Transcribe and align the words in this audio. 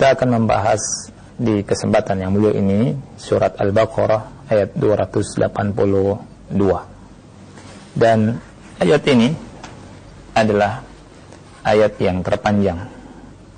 kita 0.00 0.16
akan 0.16 0.32
membahas 0.32 1.12
di 1.36 1.60
kesempatan 1.60 2.24
yang 2.24 2.32
mulia 2.32 2.56
ini 2.56 2.96
surat 3.20 3.52
Al-Baqarah 3.60 4.48
ayat 4.48 4.72
282. 4.72 6.56
Dan 7.92 8.32
ayat 8.80 9.02
ini 9.12 9.28
adalah 10.32 10.80
ayat 11.68 12.00
yang 12.00 12.24
terpanjang 12.24 12.80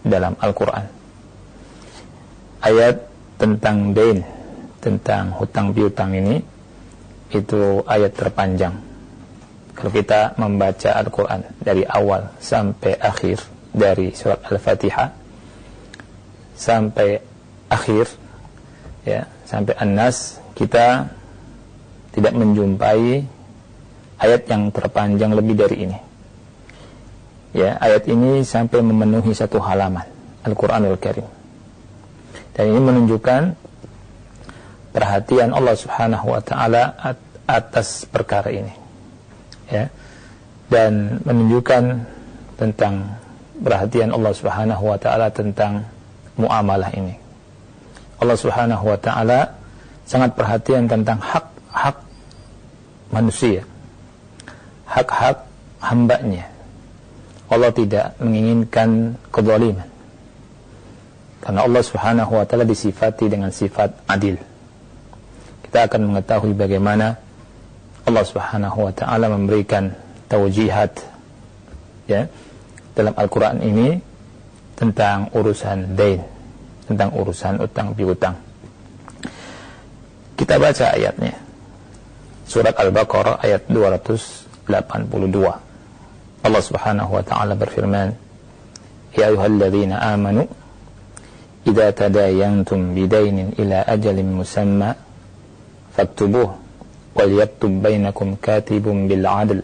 dalam 0.03 0.35
Al-Qur'an. 0.43 0.91
Ayat 2.59 3.07
tentang 3.39 3.95
dain, 3.95 4.27
tentang 4.83 5.39
hutang 5.39 5.71
piutang 5.71 6.11
ini 6.11 6.43
itu 7.31 7.87
ayat 7.87 8.19
terpanjang. 8.19 8.83
Kalau 9.79 9.95
kita 9.95 10.35
membaca 10.43 10.91
Al-Qur'an 10.91 11.55
dari 11.63 11.87
awal 11.87 12.35
sampai 12.43 12.99
akhir 12.99 13.47
dari 13.71 14.11
surat 14.11 14.43
Al-Fatihah 14.51 15.22
sampai 16.63 17.19
akhir 17.67 18.07
ya 19.03 19.27
sampai 19.43 19.75
An-Nas 19.75 20.39
kita 20.55 21.11
tidak 22.15 22.33
menjumpai 22.39 23.27
ayat 24.23 24.43
yang 24.47 24.71
terpanjang 24.71 25.35
lebih 25.35 25.59
dari 25.59 25.77
ini. 25.89 25.99
Ya, 27.53 27.77
ayat 27.83 28.09
ini 28.09 28.47
sampai 28.47 28.81
memenuhi 28.81 29.37
satu 29.37 29.61
halaman 29.61 30.07
Al-Qur'anul 30.47 30.97
Karim. 30.97 31.27
Dan 32.53 32.65
ini 32.73 32.81
menunjukkan 32.81 33.43
perhatian 34.93 35.53
Allah 35.53 35.77
Subhanahu 35.77 36.33
wa 36.33 36.41
taala 36.41 36.97
atas 37.45 38.09
perkara 38.09 38.49
ini. 38.53 38.73
Ya. 39.69 39.93
Dan 40.73 41.21
menunjukkan 41.29 41.83
tentang 42.57 43.21
perhatian 43.61 44.17
Allah 44.17 44.33
Subhanahu 44.33 44.89
wa 44.89 44.97
taala 44.97 45.29
tentang 45.29 45.92
muamalah 46.37 46.91
ini. 46.97 47.15
Allah 48.23 48.37
Subhanahu 48.39 48.85
wa 48.87 48.99
taala 48.99 49.59
sangat 50.07 50.39
perhatian 50.39 50.87
tentang 50.87 51.19
hak-hak 51.19 51.97
manusia. 53.11 53.67
Hak-hak 54.87 55.43
hambanya. 55.83 56.47
Allah 57.53 57.69
tidak 57.75 58.17
menginginkan 58.23 59.19
kezaliman. 59.29 59.89
Karena 61.43 61.67
Allah 61.67 61.83
Subhanahu 61.83 62.33
wa 62.39 62.45
taala 62.47 62.63
disifati 62.63 63.27
dengan 63.27 63.51
sifat 63.51 64.07
adil. 64.07 64.39
Kita 65.67 65.91
akan 65.91 66.15
mengetahui 66.15 66.55
bagaimana 66.55 67.19
Allah 68.07 68.25
Subhanahu 68.25 68.87
wa 68.87 68.93
taala 68.95 69.27
memberikan 69.27 69.91
taujihat 70.31 71.03
ya 72.07 72.31
dalam 72.95 73.15
Al-Qur'an 73.19 73.59
ini 73.59 74.12
tentang 74.78 75.34
urusan 75.34 75.98
dain 75.98 76.22
tentang 76.88 77.12
urusan 77.12 77.60
utang 77.60 77.92
piutang. 77.92 78.40
Kita 80.40 80.56
baca 80.56 80.96
ayatnya. 80.96 81.36
Surat 82.48 82.72
Al-Baqarah 82.80 83.44
ayat 83.44 83.68
282. 83.68 84.72
Allah 86.48 86.64
Subhanahu 86.64 87.12
wa 87.12 87.24
taala 87.28 87.60
berfirman, 87.60 88.16
"Ya 89.12 89.28
ayyuhalladzina 89.28 90.00
amanu 90.16 90.48
idza 91.68 91.92
tadayantum 92.08 92.96
bidainin 92.96 93.52
ila 93.60 93.84
ajalin 93.84 94.32
musamma 94.32 94.96
faktubuh 95.92 96.56
wal 97.12 97.32
yaktub 97.36 97.84
bainakum 97.84 98.40
katibun 98.40 99.12
bil 99.12 99.28
'adl 99.28 99.60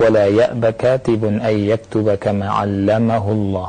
ولا 0.00 0.32
يأب 0.32 0.64
كاتب 0.80 1.44
أن 1.44 1.56
يكتب 1.60 2.24
كما 2.24 2.48
علمه 2.48 3.20
الله 3.20 3.68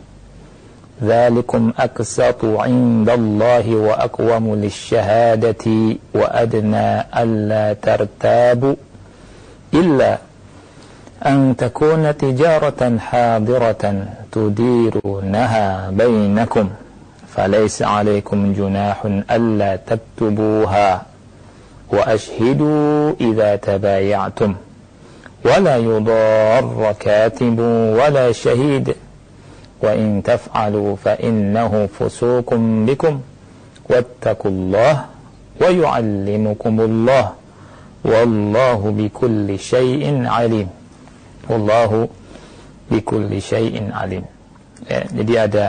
ذلكم 1.03 1.73
أقسط 1.79 2.45
عند 2.45 3.09
الله 3.09 3.75
وأقوم 3.75 4.55
للشهادة 4.55 5.65
وأدنى 6.15 7.01
ألا 7.17 7.73
ترتابوا 7.73 8.75
إلا 9.73 10.17
أن 11.25 11.55
تكون 11.57 12.17
تجارة 12.17 12.97
حاضرة 12.97 14.05
تديرونها 14.31 15.89
بينكم 15.89 16.69
فليس 17.35 17.81
عليكم 17.81 18.53
جناح 18.53 19.05
ألا 19.31 19.75
تكتبوها 19.75 21.01
وأشهدوا 21.89 23.13
إذا 23.21 23.55
تبايعتم 23.55 24.55
ولا 25.45 25.77
يضار 25.77 26.95
كاتب 26.99 27.59
ولا 27.99 28.31
شهيد 28.31 28.95
وإن 29.82 30.22
تفعلوا 30.24 30.96
فإنه 30.96 31.72
فسوق 31.98 32.54
بكم 32.88 33.14
واتقوا 33.90 34.50
الله 34.50 34.94
ويعلمكم 35.60 36.74
الله 36.80 37.26
والله 38.04 38.80
بكل 38.98 39.48
شيء 39.58 40.04
عليم 40.26 40.68
والله 41.48 42.08
بكل 42.90 43.30
شيء 43.42 43.74
عليم 43.92 44.24
ya, 44.86 45.00
jadi 45.10 45.34
ada 45.48 45.64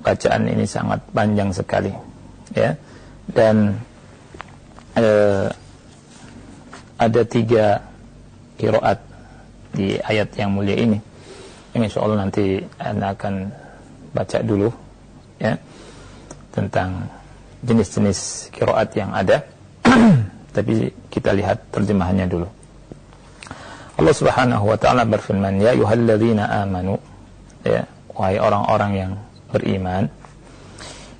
bacaan 0.00 0.48
ini 0.48 0.64
sangat 0.64 1.00
panjang 1.12 1.52
sekali 1.52 1.92
ya 2.56 2.74
dan 3.30 3.76
eh, 4.96 5.48
ada 7.00 7.22
tiga 7.24 7.84
kiroat 8.60 9.00
di 9.72 9.96
ayat 10.02 10.34
yang 10.36 10.52
mulia 10.52 10.76
ini 10.76 10.98
insya 11.83 11.99
Allah 12.05 12.23
nanti 12.23 12.63
anda 12.79 13.11
akan 13.11 13.51
baca 14.15 14.39
dulu 14.39 14.71
ya 15.43 15.59
tentang 16.55 17.11
jenis-jenis 17.65 18.51
kiroat 18.55 18.95
yang 18.95 19.11
ada. 19.11 19.43
Tapi 20.55 20.87
kita 21.11 21.35
lihat 21.35 21.67
terjemahannya 21.75 22.31
dulu. 22.31 22.47
Allah 23.95 24.15
subhanahu 24.15 24.71
wa 24.71 24.77
ta'ala 24.79 25.07
berfirman 25.07 25.59
ya 25.59 25.71
yuhalladzina 25.71 26.63
amanu 26.63 26.99
ya 27.63 27.87
wahai 28.11 28.39
orang-orang 28.39 28.91
yang 28.91 29.11
beriman 29.51 30.11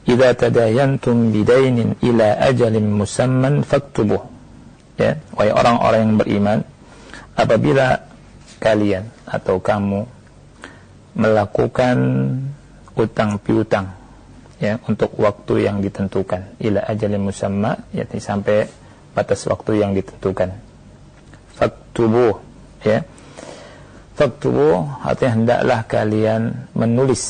idza 0.04 0.36
tadayantum 0.36 1.32
bidainin 1.32 1.96
ila 2.04 2.36
ajalin 2.44 2.84
musamman 2.84 3.64
faktubuh 3.64 4.20
ya 5.00 5.16
wahai 5.40 5.56
orang-orang 5.56 6.00
yang 6.04 6.16
beriman 6.20 6.60
apabila 7.40 7.96
kalian 8.60 9.08
atau 9.24 9.56
kamu 9.60 10.04
melakukan 11.16 11.98
utang 12.96 13.40
piutang 13.40 13.92
ya 14.60 14.80
untuk 14.88 15.16
waktu 15.20 15.68
yang 15.68 15.80
ditentukan. 15.84 16.60
Ila 16.60 16.84
ajalin 16.88 17.24
musamma 17.24 17.76
yakni 17.92 18.20
sampai 18.20 18.68
batas 19.16 19.48
waktu 19.48 19.84
yang 19.84 19.96
ditentukan. 19.96 20.52
Faktubu 21.56 22.40
ya. 22.84 23.04
Faktubu 24.16 24.88
artinya 25.04 25.32
hendaklah 25.36 25.80
kalian 25.88 26.72
menulis. 26.72 27.24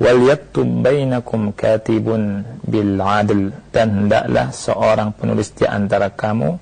Wal 0.00 0.24
yaktub 0.24 0.66
bainakum 0.66 1.52
katibun 1.52 2.42
bil 2.64 2.96
adl 2.98 3.52
dan 3.70 3.88
hendaklah 3.92 4.50
seorang 4.50 5.12
penulis 5.14 5.52
di 5.52 5.68
antara 5.68 6.10
kamu 6.10 6.56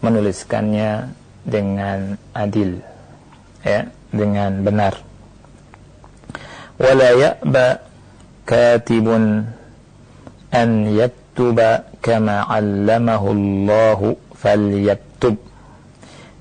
menuliskannya 0.00 1.10
dengan 1.42 2.18
adil 2.32 2.80
ya 3.66 3.90
dengan 4.10 4.62
benar. 4.62 5.00
Wala 6.76 7.08
ya'ba 7.16 7.80
katibun 8.44 9.48
an 10.52 10.68
yaktuba 10.92 11.88
kama 12.04 12.44
'allamahu 12.44 13.28
Allah 13.32 14.00
falyaktub. 14.36 15.40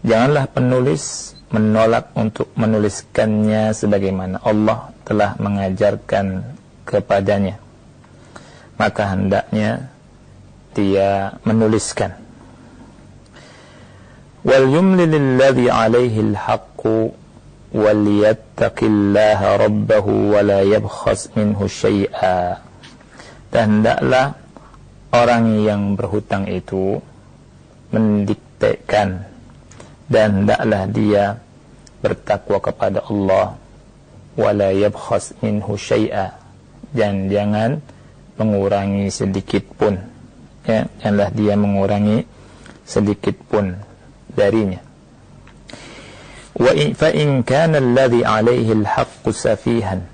Janganlah 0.05 0.45
penulis 0.51 1.33
menolak 1.49 2.11
untuk 2.13 2.51
menuliskannya 2.59 3.71
sebagaimana 3.71 4.43
Allah 4.43 4.91
telah 5.07 5.39
mengajarkan 5.39 6.43
kepadanya. 6.83 7.57
Maka 8.75 9.15
hendaknya 9.15 9.87
dia 10.75 11.39
menuliskan. 11.47 12.19
Wal 14.45 14.67
yumlil 14.69 15.09
alladhi 15.09 15.71
alaihi 15.71 16.35
alhaqqu 16.35 17.15
yattaqillaha 17.75 19.59
rabbahu 19.59 20.31
wa 20.31 20.39
la 20.39 20.63
yabkhas 20.63 21.35
minhu 21.35 21.67
syai'a 21.67 22.63
dan 23.51 23.83
hendaklah 23.83 24.39
orang 25.11 25.63
yang 25.63 25.81
berhutang 25.99 26.47
itu 26.47 26.99
mendiktekan 27.91 29.27
dan 30.07 30.43
hendaklah 30.43 30.83
dia 30.87 31.39
bertakwa 32.03 32.59
kepada 32.59 32.99
Allah. 33.07 33.55
wala 34.35 34.75
yabkhas 34.75 35.31
minhu 35.39 35.79
syai'a 35.79 36.35
dan 36.91 37.31
jangan 37.31 37.79
mengurangi 38.35 39.07
sedikit 39.07 39.63
pun. 39.79 39.95
Ya 40.67 40.91
janganlah 40.99 41.31
dia 41.31 41.55
mengurangi 41.55 42.27
sedikit 42.83 43.39
pun 43.47 43.79
darinya 44.35 44.83
in 47.11 47.43
kana 47.43 47.77
alladhi 47.83 48.23
alayhi 48.23 48.71
alhaq 48.71 49.27
safihan 49.31 50.07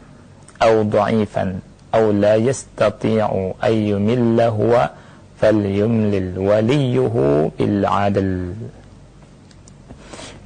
aw 0.58 0.82
dha'ifan 0.82 1.62
aw 1.94 2.04
la 2.10 2.36
yastati'u 2.42 3.62
ay 3.62 3.94
yumilla 3.94 4.50
huwa 4.50 4.94
falyumlil 5.38 6.38
waliyuhu 6.38 7.54
bil 7.58 7.78
'adl 7.86 8.58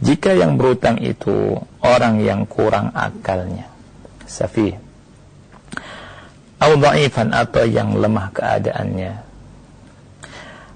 jika 0.03 0.35
yang 0.35 0.59
berutang 0.59 0.99
itu 0.99 1.55
orang 1.79 2.19
yang 2.19 2.43
kurang 2.43 2.91
akalnya, 2.91 3.71
safi, 4.27 4.75
atau 7.31 7.63
yang 7.63 7.95
lemah 7.95 8.27
keadaannya, 8.35 9.13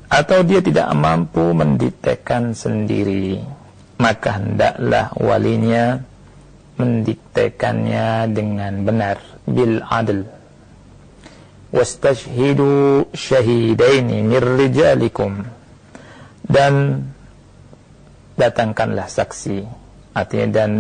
atau 0.08 0.40
dia 0.48 0.64
tidak 0.64 0.88
mampu 0.96 1.52
mendiktekan 1.52 2.56
sendiri, 2.56 3.44
maka 4.00 4.40
hendaklah 4.40 5.12
walinya 5.20 6.00
mendiktekannya 6.80 8.32
dengan 8.32 8.88
benar 8.88 9.20
bil 9.44 9.84
adl. 9.84 10.24
Wastashhidu 11.70 13.06
syahidaini 13.12 14.24
min 14.24 14.40
rijalikum. 14.40 15.44
Dan 16.50 17.06
datangkanlah 18.40 19.06
saksi. 19.06 19.68
Artinya 20.16 20.48
dan 20.50 20.72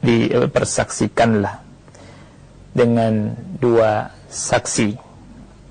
dipersaksikanlah 0.00 1.60
dengan 2.72 3.34
dua 3.60 4.14
saksi 4.30 4.94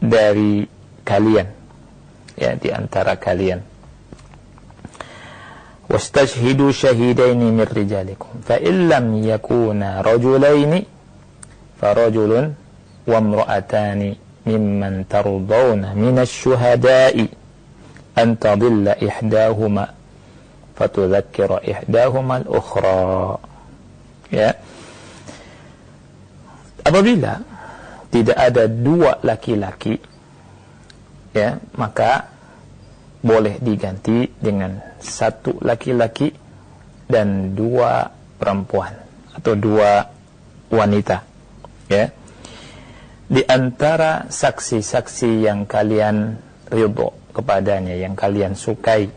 dari 0.03 0.67
kalian. 1.07 1.47
Ya 2.35 2.53
di 2.59 2.69
antara 2.69 3.15
kalian 3.15 3.63
wastashhidu 5.89 6.73
shahidaini 6.73 7.51
min 7.51 7.65
rijalikum 7.65 8.41
fa 8.41 8.57
illam 8.59 9.21
yakuna 9.23 10.01
rajulaini 10.01 10.87
farajulun 11.81 12.55
wa 13.05 13.17
imra'atani 13.21 14.17
mimman 14.45 15.05
tardawna 15.05 15.93
min 15.93 16.17
asy-syuhada'i 16.17 17.29
an 18.15 18.37
tadilla 18.37 18.97
ihdahuma 18.97 19.93
fatudzakkira 20.75 21.63
ihdahumal 21.63 22.45
ukhra 22.49 23.37
ya. 24.31 24.53
Apabila 26.85 27.41
tidak 28.13 28.37
ada 28.37 28.69
dua 28.69 29.17
laki-laki 29.25 29.97
ya 31.35 31.59
maka 31.75 32.34
boleh 33.25 33.57
diganti 33.57 34.29
dengan 34.37 34.77
satu 35.01 35.57
laki-laki 35.65 36.29
dan 37.09 37.57
dua 37.57 38.05
perempuan 38.37 38.93
atau 39.33 39.57
dua 39.57 40.05
wanita 40.69 41.25
ya 41.89 42.05
di 43.25 43.41
antara 43.49 44.29
saksi-saksi 44.29 45.49
yang 45.49 45.65
kalian 45.65 46.37
ridho 46.69 47.17
kepadanya 47.33 47.97
yang 47.97 48.13
kalian 48.13 48.53
sukai 48.53 49.09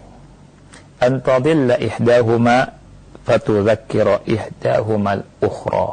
an 0.99 1.21
tadilla 1.21 1.77
ihdahuma 1.79 2.79
fatudzakkira 3.29 4.25
al-ukhra. 4.25 5.91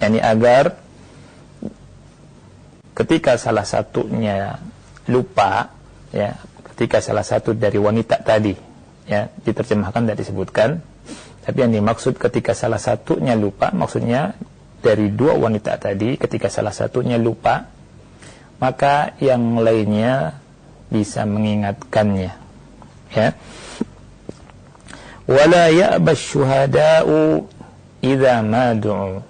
Yani 0.00 0.18
agar 0.22 0.78
ketika 2.94 3.34
salah 3.36 3.66
satunya 3.66 4.56
lupa 5.10 5.74
ya, 6.14 6.38
ketika 6.80 7.04
salah 7.04 7.20
satu 7.20 7.52
dari 7.52 7.76
wanita 7.76 8.24
tadi 8.24 8.56
ya 9.04 9.28
diterjemahkan 9.44 10.08
dan 10.08 10.16
disebutkan 10.16 10.80
tapi 11.44 11.60
yang 11.60 11.76
dimaksud 11.76 12.16
ketika 12.16 12.56
salah 12.56 12.80
satunya 12.80 13.36
lupa 13.36 13.68
maksudnya 13.68 14.32
dari 14.80 15.12
dua 15.12 15.36
wanita 15.36 15.76
tadi 15.76 16.16
ketika 16.16 16.48
salah 16.48 16.72
satunya 16.72 17.20
lupa 17.20 17.68
maka 18.56 19.12
yang 19.20 19.60
lainnya 19.60 20.40
bisa 20.88 21.28
mengingatkannya 21.28 22.32
ya. 23.12 23.36
Wala 25.30 25.70
ya'ba 25.70 26.10
syuhada'u 26.10 27.46
idza 28.02 28.42
mad'u. 28.42 29.22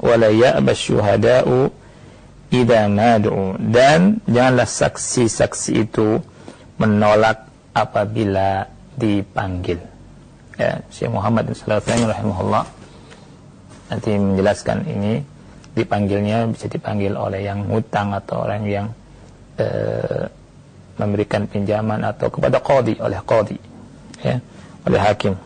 Wala 0.00 0.32
ya'ba 0.32 0.72
syuhada'u 0.72 1.68
idza 2.48 2.88
mad'u. 2.88 3.60
Dan 3.60 4.24
janganlah 4.24 4.64
saksi-saksi 4.64 5.70
itu 5.76 6.24
menolak 6.76 7.48
apabila 7.76 8.68
dipanggil. 8.96 9.80
Ya 10.56 10.80
Syekh 10.88 11.12
Muhammad 11.12 11.52
Shalih 11.52 12.08
rahimahullah 12.08 12.64
nanti 13.92 14.16
menjelaskan 14.16 14.88
ini. 14.88 15.14
Dipanggilnya 15.76 16.48
bisa 16.48 16.72
dipanggil 16.72 17.12
oleh 17.12 17.44
yang 17.44 17.68
hutang 17.68 18.16
atau 18.16 18.48
orang 18.48 18.64
yang 18.64 18.86
uh, 19.60 20.24
memberikan 20.96 21.44
pinjaman 21.44 22.00
atau 22.00 22.32
kepada 22.32 22.64
qadi 22.64 22.96
oleh 22.96 23.20
qadi 23.20 23.60
ya 24.24 24.40
oleh 24.88 25.00
hakim. 25.04 25.36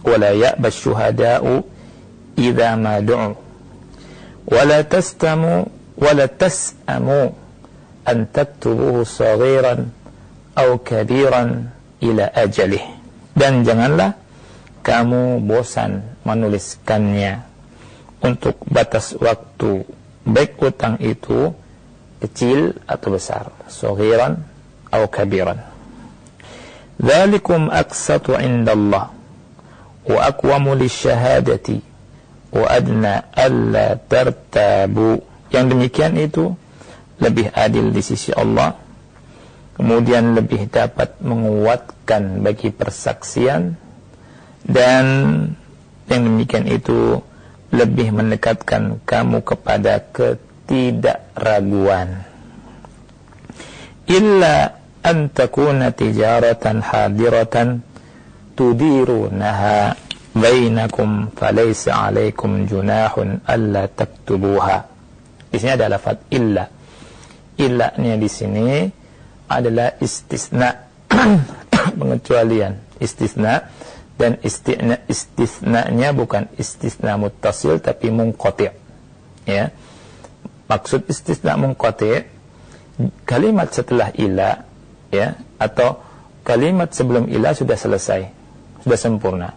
Wala 0.00 0.32
ya'ba 0.32 0.72
syuhada'u 0.72 1.60
idza 2.40 2.80
ma 2.80 3.04
du'u. 3.04 3.36
Wala 4.48 4.80
tastamu 4.88 5.68
wala 6.00 6.26
tas'amu 6.32 7.32
an 8.08 8.18
taktubuhu 8.28 9.04
saghiran 9.04 9.92
au 10.54 10.78
kabiran 10.78 11.70
ila 12.00 12.30
ajalih. 12.34 12.82
Dan 13.34 13.66
janganlah 13.66 14.14
kamu 14.86 15.42
bosan 15.42 16.06
menuliskannya. 16.22 17.42
Untuk 18.24 18.56
batas 18.64 19.12
waktu 19.20 19.84
baik 20.24 20.56
utang 20.62 20.96
itu 21.02 21.52
kecil 22.22 22.72
atau 22.88 23.08
besar. 23.12 23.52
Sohiran 23.68 24.40
atau 24.88 25.06
kabiran. 25.10 25.60
Dzalikum 26.96 27.68
aqsatu 27.68 28.38
indallah. 28.38 29.12
Wa 30.08 30.20
aqwamu 30.30 30.72
lisyahadati. 30.78 31.82
Wa 32.54 32.64
adna 32.70 33.28
alla 33.34 33.98
tartabu. 33.98 35.20
Yang 35.52 35.64
demikian 35.76 36.14
itu 36.16 36.54
lebih 37.20 37.50
adil 37.52 37.92
di 37.92 38.02
sisi 38.02 38.34
Allah 38.34 38.83
kemudian 39.74 40.34
lebih 40.38 40.70
dapat 40.70 41.18
menguatkan 41.20 42.42
bagi 42.42 42.70
persaksian 42.70 43.76
dan 44.64 45.04
yang 46.08 46.24
demikian 46.24 46.66
itu 46.68 47.22
lebih 47.74 48.12
mendekatkan 48.14 49.00
kamu 49.02 49.42
kepada 49.42 49.98
ketidakraguan 50.14 52.22
illa 54.06 54.78
an 55.04 55.28
takuna 55.32 55.90
tijaratan 55.92 56.80
hadiratan 56.80 57.82
tudirunaha 58.56 60.04
bainakum 60.34 61.30
falaysa 61.32 62.10
alaikum 62.10 62.66
junahun 62.66 63.46
alla 63.46 63.86
taktubuha. 63.86 64.90
Di 65.48 65.56
sini 65.62 65.78
ada 65.78 65.86
lafaz 65.86 66.18
illa. 66.34 66.66
Illanya 67.54 68.18
di 68.18 68.26
sini 68.26 68.90
adalah 69.48 69.96
istisna 70.00 70.88
pengecualian. 71.98 72.80
Istisna 72.98 73.68
dan 74.14 74.38
istisna 74.46 75.02
istisnanya 75.10 76.14
bukan 76.14 76.46
istisna 76.54 77.18
muttasil 77.18 77.82
tapi 77.82 78.14
munqati 78.14 78.70
ya. 79.44 79.74
Maksud 80.70 81.10
istisna 81.10 81.58
munqati 81.58 82.22
kalimat 83.26 83.74
setelah 83.74 84.14
ila 84.14 84.62
ya 85.10 85.34
atau 85.58 85.98
kalimat 86.46 86.94
sebelum 86.94 87.26
ila 87.26 87.50
sudah 87.52 87.74
selesai 87.74 88.22
sudah 88.84 88.98
sempurna. 89.00 89.50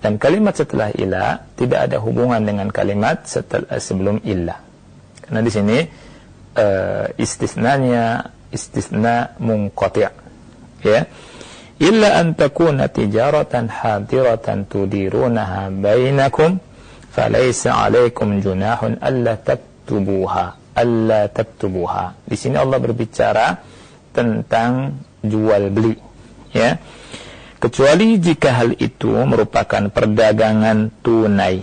Dan 0.00 0.16
kalimat 0.16 0.56
setelah 0.56 0.88
ila 0.96 1.44
tidak 1.60 1.90
ada 1.90 2.00
hubungan 2.00 2.40
dengan 2.40 2.72
kalimat 2.72 3.28
setelah 3.28 3.76
sebelum 3.76 4.24
ila. 4.24 4.56
Karena 5.20 5.40
di 5.44 5.50
sini 5.52 5.78
uh, 6.56 7.06
istisnanya 7.20 8.32
istisna 8.50 9.34
munqati' 9.38 10.10
ya 10.84 11.06
illa 11.80 12.20
an 12.20 12.36
takuna 12.36 12.92
tijaratan 12.92 13.70
hadiratan 13.72 14.68
tudirunaha 14.68 15.72
bainakum 15.72 16.60
falaysa 17.10 17.78
alaikum 17.86 18.42
junahun 18.44 19.00
alla 19.00 19.40
taktubuha 19.40 20.60
alla 20.74 21.26
taktubuha. 21.28 22.24
Di 22.24 22.36
sini 22.38 22.56
Allah 22.56 22.78
berbicara 22.78 23.58
tentang 24.14 25.02
jual 25.20 25.70
beli, 25.70 25.94
ya. 26.54 26.78
Kecuali 27.60 28.16
jika 28.16 28.56
hal 28.56 28.72
itu 28.80 29.12
merupakan 29.12 29.92
perdagangan 29.92 30.88
tunai 31.04 31.60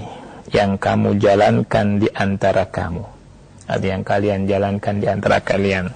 yang 0.53 0.77
kamu 0.77 1.17
jalankan 1.17 1.97
di 1.97 2.07
antara 2.13 2.69
kamu. 2.69 3.01
Atau 3.67 3.87
yang 3.89 4.05
kalian 4.05 4.45
jalankan 4.45 5.01
di 5.01 5.09
antara 5.09 5.41
kalian. 5.41 5.89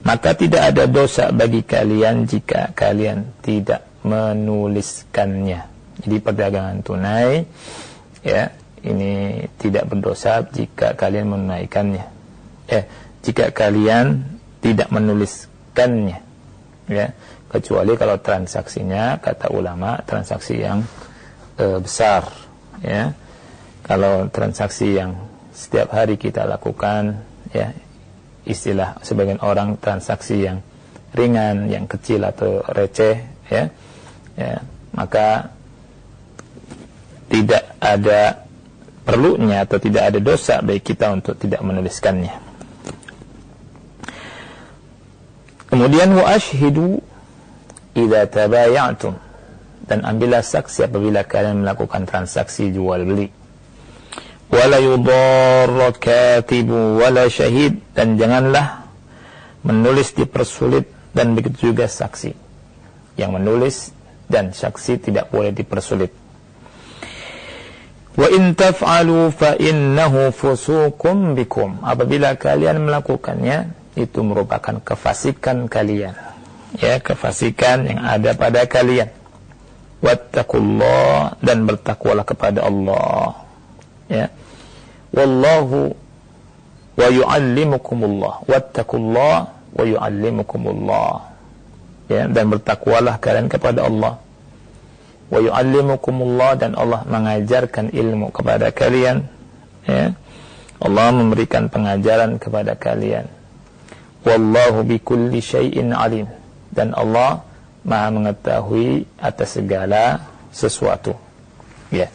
Maka 0.00 0.32
tidak 0.32 0.72
ada 0.72 0.84
dosa 0.88 1.28
bagi 1.28 1.60
kalian 1.60 2.24
jika 2.24 2.72
kalian 2.72 3.36
tidak 3.44 3.84
menuliskannya. 4.00 5.60
Jadi 6.00 6.16
perdagangan 6.24 6.80
tunai 6.80 7.44
ya 8.24 8.48
ini 8.80 9.44
tidak 9.60 9.92
berdosa 9.92 10.40
jika 10.48 10.96
kalian 10.96 11.28
menunaikannya. 11.28 12.04
Eh, 12.70 12.84
jika 13.20 13.52
kalian 13.52 14.24
tidak 14.64 14.88
menuliskannya. 14.88 16.20
Ya, 16.90 17.06
kecuali 17.46 17.94
kalau 17.94 18.18
transaksinya 18.18 19.20
kata 19.22 19.52
ulama 19.54 20.00
transaksi 20.02 20.58
yang 20.58 20.82
e, 21.54 21.78
besar, 21.78 22.26
ya. 22.82 23.14
Kalau 23.86 24.26
transaksi 24.28 24.98
yang 24.98 25.14
setiap 25.54 25.94
hari 25.94 26.18
kita 26.18 26.46
lakukan, 26.46 27.22
ya, 27.54 27.70
istilah 28.44 29.00
sebagian 29.04 29.40
orang 29.44 29.76
transaksi 29.76 30.44
yang 30.46 30.64
ringan, 31.12 31.68
yang 31.68 31.84
kecil 31.90 32.22
atau 32.24 32.62
receh, 32.70 33.20
ya, 33.50 33.68
ya 34.38 34.62
maka 34.94 35.54
tidak 37.30 37.78
ada 37.78 38.46
perlunya 39.06 39.62
atau 39.62 39.78
tidak 39.78 40.12
ada 40.14 40.18
dosa 40.18 40.62
bagi 40.62 40.82
kita 40.82 41.10
untuk 41.14 41.38
tidak 41.38 41.62
menuliskannya. 41.62 42.34
Kemudian 45.70 46.10
wa 46.18 46.26
ashhidu 46.34 46.98
idza 47.94 48.26
tabaya'tum 48.26 49.14
dan 49.86 50.02
ambillah 50.02 50.42
saksi 50.42 50.90
apabila 50.90 51.22
kalian 51.26 51.62
melakukan 51.62 52.06
transaksi 52.06 52.74
jual 52.74 53.02
beli. 53.06 53.39
Wala 54.50 54.82
yudarra 54.82 55.94
katibu 55.94 56.98
wala 56.98 57.30
syahid 57.30 57.78
dan 57.94 58.18
janganlah 58.18 58.90
menulis 59.62 60.10
dipersulit 60.10 60.90
dan 61.14 61.38
begitu 61.38 61.70
juga 61.70 61.86
saksi. 61.86 62.34
Yang 63.14 63.30
menulis 63.30 63.76
dan 64.26 64.50
saksi 64.50 65.10
tidak 65.10 65.30
boleh 65.30 65.54
dipersulit. 65.54 66.10
Wa 68.18 68.26
in 68.26 68.58
taf'alu 68.58 69.30
fa 69.30 69.54
innahu 69.54 70.34
fusukum 70.34 71.38
bikum. 71.38 71.78
Apabila 71.86 72.34
kalian 72.34 72.82
melakukannya, 72.82 73.70
itu 73.94 74.20
merupakan 74.26 74.82
kefasikan 74.82 75.70
kalian. 75.70 76.14
Ya, 76.78 76.98
kefasikan 77.02 77.86
yang 77.86 78.00
ada 78.02 78.34
pada 78.34 78.66
kalian. 78.66 79.10
Wattaqullah 80.00 81.38
dan 81.42 81.66
bertakwalah 81.66 82.24
kepada 82.24 82.66
Allah. 82.66 83.46
Ya. 84.10 84.32
Wallahu 85.10 85.94
wa 86.94 87.08
yu'allimukumullah. 87.10 88.46
Wattaqullah 88.46 89.36
wa 89.50 89.82
yu'allimukumullah. 89.82 91.12
Ya, 92.10 92.26
dan 92.26 92.50
bertakwalah 92.50 93.22
kalian 93.22 93.46
kepada 93.46 93.86
Allah. 93.86 94.18
Wa 95.30 95.38
yu'allimukumullah 95.38 96.58
dan 96.58 96.74
Allah 96.74 97.06
mengajarkan 97.06 97.94
ilmu 97.94 98.34
kepada 98.34 98.74
kalian. 98.74 99.26
Ya 99.86 100.14
Allah 100.80 101.12
memberikan 101.12 101.68
pengajaran 101.68 102.40
kepada 102.40 102.72
kalian. 102.72 103.28
Wallahu 104.24 104.80
bikulli 104.82 105.44
syai'in 105.44 105.92
alim. 105.92 106.26
Dan 106.72 106.96
Allah 106.96 107.44
Maha 107.80 108.12
mengetahui 108.12 109.08
atas 109.16 109.56
segala 109.56 110.28
sesuatu. 110.52 111.16
Ya 111.88 112.12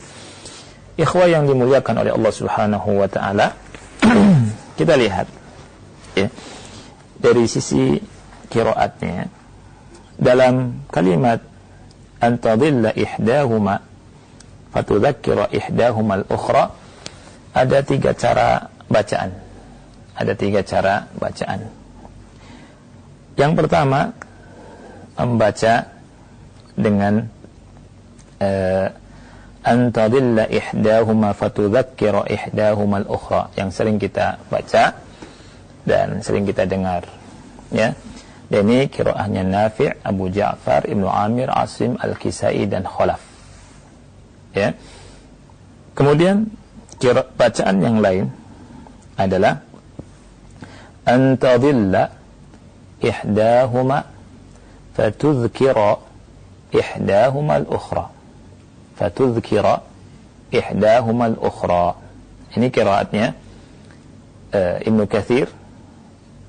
ikhwah 0.96 1.28
yang 1.28 1.48
dimuliakan 1.48 2.04
oleh 2.04 2.12
Allah 2.16 2.34
Subhanahu 2.34 2.90
wa 3.00 3.08
taala. 3.08 3.56
Kita 4.80 4.96
lihat 4.96 5.28
ya 6.16 6.28
dari 7.20 7.44
sisi 7.48 8.00
kiraatnya 8.52 9.28
dalam 10.16 10.88
kalimat 10.88 11.44
an 12.24 12.40
tadilla 12.40 12.96
ihdahuma 12.96 13.84
fatudzakkira 14.72 15.52
ihdahuma 15.52 16.24
al-ukhra 16.24 16.72
ada 17.56 17.80
tiga 17.84 18.12
cara 18.16 18.68
bacaan. 18.92 19.32
Ada 20.16 20.34
tiga 20.36 20.64
cara 20.64 21.08
bacaan. 21.16 21.68
Yang 23.36 23.52
pertama 23.60 24.16
membaca 25.16 25.92
dengan 26.75 27.28
uh, 28.40 28.88
an 29.65 29.89
tadilla 29.89 30.45
ihdahuma 30.45 31.34
fatudzakkira 31.34 32.29
ihdahuma 32.29 33.01
al-ukhra. 33.01 33.50
Yang 33.57 33.69
sering 33.81 33.98
kita 33.98 34.38
baca 34.48 34.93
dan 35.84 36.22
sering 36.22 36.45
kita 36.45 36.69
dengar 36.69 37.10
ya. 37.74 37.98
Dan 38.45 38.69
ini 38.69 38.86
kiroahnya 38.86 39.41
Nafi' 39.41 40.05
Abu 40.05 40.29
Ja'far 40.29 40.86
Ibnu 40.86 41.10
Amir 41.10 41.50
Asim 41.50 41.98
Al-Kisai 41.98 42.69
dan 42.69 42.86
Khalaf 42.86 43.17
ya. 44.53 44.77
Kemudian 45.98 46.53
kira 47.01 47.25
bacaan 47.25 47.81
yang 47.81 47.98
lain 48.00 48.29
adalah 49.17 49.65
antadilla 51.10 52.13
ihdahuma 53.01 54.05
fatudhkira 54.93 56.00
ihdahuma 56.69 57.65
al-ukhra 57.65 58.14
fatudhkira 58.96 59.84
ihdahuma 60.52 61.36
al-ukhra 61.36 62.00
ini 62.56 62.72
kiraatnya 62.72 63.36
uh, 64.56 64.75
Ibnu 64.80 65.04
Kathir 65.12 65.52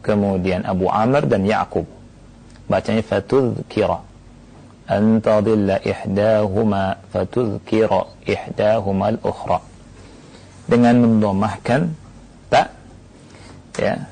kemudian 0.06 0.62
Abu 0.62 0.86
Amr 0.86 1.26
dan 1.26 1.42
Ya'qub 1.42 1.86
bacanya 2.70 3.02
fatudhkira 3.02 4.02
an 4.86 5.18
tadilla 5.18 5.82
ihdahuma 5.82 7.02
fatudhkira 7.10 8.06
ihdahuma 8.22 9.10
al-ukhra 9.18 9.58
dengan 10.70 11.02
mendomahkan 11.02 11.90
tak 12.50 12.70
ya 13.78 14.06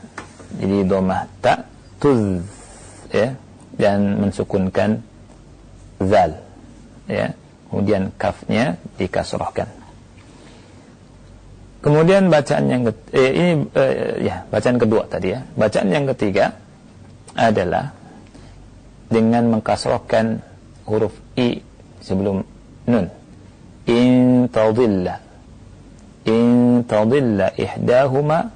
jadi 0.59 0.87
domah 0.87 1.27
tak 1.43 1.67
tuz 1.99 2.43
ya 3.11 3.35
dan 3.75 4.23
mensukunkan 4.23 5.03
zal 5.99 6.31
ya 7.11 7.31
kemudian 7.75 8.15
kafnya 8.15 8.79
dikasrahkan 8.95 9.85
Kemudian 11.85 12.33
bacaan 12.33 12.65
yang 12.73 12.89
eh, 13.13 13.33
ini 13.37 13.53
eh, 13.77 14.25
ya 14.25 14.49
bacaan 14.49 14.81
kedua 14.81 15.05
tadi 15.05 15.37
ya. 15.37 15.45
Bacaan 15.53 15.93
yang 15.93 16.09
ketiga 16.17 16.57
adalah 17.37 17.93
dengan 19.13 19.53
mengkasrohkan 19.53 20.41
huruf 20.89 21.13
i 21.37 21.61
sebelum 22.01 22.41
nun. 22.89 23.07
In 23.85 24.49
tadilla 24.49 25.21
in 26.25 26.81
tadilla 26.89 27.53
ihdahuma 27.53 28.49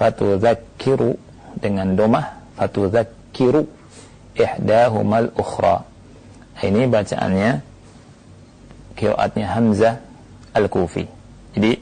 fatudzakiru 0.00 1.12
dengan 1.60 1.92
domah 1.92 2.56
fatudzakiru 2.56 3.68
ihdahuma 4.32 5.28
al-ukhra. 5.28 5.84
Ini 6.64 6.88
bacaannya 6.88 7.50
qiraatnya 8.96 9.46
Hamzah 9.52 9.94
Al-Kufi. 10.56 11.04
Jadi 11.52 11.72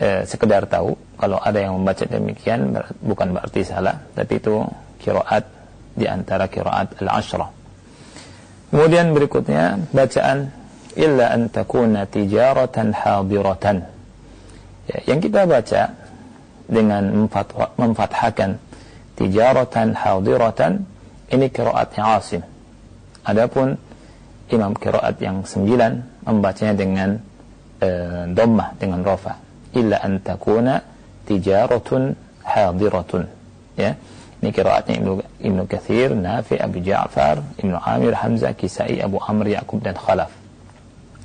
eh, 0.00 0.22
sekedar 0.24 0.66
tahu 0.66 0.96
kalau 1.20 1.38
ada 1.38 1.60
yang 1.60 1.78
membaca 1.78 2.02
demikian 2.08 2.74
bukan 3.04 3.36
berarti 3.36 3.62
salah 3.62 4.02
tapi 4.16 4.40
itu 4.40 4.64
kiraat 4.98 5.44
di 5.92 6.08
antara 6.08 6.48
kiraat 6.48 6.98
al-ashrah. 7.04 7.52
Kemudian 8.72 9.12
berikutnya 9.12 9.92
bacaan 9.92 10.48
illa 10.96 11.28
an 11.28 11.52
takuna 11.52 12.08
tijaratan 12.08 12.96
hadiratan. 12.96 13.84
Ya, 14.88 14.98
yang 15.12 15.20
kita 15.20 15.44
baca 15.44 15.92
dengan 16.64 17.28
memfathahkan 17.76 18.56
tijaratan 19.20 19.92
hadiratan 19.92 20.88
ini 21.28 21.46
kiraatnya 21.52 22.02
Asim. 22.16 22.42
Adapun 23.22 23.76
imam 24.50 24.72
kiraat 24.74 25.20
yang 25.22 25.46
sembilan 25.46 26.24
membacanya 26.26 26.74
dengan 26.74 27.10
e, 27.78 27.88
dhammah 28.32 28.68
dengan 28.80 29.00
rafa 29.06 29.38
illa 29.76 30.02
an 30.02 30.18
takuna 30.24 30.82
tijaratun 31.28 32.14
hadiratun 32.42 33.24
ya 33.78 33.94
ini 34.42 34.50
kiraatnya 34.50 34.98
Ibnu, 34.98 35.12
Ibnu 35.38 35.62
Kathir, 35.70 36.18
Nafi, 36.18 36.58
Abu 36.58 36.82
Ja'far, 36.82 37.46
Ibnu 37.62 37.78
Amir, 37.78 38.10
Hamzah, 38.18 38.58
Kisai, 38.58 38.98
Abu 38.98 39.22
Amr, 39.22 39.54
Yaqub 39.54 39.78
dan 39.78 39.94
Khalaf. 39.94 40.34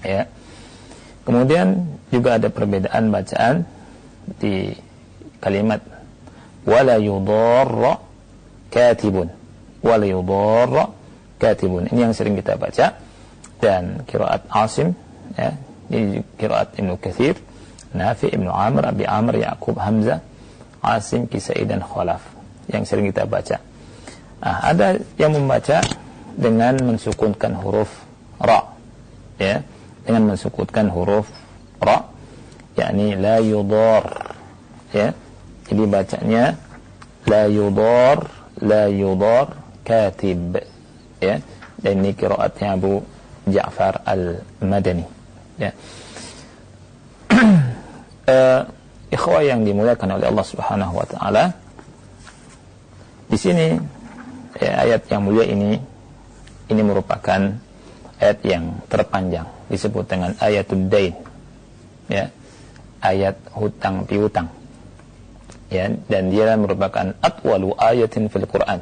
Ya. 0.05 0.29
Kemudian 1.25 1.97
juga 2.13 2.37
ada 2.37 2.53
perbedaan 2.53 3.09
bacaan 3.09 3.65
di 4.37 4.69
kalimat 5.41 5.81
wala 6.61 7.01
yudarra 7.01 7.97
katibun. 8.69 9.33
Wala 9.81 10.05
yudarra 10.05 10.93
katibun. 11.41 11.89
Ini 11.89 12.05
yang 12.05 12.13
sering 12.13 12.37
kita 12.37 12.53
baca 12.53 13.01
dan 13.57 14.05
kiraat 14.05 14.45
Asim 14.53 14.93
ya, 15.33 15.53
ini 15.89 16.21
kiraat 16.37 16.77
Ibnu 16.77 16.99
Kathir, 16.99 17.39
Nafi, 17.95 18.29
Ibnu 18.29 18.51
Amr, 18.51 18.91
Abi 18.91 19.07
Amr, 19.07 19.41
Yaqub, 19.41 19.79
Hamzah, 19.79 20.21
Asim, 20.83 21.25
Kisai 21.25 21.65
dan 21.65 21.81
Khalaf 21.81 22.21
yang 22.67 22.83
sering 22.83 23.09
kita 23.09 23.23
baca. 23.23 23.57
Nah, 24.37 24.57
ada 24.61 24.99
yang 25.17 25.33
membaca 25.33 25.81
dengan 26.37 26.77
mensukunkan 26.77 27.57
huruf 27.57 27.89
ra, 28.37 28.77
ya, 29.41 29.65
dengan 30.05 30.35
mensukunkan 30.35 30.93
huruf 30.93 31.25
ra, 31.81 32.05
yakni 32.77 33.17
la 33.17 33.41
yudar, 33.41 34.37
ya. 34.93 35.09
Jadi 35.67 35.83
bacanya 35.89 36.55
la 37.25 37.49
yudar, 37.49 38.29
la 38.61 38.85
yudar 38.87 39.57
katib, 39.81 40.61
ya. 41.17 41.41
Dan 41.77 42.05
ini 42.05 42.13
kiraatnya 42.13 42.77
Abu 42.77 43.01
Ja'far 43.47 44.03
al-Madani, 44.03 45.05
ya. 45.57 45.71
uh, 47.31 48.61
ikhwah 49.15 49.41
yang 49.43 49.63
dimuliakan 49.63 50.19
oleh 50.19 50.27
Allah 50.27 50.45
Subhanahu 50.45 50.93
wa 50.99 51.07
taala 51.07 51.55
di 53.27 53.35
sini 53.35 53.75
ya, 54.55 54.87
ayat 54.87 55.03
yang 55.11 55.27
mulia 55.27 55.43
ini 55.43 55.75
ini 56.67 56.81
merupakan 56.83 57.39
ayat 58.19 58.39
yang 58.43 58.83
terpanjang 58.87 59.47
disebut 59.67 60.07
dengan 60.07 60.31
ayatul 60.39 60.87
dain. 60.87 61.15
Ya. 62.07 62.31
Ayat 63.03 63.37
hutang 63.53 64.07
piutang. 64.07 64.49
Ya, 65.67 65.91
dan 66.07 66.31
dia 66.31 66.55
merupakan 66.55 67.11
atwalu 67.19 67.75
ayatin 67.75 68.31
fil 68.31 68.47
Quran. 68.47 68.79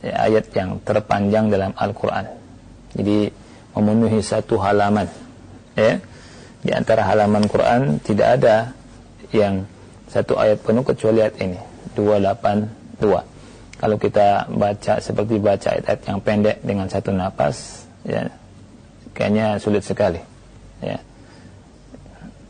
Ya, 0.00 0.14
ayat 0.24 0.48
yang 0.56 0.80
terpanjang 0.80 1.52
dalam 1.52 1.76
Al-Qur'an. 1.76 2.24
Jadi 2.96 3.28
memenuhi 3.74 4.22
satu 4.22 4.56
halaman. 4.62 5.10
Ya. 5.74 5.98
Di 6.64 6.72
antara 6.72 7.04
halaman 7.04 7.44
Quran 7.44 8.00
tidak 8.00 8.40
ada 8.40 8.72
yang 9.34 9.68
satu 10.08 10.38
ayat 10.38 10.62
penuh 10.62 10.86
kecuali 10.86 11.20
ayat 11.20 11.36
ini 11.42 11.58
282 11.98 13.34
kalau 13.82 13.96
kita 13.98 14.46
baca 14.46 15.02
seperti 15.02 15.42
baca 15.42 15.74
ayat-ayat 15.74 16.02
yang 16.06 16.18
pendek 16.22 16.62
dengan 16.62 16.86
satu 16.86 17.10
napas 17.10 17.82
ya 18.06 18.30
kayaknya 19.10 19.58
sulit 19.58 19.82
sekali 19.82 20.22
ya 20.78 21.02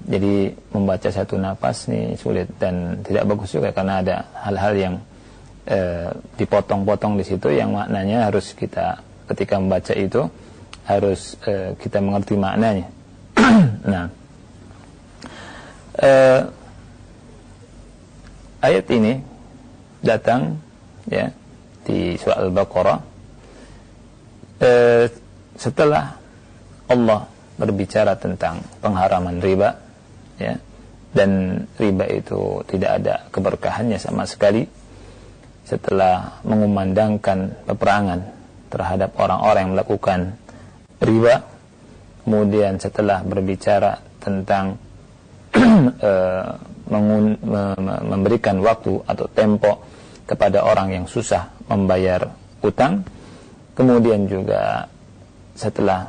jadi 0.04 0.52
membaca 0.76 1.08
satu 1.08 1.40
napas 1.40 1.88
ini 1.88 2.20
sulit 2.20 2.52
dan 2.60 3.00
tidak 3.00 3.24
bagus 3.24 3.56
juga 3.56 3.72
karena 3.72 4.04
ada 4.04 4.16
hal-hal 4.44 4.72
yang 4.76 4.94
eh, 5.64 6.12
dipotong-potong 6.36 7.16
di 7.16 7.24
situ 7.24 7.48
yang 7.48 7.72
maknanya 7.72 8.28
harus 8.28 8.52
kita 8.52 9.00
ketika 9.32 9.56
membaca 9.56 9.96
itu 9.96 10.28
harus 10.84 11.36
eh, 11.48 11.72
kita 11.80 12.00
mengerti 12.04 12.36
maknanya. 12.36 12.88
Nah. 13.84 14.08
Eh, 16.00 16.40
ayat 18.64 18.86
ini 18.88 19.20
datang 20.00 20.56
ya 21.04 21.28
di 21.84 22.16
surah 22.16 22.40
Al-Baqarah. 22.48 22.98
Eh, 24.64 25.04
setelah 25.54 26.16
Allah 26.88 27.28
berbicara 27.60 28.16
tentang 28.18 28.64
pengharaman 28.82 29.38
riba 29.38 29.78
ya 30.40 30.58
dan 31.14 31.62
riba 31.78 32.10
itu 32.10 32.66
tidak 32.66 32.90
ada 32.98 33.14
keberkahannya 33.30 34.00
sama 34.00 34.26
sekali. 34.26 34.66
Setelah 35.64 36.44
mengumandangkan 36.44 37.64
peperangan 37.64 38.20
terhadap 38.68 39.16
orang-orang 39.16 39.60
yang 39.64 39.72
melakukan 39.78 40.20
riba. 41.04 41.34
Kemudian 42.24 42.80
setelah 42.80 43.20
berbicara 43.20 44.00
tentang 44.16 44.80
eh, 46.10 46.48
memberikan 48.08 48.60
waktu 48.60 49.00
atau 49.04 49.26
tempo 49.32 49.84
kepada 50.24 50.64
orang 50.64 50.92
yang 50.92 51.04
susah 51.04 51.52
membayar 51.68 52.32
utang. 52.64 53.04
Kemudian 53.76 54.24
juga 54.24 54.88
setelah 55.54 56.08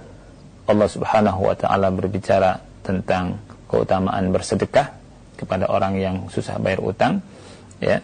Allah 0.66 0.90
Subhanahu 0.90 1.46
wa 1.46 1.56
taala 1.56 1.94
berbicara 1.94 2.58
tentang 2.82 3.38
keutamaan 3.70 4.34
bersedekah 4.34 4.94
kepada 5.36 5.70
orang 5.70 5.94
yang 6.00 6.16
susah 6.32 6.58
bayar 6.58 6.82
utang 6.82 7.20
ya 7.84 8.00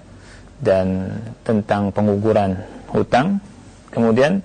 dan 0.61 1.17
tentang 1.41 1.89
penguguran 1.89 2.59
hutang 2.91 3.41
kemudian 3.89 4.43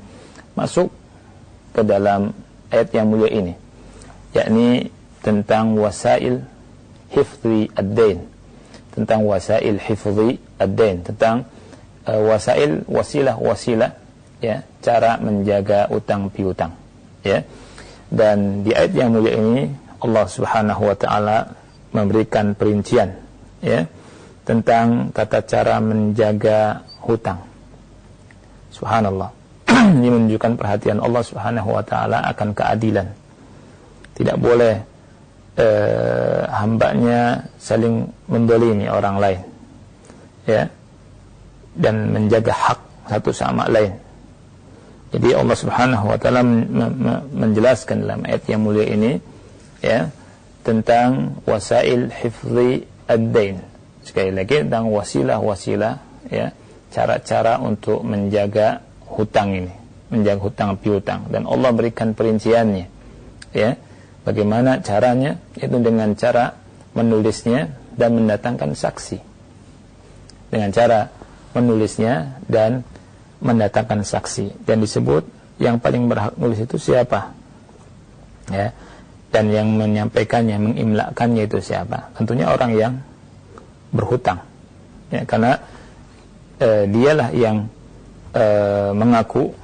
masuk 0.56 0.88
ke 1.76 1.84
dalam 1.84 2.32
ayat 2.72 2.88
yang 2.96 3.12
mulia 3.12 3.28
ini 3.28 3.54
yakni 4.32 4.88
tentang 5.20 5.76
wasail 5.76 6.40
hifzi 7.12 7.68
ad-dain 7.76 8.24
tentang 8.96 9.28
wasail 9.28 9.76
hifzi 9.76 10.40
ad-dain 10.56 11.04
tentang 11.04 11.44
uh, 12.08 12.20
wasail 12.24 12.80
wasilah 12.88 13.36
wasilah 13.36 13.92
ya 14.40 14.64
cara 14.80 15.20
menjaga 15.20 15.92
utang 15.92 16.32
piutang 16.32 16.72
ya. 17.26 17.44
Dan 18.06 18.62
di 18.62 18.70
ayat 18.70 18.92
yang 18.94 19.10
mulia 19.12 19.34
ini 19.34 19.66
Allah 19.98 20.24
Subhanahu 20.30 20.82
wa 20.86 20.96
taala 20.96 21.38
memberikan 21.90 22.54
perincian 22.54 23.18
ya 23.58 23.84
tentang 24.46 25.10
tata 25.10 25.42
cara 25.42 25.82
menjaga 25.82 26.86
hutang. 27.02 27.42
Subhanallah 28.70 29.35
ini 29.70 30.08
menunjukkan 30.14 30.58
perhatian 30.58 30.98
Allah 31.02 31.22
Subhanahu 31.22 31.68
wa 31.74 31.82
taala 31.82 32.22
akan 32.30 32.48
keadilan 32.54 33.08
tidak 34.16 34.36
boleh 34.40 34.74
eh, 35.60 36.42
hambanya 36.48 37.44
saling 37.60 38.08
mendolimi 38.30 38.88
orang 38.88 39.16
lain 39.20 39.40
ya 40.48 40.70
dan 41.76 42.14
menjaga 42.14 42.52
hak 42.56 42.80
satu 43.06 43.30
sama 43.30 43.68
lain. 43.68 43.92
Jadi 45.14 45.28
Allah 45.36 45.56
Subhanahu 45.56 46.04
wa 46.10 46.18
taala 46.18 46.42
menjelaskan 47.30 48.02
dalam 48.02 48.20
ayat 48.26 48.42
yang 48.50 48.64
mulia 48.64 48.86
ini 48.90 49.20
ya 49.84 50.10
tentang 50.66 51.38
wasail 51.46 52.10
hifzi 52.10 52.82
ad-dain. 53.06 53.62
Sekali 54.02 54.34
lagi 54.34 54.66
tentang 54.66 54.90
wasilah-wasilah 54.90 55.94
ya, 56.30 56.50
cara-cara 56.90 57.62
untuk 57.62 58.02
menjaga 58.02 58.82
hutang 59.16 59.56
ini, 59.56 59.72
menjaga 60.12 60.40
hutang 60.44 60.76
piutang 60.76 61.26
dan 61.32 61.48
Allah 61.48 61.72
berikan 61.72 62.12
perinciannya. 62.12 62.86
Ya. 63.56 63.80
Bagaimana 64.26 64.82
caranya? 64.82 65.38
Itu 65.54 65.78
dengan 65.80 66.12
cara 66.18 66.58
menulisnya 66.92 67.72
dan 67.94 68.18
mendatangkan 68.18 68.74
saksi. 68.74 69.18
Dengan 70.50 70.74
cara 70.74 71.08
menulisnya 71.56 72.36
dan 72.44 72.84
mendatangkan 73.40 74.04
saksi 74.04 74.64
dan 74.68 74.80
disebut 74.80 75.24
yang 75.56 75.80
paling 75.80 76.08
berhak 76.08 76.36
nulis 76.36 76.60
itu 76.60 76.76
siapa 76.76 77.32
ya 78.52 78.72
dan 79.32 79.52
yang 79.52 79.68
menyampaikannya 79.76 80.56
mengimlakannya 80.56 81.44
itu 81.44 81.60
siapa 81.60 82.12
tentunya 82.16 82.48
orang 82.48 82.72
yang 82.76 82.92
berhutang 83.92 84.40
ya 85.12 85.24
karena 85.28 85.60
e, 86.60 86.88
dialah 86.88 87.32
yang 87.32 87.68
e, 88.36 88.44
mengaku 88.92 89.56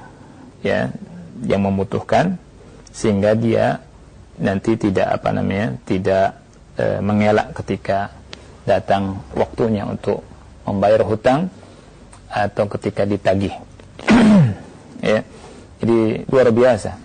ya 0.65 0.89
yang 1.45 1.61
membutuhkan 1.61 2.41
sehingga 2.89 3.37
dia 3.37 3.77
nanti 4.41 4.73
tidak 4.73 5.21
apa 5.21 5.29
namanya 5.29 5.77
tidak 5.85 6.41
e, 6.73 6.97
mengelak 7.05 7.53
ketika 7.53 8.09
datang 8.65 9.21
waktunya 9.37 9.85
untuk 9.85 10.25
membayar 10.65 11.03
hutang 11.05 11.51
atau 12.33 12.65
ketika 12.65 13.05
ditagih. 13.05 13.53
ya. 15.13 15.21
Jadi 15.83 16.23
luar 16.31 16.49
biasa. 16.49 16.95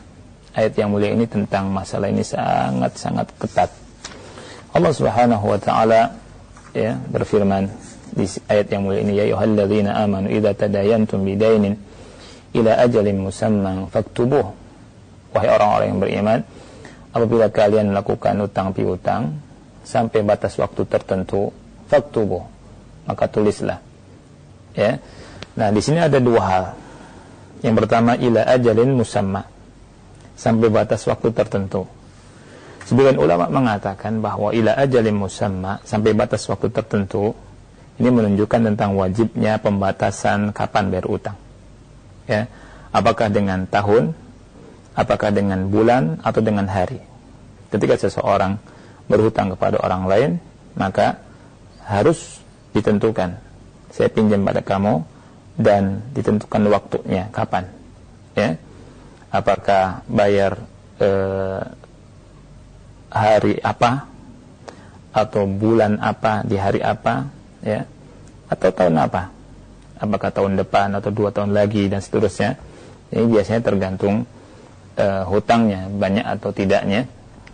Ayat 0.54 0.74
yang 0.78 0.94
mulia 0.94 1.12
ini 1.12 1.26
tentang 1.26 1.70
masalah 1.70 2.09
ini 2.09 2.22
sangat-sangat 2.22 3.26
ketat. 3.37 3.70
Allah 4.72 4.92
Subhanahu 4.94 5.44
wa 5.54 5.59
taala 5.59 6.14
ya 6.72 6.94
berfirman 7.11 7.66
di 8.18 8.26
ayat 8.50 8.66
yang 8.74 8.83
mulia 8.83 9.07
ini 9.07 9.14
ya 9.14 9.31
ayyuhalladzina 9.31 9.94
amanu 9.94 10.26
idza 10.26 10.50
tadayantum 10.66 11.22
bidainin 11.22 11.78
ila 12.59 12.74
ajalin 12.83 13.18
musamman 13.22 13.87
faktubuh. 13.87 14.50
Wahai 15.31 15.48
orang-orang 15.54 15.87
yang 15.87 16.00
beriman 16.02 16.38
apabila 17.14 17.46
kalian 17.54 17.94
melakukan 17.94 18.35
utang 18.42 18.74
piutang 18.74 19.38
sampai 19.87 20.26
batas 20.26 20.59
waktu 20.59 20.83
tertentu 20.90 21.54
faktubuh 21.87 22.42
maka 23.07 23.31
tulislah. 23.31 23.78
Ya. 24.74 24.98
Nah 25.54 25.68
di 25.70 25.78
sini 25.78 26.02
ada 26.02 26.18
dua 26.18 26.42
hal. 26.42 26.64
Yang 27.62 27.87
pertama 27.87 28.18
ila 28.18 28.42
ajalin 28.50 28.98
musamma 28.98 29.46
sampai 30.35 30.68
batas 30.74 31.07
waktu 31.07 31.31
tertentu. 31.31 31.87
Sebagian 32.88 33.20
ulama 33.20 33.46
mengatakan 33.52 34.18
bahwa 34.24 34.50
ila 34.50 34.74
ajalin 34.74 35.14
musamma 35.14 35.78
sampai 35.87 36.16
batas 36.16 36.46
waktu 36.48 36.72
tertentu 36.72 37.37
ini 37.98 38.08
menunjukkan 38.14 38.72
tentang 38.72 38.94
wajibnya 38.94 39.58
pembatasan 39.58 40.54
kapan 40.54 40.94
bayar 40.94 41.06
utang. 41.11 41.37
Ya, 42.30 42.46
apakah 42.94 43.26
dengan 43.26 43.66
tahun, 43.66 44.14
apakah 44.94 45.34
dengan 45.34 45.66
bulan 45.66 46.22
atau 46.22 46.38
dengan 46.38 46.70
hari. 46.70 47.02
Ketika 47.68 47.98
seseorang 47.98 48.56
berhutang 49.11 49.50
kepada 49.52 49.82
orang 49.82 50.02
lain, 50.06 50.30
maka 50.78 51.18
harus 51.82 52.38
ditentukan. 52.70 53.34
Saya 53.90 54.08
pinjam 54.12 54.46
pada 54.46 54.62
kamu 54.62 55.02
dan 55.58 56.06
ditentukan 56.14 56.62
waktunya 56.70 57.26
kapan. 57.34 57.66
Ya, 58.38 58.54
apakah 59.34 60.06
bayar 60.06 60.62
eh, 61.02 61.62
hari 63.11 63.58
apa 63.58 64.06
atau 65.11 65.48
bulan 65.48 65.98
apa 65.98 66.44
di 66.44 66.54
hari 66.61 66.84
apa 66.84 67.38
ya. 67.62 67.87
Atau 68.49 68.73
tahun 68.73 68.97
apa? 68.97 69.31
Apakah 69.99 70.31
tahun 70.31 70.57
depan 70.57 70.94
atau 70.94 71.11
dua 71.11 71.35
tahun 71.35 71.53
lagi 71.53 71.90
dan 71.90 72.01
seterusnya? 72.01 72.57
Ini 73.12 73.25
biasanya 73.25 73.61
tergantung 73.64 74.29
uh, 74.97 75.25
hutangnya 75.27 75.88
banyak 75.90 76.25
atau 76.25 76.55
tidaknya 76.55 77.09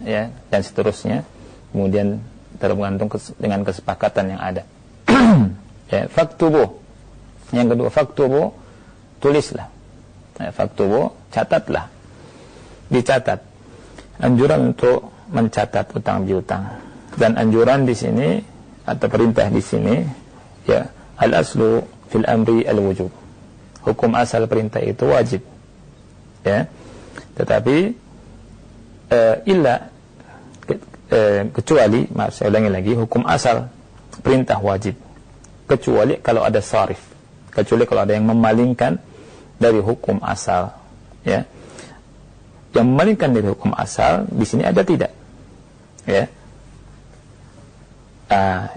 ya 0.05 0.31
dan 0.53 0.61
seterusnya. 0.61 1.25
Kemudian 1.73 2.23
tergantung 2.61 3.11
kes 3.11 3.35
dengan 3.41 3.67
kesepakatan 3.67 4.37
yang 4.37 4.41
ada. 4.41 4.63
Ya 5.85 6.09
faktubu 6.09 6.81
yang 7.53 7.69
kedua 7.69 7.93
faktubu 7.93 8.57
tulislah. 9.21 9.69
Ya, 10.41 10.51
faktubu 10.51 11.13
catatlah. 11.31 11.93
Dicatat. 12.89 13.45
Anjuran 14.19 14.73
untuk 14.75 15.13
mencatat 15.31 15.93
utang 15.95 16.25
piutang 16.25 16.85
dan 17.19 17.39
anjuran 17.39 17.87
di 17.87 17.95
sini 17.95 18.29
atau 18.85 19.07
perintah 19.09 19.49
di 19.49 19.61
sini 19.65 20.05
ya 20.69 20.89
al 21.17 21.33
aslu 21.33 21.81
fil 22.13 22.25
amri 22.29 22.69
al 22.69 22.79
wujub 22.81 23.25
hukum 23.85 24.17
asal 24.17 24.49
perintah 24.49 24.81
itu 24.81 25.05
wajib 25.05 25.45
ya. 26.45 26.67
Tetapi 27.35 27.77
uh, 29.11 29.35
illa 29.45 29.91
ke, 30.65 30.75
uh, 31.13 31.43
kecuali 31.53 32.09
maaf 32.11 32.33
saya 32.35 32.51
ulangi 32.51 32.71
lagi 32.73 32.93
hukum 32.97 33.23
asal 33.29 33.69
perintah 34.25 34.59
wajib. 34.59 34.97
Kecuali 35.65 36.21
kalau 36.21 36.45
ada 36.45 36.61
sarif 36.61 37.01
kecuali 37.49 37.89
kalau 37.89 38.05
ada 38.05 38.13
yang 38.13 38.29
memalingkan 38.29 39.01
dari 39.57 39.81
hukum 39.81 40.21
asal 40.25 40.73
ya. 41.25 41.45
Yang 42.75 42.87
memalingkan 42.91 43.31
dari 43.31 43.47
hukum 43.47 43.71
asal 43.77 44.27
di 44.29 44.43
sini 44.43 44.67
ada 44.67 44.83
tidak 44.83 45.13
ya 46.05 46.29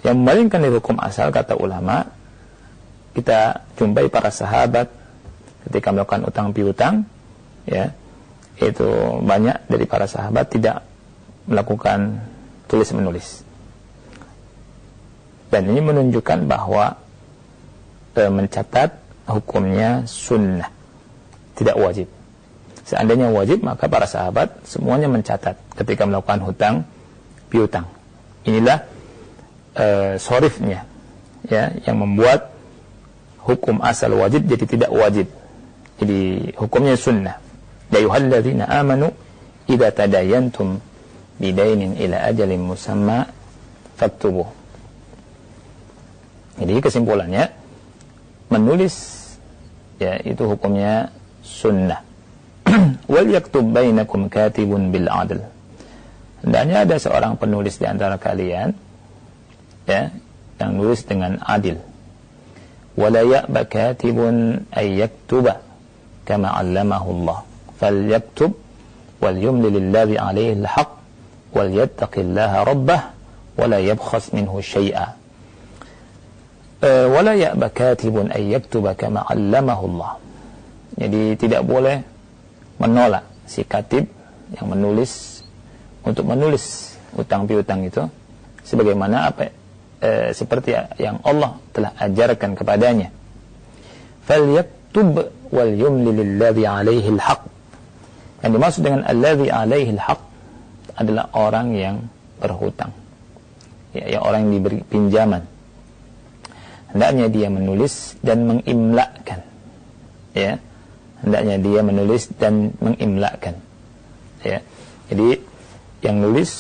Yang 0.06 0.16
memalingkan 0.18 0.60
dari 0.62 0.74
hukum 0.78 0.98
asal 1.02 1.34
kata 1.34 1.58
ulama 1.58 2.06
kita 3.18 3.66
jumpai 3.74 4.14
para 4.14 4.30
sahabat 4.30 4.94
ketika 5.66 5.90
melakukan 5.90 6.30
utang 6.30 6.54
piutang 6.54 7.10
ya 7.66 7.90
itu 8.62 8.88
banyak 9.26 9.66
dari 9.66 9.90
para 9.90 10.06
sahabat 10.06 10.54
tidak 10.54 10.86
melakukan 11.50 12.22
tulis 12.70 12.94
menulis 12.94 13.48
dan 15.48 15.64
ini 15.72 15.80
menunjukkan 15.80 16.44
bahwa 16.46 17.00
e, 18.16 18.22
mencatat 18.28 19.00
hukumnya 19.28 20.04
sunnah 20.08 20.68
tidak 21.56 21.80
wajib. 21.80 22.08
Seandainya 22.88 23.32
wajib 23.32 23.64
maka 23.64 23.88
para 23.92 24.08
sahabat 24.08 24.64
semuanya 24.68 25.12
mencatat 25.12 25.56
ketika 25.76 26.04
melakukan 26.08 26.40
hutang 26.44 26.76
piutang. 27.52 27.88
Inilah 28.48 28.84
uh, 29.78 30.18
sorifnya 30.18 30.84
ya 31.48 31.72
yang 31.86 32.02
membuat 32.02 32.52
hukum 33.46 33.80
asal 33.86 34.18
wajib 34.18 34.44
jadi 34.50 34.66
tidak 34.66 34.92
wajib. 34.92 35.28
Jadi 35.98 36.52
hukumnya 36.60 37.00
sunnah. 37.00 37.40
Ya 37.94 38.04
yuhalladzina 38.04 38.68
amanu 38.68 39.14
idza 39.70 39.94
tadayantum 39.94 40.84
bidainin 41.40 41.96
ila 41.96 42.28
ajalin 42.28 42.60
musamma 42.66 43.30
faktubu 43.96 44.58
jadi 46.58 46.82
kesimpulannya 46.82 47.54
menulis 48.50 48.96
ya 50.02 50.18
itu 50.26 50.42
hukumnya 50.50 51.14
sunnah. 51.46 52.02
Wal 53.14 53.30
yaktub 53.30 53.70
bainakum 53.70 54.26
katibun 54.28 54.90
bil 54.90 55.06
adl. 55.06 55.46
Hendaknya 56.42 56.86
ada 56.86 56.96
seorang 56.98 57.38
penulis 57.38 57.78
di 57.78 57.86
antara 57.86 58.18
kalian 58.18 58.74
ya 59.88 60.12
yang 60.60 60.72
nulis 60.76 61.08
dengan 61.08 61.40
adil. 61.42 61.80
Wala 62.98 63.22
ya'ba 63.24 63.66
katibun 63.70 64.66
ay 64.74 65.00
yaktuba 65.00 65.62
kama 66.28 66.52
'allamahu 66.52 67.08
Allah. 67.22 67.38
Falyaktub 67.78 68.52
wal 69.22 69.38
yumli 69.38 69.70
lillazi 69.70 70.18
'alayhi 70.18 70.60
al-haq 70.62 70.90
wal 71.54 71.72
yattaqillaha 71.72 72.58
rabbah 72.66 73.02
wala 73.58 73.78
yabkhas 73.82 74.34
minhu 74.34 74.62
syai'a 74.62 75.18
wala 77.10 77.34
ya'ba 77.34 77.74
katibun 77.74 78.30
ay 78.34 78.54
yaktuba 78.54 78.94
kama 78.94 79.26
'allamahu 79.26 79.84
Allah. 79.94 80.12
Jadi 80.98 81.38
tidak 81.38 81.62
boleh 81.66 82.02
menolak 82.82 83.26
si 83.46 83.62
katib 83.62 84.10
yang 84.58 84.68
menulis 84.74 85.46
untuk 86.02 86.26
menulis 86.26 86.98
utang 87.14 87.46
piutang 87.46 87.86
itu 87.86 88.06
sebagaimana 88.66 89.30
apa 89.30 89.54
e, 90.02 90.34
seperti 90.34 90.74
yang 91.02 91.22
Allah 91.26 91.58
telah 91.74 91.92
ajarkan 91.98 92.58
kepadanya. 92.58 93.10
Falyaktub 94.28 95.32
wal 95.54 95.72
yumli 95.74 96.12
lilladhi 96.12 96.64
alaihi 96.68 97.10
alhaq. 97.16 97.42
Yang 98.44 98.52
dimaksud 98.54 98.82
dengan 98.86 99.02
alladhi 99.08 99.48
alaihi 99.50 99.92
alhaq 99.98 100.20
adalah 100.98 101.26
orang 101.34 101.68
yang 101.74 101.96
berhutang. 102.38 102.94
Ya, 103.96 104.18
yang 104.18 104.24
orang 104.26 104.50
yang 104.50 104.54
diberi 104.62 104.80
pinjaman. 104.86 105.44
Hendaknya 106.94 107.28
dia 107.28 107.48
menulis 107.50 108.16
dan 108.22 108.46
mengimlakkan. 108.46 109.42
Ya. 110.38 110.62
Hendaknya 111.18 111.58
dia 111.58 111.82
menulis 111.82 112.30
dan 112.38 112.78
mengimlakkan. 112.78 113.58
Ya. 114.46 114.62
Jadi 115.10 115.42
yang 116.06 116.22
nulis 116.22 116.52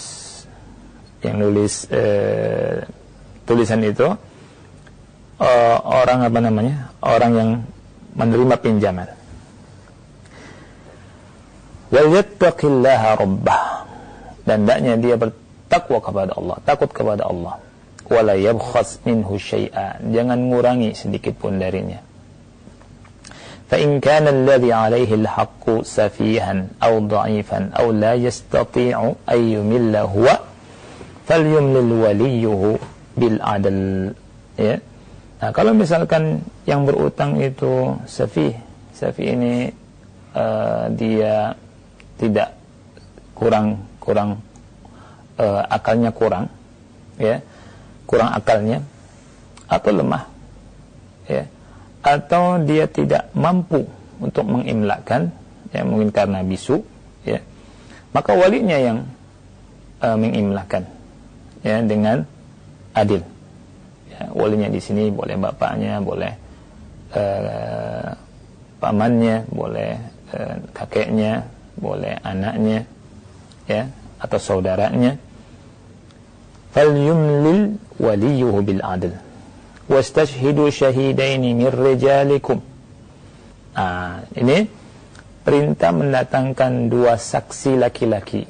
yang 1.21 1.41
nulis 1.41 1.89
eh, 1.89 2.85
tulisan 3.47 3.79
itu 3.81 4.11
uh, 5.39 5.77
orang 5.81 6.27
apa 6.27 6.39
namanya 6.43 6.91
orang 6.99 7.31
yang 7.33 7.49
menerima 8.13 8.55
pinjaman. 8.59 9.07
Dan 14.47 14.67
daknya 14.67 14.99
dia 14.99 15.15
bertakwa 15.15 16.03
kepada 16.03 16.35
Allah 16.35 16.57
takut 16.67 16.91
kepada 16.91 17.23
Allah. 17.23 17.63
Minhu 19.07 19.35
jangan 20.11 20.39
ngurangi 20.51 20.91
sedikit 20.95 21.39
pun 21.39 21.59
darinya. 21.59 22.03
فإن 23.67 23.99
كان 23.99 24.27
الذي 24.27 24.73
عليه 24.73 25.15
الحق 25.15 25.81
سفيها 25.81 26.65
أو 26.83 26.99
ضعيفا 26.99 27.69
أو 27.79 27.91
لا 27.91 28.13
يستطيع 28.13 29.13
أن 29.29 29.39
يمل 29.39 29.95
هو 29.95 30.39
فليمل 31.27 31.91
وليه 31.91 32.47
bil 33.17 33.41
adl 33.41 34.13
ya. 34.55 34.77
Nah 35.41 35.49
kalau 35.51 35.73
misalkan 35.73 36.45
yang 36.69 36.85
berutang 36.85 37.41
itu 37.41 37.97
safi 38.05 38.53
safi 38.93 39.23
ini 39.33 39.69
uh, 40.37 40.89
dia 40.93 41.53
tidak 42.17 42.53
kurang 43.33 43.81
kurang 43.97 44.41
uh, 45.41 45.61
akalnya 45.67 46.13
kurang 46.13 46.45
ya. 47.17 47.41
Kurang 48.07 48.31
akalnya 48.31 48.79
atau 49.67 49.91
lemah 49.91 50.23
ya. 51.27 51.43
Atau 52.05 52.63
dia 52.63 52.87
tidak 52.87 53.27
mampu 53.35 53.83
untuk 54.23 54.47
mengimlakan 54.47 55.27
ya 55.75 55.83
mungkin 55.83 56.09
karena 56.15 56.39
bisu 56.45 56.79
ya. 57.27 57.43
Maka 58.15 58.31
walinya 58.33 58.79
yang 58.79 59.03
uh, 59.99 60.15
mengimlakan 60.15 60.87
ya 61.65 61.83
dengan 61.83 62.23
adil 62.97 63.21
Ya, 64.17 64.33
walinya 64.33 64.65
di 64.65 64.81
sini 64.81 65.13
boleh 65.13 65.37
bapaknya, 65.37 66.01
boleh 66.01 66.33
uh, 67.13 68.09
pamannya, 68.81 69.45
boleh 69.45 69.91
uh, 70.33 70.55
kakeknya, 70.73 71.45
boleh 71.77 72.17
anaknya, 72.25 72.89
ya, 73.69 73.85
atau 74.17 74.39
saudaranya. 74.41 75.21
Falyumlil 76.73 77.77
waliyuhu 78.01 78.57
bil 78.65 78.81
adl. 78.81 79.13
Wastashhidu 79.85 80.73
syahidaini 80.73 81.53
min 81.53 81.69
rijalikum. 81.69 82.59
Ah, 83.77 84.25
ini 84.33 84.65
perintah 85.45 85.93
mendatangkan 85.93 86.89
dua 86.89 87.21
saksi 87.21 87.77
laki-laki 87.77 88.49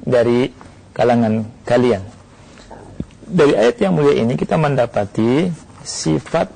dari 0.00 0.48
kalangan 0.96 1.44
kalian 1.68 2.15
dari 3.26 3.58
ayat 3.58 3.76
yang 3.82 3.98
mulia 3.98 4.22
ini 4.22 4.38
kita 4.38 4.54
mendapati 4.54 5.50
sifat 5.82 6.46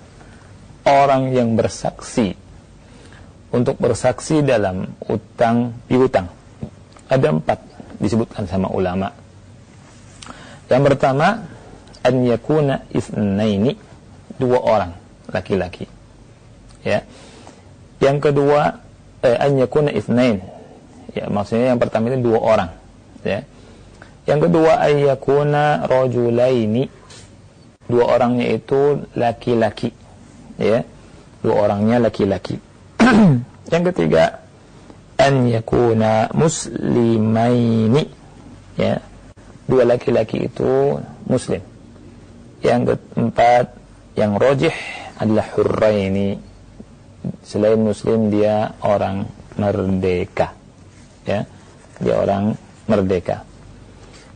orang 0.87 1.35
yang 1.35 1.59
bersaksi 1.59 2.35
untuk 3.51 3.77
bersaksi 3.83 4.41
dalam 4.47 4.87
utang 5.11 5.75
piutang. 5.91 6.31
Ada 7.11 7.35
empat 7.35 7.59
disebutkan 7.99 8.47
sama 8.47 8.71
ulama. 8.71 9.11
Yang 10.71 10.83
pertama, 10.95 11.51
an 12.07 12.15
yakuna 12.23 12.87
isnaini, 12.95 13.75
dua 14.39 14.59
orang 14.63 14.93
laki-laki. 15.35 15.91
Ya. 16.87 17.03
Yang 17.99 18.31
kedua, 18.31 18.79
eh, 19.27 19.35
an 19.35 19.59
yakuna. 19.59 19.91
Ya, 21.11 21.27
maksudnya 21.27 21.75
yang 21.75 21.83
pertama 21.83 22.07
itu 22.15 22.23
dua 22.23 22.39
orang, 22.39 22.71
ya. 23.27 23.43
Yang 24.29 24.51
kedua 24.51 24.81
ayyakuna 24.85 25.89
rajulaini. 25.89 26.85
Dua 27.91 28.05
orangnya 28.07 28.47
itu 28.55 29.03
laki-laki. 29.17 29.91
Ya. 30.61 30.85
Dua 31.41 31.67
orangnya 31.67 31.99
laki-laki. 31.99 32.61
yang 33.73 33.85
ketiga 33.91 34.45
an 35.17 35.49
yakuna 35.49 36.31
muslimaini. 36.37 38.05
Ya. 38.77 39.03
Dua 39.67 39.83
laki-laki 39.89 40.47
itu 40.47 41.01
muslim. 41.27 41.63
Yang 42.61 42.95
keempat 42.95 43.75
yang 44.15 44.37
rojih 44.37 44.75
adalah 45.17 45.49
hurraini. 45.57 46.39
Selain 47.43 47.81
muslim 47.81 48.29
dia 48.31 48.77
orang 48.85 49.27
merdeka. 49.57 50.53
Ya. 51.27 51.49
Dia 51.99 52.15
orang 52.21 52.55
merdeka. 52.87 53.50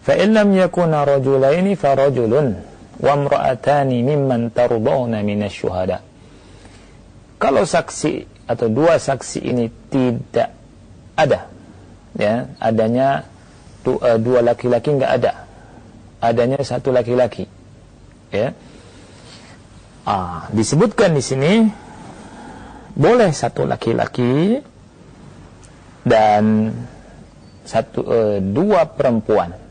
فإن 0.09 0.33
لم 0.33 0.49
يكونا 0.57 1.03
رجلين 1.03 1.75
فرجل 1.75 2.33
وامرأتان 2.99 3.89
ممن 3.89 4.41
ترضون 4.55 5.13
من 5.25 5.39
الشهداء 5.43 6.01
kalau 7.39 7.63
saksi 7.63 8.27
atau 8.51 8.67
dua 8.67 8.99
saksi 8.99 9.39
ini 9.47 9.71
tidak 9.87 10.51
ada 11.15 11.47
ya 12.19 12.51
adanya 12.59 13.23
dua, 13.79 14.19
dua 14.19 14.43
laki-laki 14.43 14.91
nggak 14.91 15.13
ada 15.23 15.47
adanya 16.19 16.59
satu 16.59 16.91
laki-laki 16.91 17.47
ya 18.35 18.51
ah 20.03 20.51
disebutkan 20.51 21.15
di 21.15 21.23
sini 21.23 21.53
boleh 22.97 23.31
satu 23.31 23.63
laki-laki 23.63 24.59
dan 26.03 26.75
satu 27.63 27.99
uh, 28.03 28.37
dua 28.43 28.83
perempuan 28.89 29.62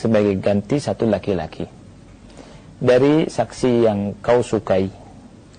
sebagai 0.00 0.40
ganti 0.40 0.80
satu 0.80 1.04
laki-laki. 1.04 1.68
Dari 2.80 3.28
saksi 3.28 3.84
yang 3.84 4.16
kau 4.24 4.40
sukai 4.40 4.88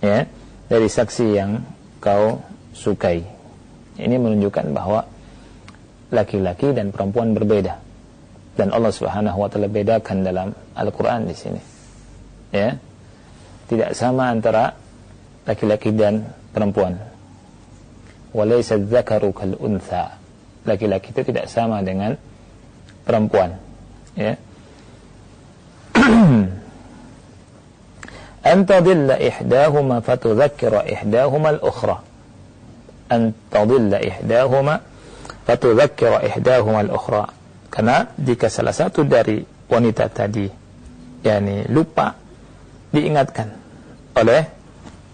ya 0.01 0.25
dari 0.65 0.89
saksi 0.89 1.25
yang 1.37 1.61
kau 2.01 2.41
sukai. 2.73 3.21
Ini 4.01 4.17
menunjukkan 4.17 4.73
bahwa 4.73 5.05
laki-laki 6.09 6.73
dan 6.73 6.89
perempuan 6.89 7.37
berbeda. 7.37 7.77
Dan 8.57 8.73
Allah 8.73 8.89
Subhanahu 8.89 9.37
wa 9.37 9.47
taala 9.47 9.69
bedakan 9.69 10.25
dalam 10.25 10.49
Al-Qur'an 10.73 11.29
di 11.29 11.35
sini. 11.37 11.61
Ya 12.49 12.81
tidak 13.69 13.93
sama 13.93 14.33
antara 14.33 14.73
laki-laki 15.45 15.93
dan 15.93 16.25
perempuan. 16.51 16.97
Walaysa 18.33 18.81
dzakaru 18.81 19.29
kal 19.31 19.55
untha 19.61 20.17
laki-laki 20.65 21.13
itu 21.13 21.21
tidak 21.25 21.49
sama 21.49 21.81
dengan 21.81 22.17
perempuan 23.01 23.57
ya. 24.15 24.35
An 28.51 28.65
tadilla 28.65 29.21
ihdahuma 29.21 30.01
fatudhakkira 30.01 30.89
ihdahuma 30.89 31.49
al-ukhra. 31.55 32.01
An 33.13 33.37
tadilla 33.53 34.01
ihdahuma 34.01 34.81
fatudhakkira 35.45 36.25
ihdahuma 36.25 36.81
al-ukhra. 36.81 37.29
Karena 37.71 38.09
jika 38.17 38.49
salah 38.51 38.73
satu 38.75 39.05
dari 39.07 39.45
wanita 39.71 40.09
tadi 40.11 40.49
yakni 41.23 41.69
lupa 41.69 42.17
diingatkan 42.91 43.47
oleh 44.17 44.43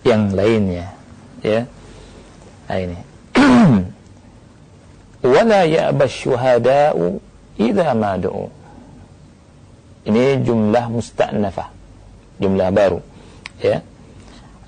yang 0.07 0.31
lainnya. 0.33 0.95
Ya. 1.43 1.67
Nah 2.71 2.77
ini. 2.79 2.97
Wala 5.27 5.67
ma 7.97 8.11
du'u 8.15 8.56
ini 10.07 10.39
jumlah 10.39 10.87
musta'nafah, 10.87 11.69
jumlah 12.39 12.69
baru. 12.71 13.03
Ya. 13.59 13.83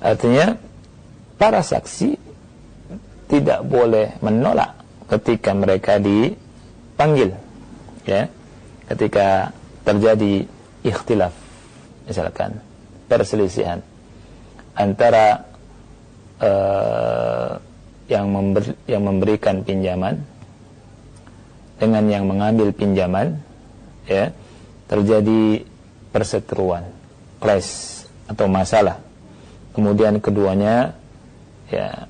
Artinya 0.04 0.60
para 1.39 1.63
saksi 1.63 2.19
tidak 3.32 3.63
boleh 3.63 4.19
menolak 4.19 4.75
ketika 5.08 5.56
mereka 5.56 5.95
dipanggil. 5.95 7.39
Ya. 8.04 8.28
Ketika 8.89 9.56
terjadi 9.86 10.49
ikhtilaf 10.84 11.32
misalkan 12.10 12.58
perselisihan 13.06 13.86
antara 14.73 15.45
uh, 16.41 17.62
yang, 18.10 18.34
member, 18.34 18.63
yang 18.89 19.06
memberikan 19.06 19.62
pinjaman 19.62 20.25
dengan 21.78 22.04
yang 22.10 22.25
mengambil 22.25 22.73
pinjaman 22.73 23.39
ya 24.10 24.34
terjadi 24.89 25.62
perseteruan, 26.10 26.89
clash 27.38 28.02
atau 28.25 28.49
masalah. 28.49 28.97
Kemudian 29.78 30.17
keduanya 30.17 30.97
ya 31.69 32.10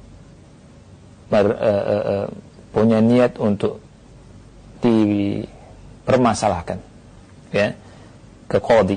ber, 1.28 1.52
uh, 1.54 1.60
uh, 1.60 2.04
uh, 2.08 2.32
punya 2.72 3.04
niat 3.04 3.36
untuk 3.38 3.84
dipermasalahkan 4.80 6.80
ya 7.52 7.76
ke 8.48 8.64
kodi 8.64 8.96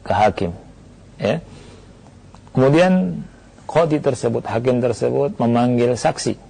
ke 0.00 0.16
hakim 0.16 0.56
ya. 1.20 1.44
Kemudian 2.56 3.20
kodi 3.68 4.00
tersebut 4.00 4.48
hakim 4.48 4.80
tersebut 4.80 5.36
memanggil 5.36 6.00
saksi 6.00 6.40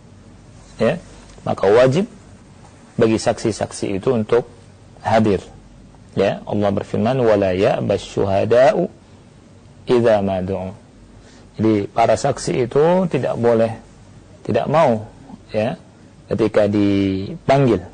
ya. 0.79 1.03
Maka 1.43 1.67
wajib 1.71 2.07
bagi 2.99 3.21
saksi-saksi 3.21 4.01
itu 4.01 4.09
untuk 4.15 4.49
hadir 5.05 5.41
Ya, 6.16 6.40
Allah 6.48 6.72
berfirman 6.72 7.20
wala 7.20 7.52
ya'bas 7.52 8.00
syuhada'u 8.00 8.88
idza 9.85 10.24
ma 10.24 10.40
Jadi 10.40 11.88
para 11.92 12.16
saksi 12.16 12.64
itu 12.64 13.05
tidak 13.12 13.37
boleh 13.37 13.72
tidak 14.48 14.64
mau 14.72 15.05
ya 15.52 15.76
ketika 16.33 16.72
dipanggil 16.72 17.85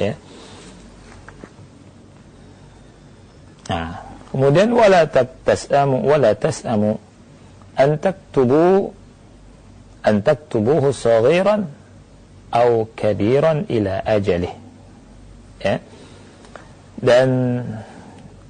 ya. 0.00 0.16
Nah, 3.68 4.04
kemudian 4.32 4.72
wala 4.72 5.04
tasamu 5.44 6.00
wala 6.00 6.32
tasamu 6.36 6.96
an 7.76 8.00
taktubu 8.00 8.92
an 10.00 10.24
taktubuhu 10.24 10.96
saghiran 10.96 11.68
aw 12.48 12.88
kabiran 12.96 13.68
ila 13.68 14.00
ajalih. 14.04 14.52
Ya 15.60 15.80
dan 17.04 17.60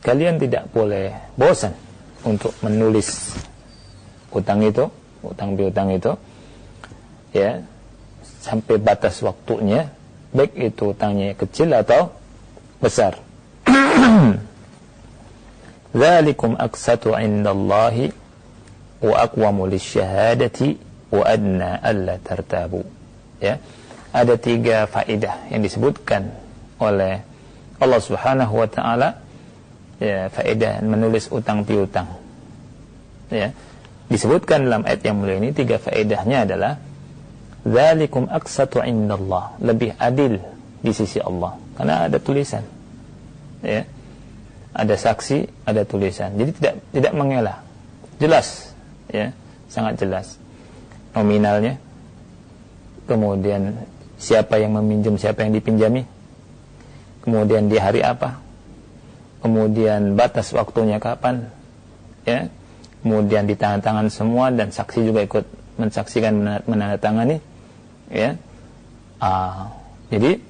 kalian 0.06 0.38
tidak 0.38 0.70
boleh 0.70 1.10
bosan 1.34 1.74
untuk 2.22 2.54
menulis 2.62 3.34
utang 4.30 4.62
itu, 4.62 4.86
utang 5.26 5.58
piutang 5.58 5.90
itu, 5.90 6.14
ya 7.34 7.58
sampai 8.38 8.78
batas 8.78 9.18
waktunya, 9.26 9.90
baik 10.30 10.54
itu 10.54 10.94
utangnya 10.94 11.34
kecil 11.34 11.74
atau 11.74 12.14
besar. 12.78 13.18
Zalikum 15.94 16.54
aqsatu 16.54 17.14
indallahi 17.18 18.12
wa 19.02 19.14
aqwamu 19.24 19.66
lisyahadati 19.66 20.78
wa 21.10 21.22
adna 21.26 21.80
alla 21.82 22.20
tartabu. 22.22 22.86
Ya. 23.42 23.58
Ada 24.14 24.38
tiga 24.38 24.86
faedah 24.86 25.50
yang 25.50 25.66
disebutkan 25.66 26.30
oleh 26.78 27.33
Allah 27.82 28.00
Subhanahu 28.00 28.54
wa 28.54 28.68
taala 28.70 29.08
ya 29.98 30.30
faedah 30.30 30.82
menulis 30.84 31.30
utang 31.30 31.66
piutang. 31.66 32.06
Ya 33.32 33.50
disebutkan 34.06 34.68
dalam 34.68 34.82
ayat 34.84 35.00
yang 35.02 35.18
mulia 35.18 35.40
ini 35.40 35.50
tiga 35.50 35.80
faedahnya 35.80 36.46
adalah 36.46 36.72
zalikum 37.66 38.30
aqsatu 38.30 38.84
indallah. 38.84 39.58
Lebih 39.58 39.96
adil 39.98 40.38
di 40.84 40.92
sisi 40.94 41.18
Allah. 41.18 41.56
Karena 41.74 42.06
ada 42.06 42.18
tulisan. 42.22 42.62
Ya 43.64 43.88
ada 44.74 44.94
saksi 44.94 45.66
ada 45.66 45.82
tulisan. 45.82 46.34
Jadi 46.38 46.50
tidak 46.54 46.74
tidak 46.94 47.12
mengelak 47.16 47.58
jelas. 48.22 48.70
Ya 49.10 49.34
sangat 49.66 49.98
jelas. 49.98 50.38
Nominalnya. 51.16 51.80
Kemudian 53.04 53.84
siapa 54.16 54.56
yang 54.56 54.80
meminjam 54.80 55.20
siapa 55.20 55.44
yang 55.44 55.52
dipinjami 55.52 56.08
kemudian 57.24 57.72
di 57.72 57.80
hari 57.80 58.04
apa? 58.04 58.38
Kemudian 59.40 60.14
batas 60.14 60.52
waktunya 60.52 61.00
kapan? 61.00 61.48
Ya. 62.28 62.52
Kemudian 63.00 63.44
di 63.48 63.56
tangan-tangan 63.56 64.08
semua 64.08 64.48
dan 64.52 64.72
saksi 64.72 65.04
juga 65.04 65.24
ikut 65.24 65.44
mensaksikan 65.80 66.64
menandatangani. 66.68 67.40
Ya. 68.12 68.36
Ah, 69.20 69.72
jadi 70.12 70.40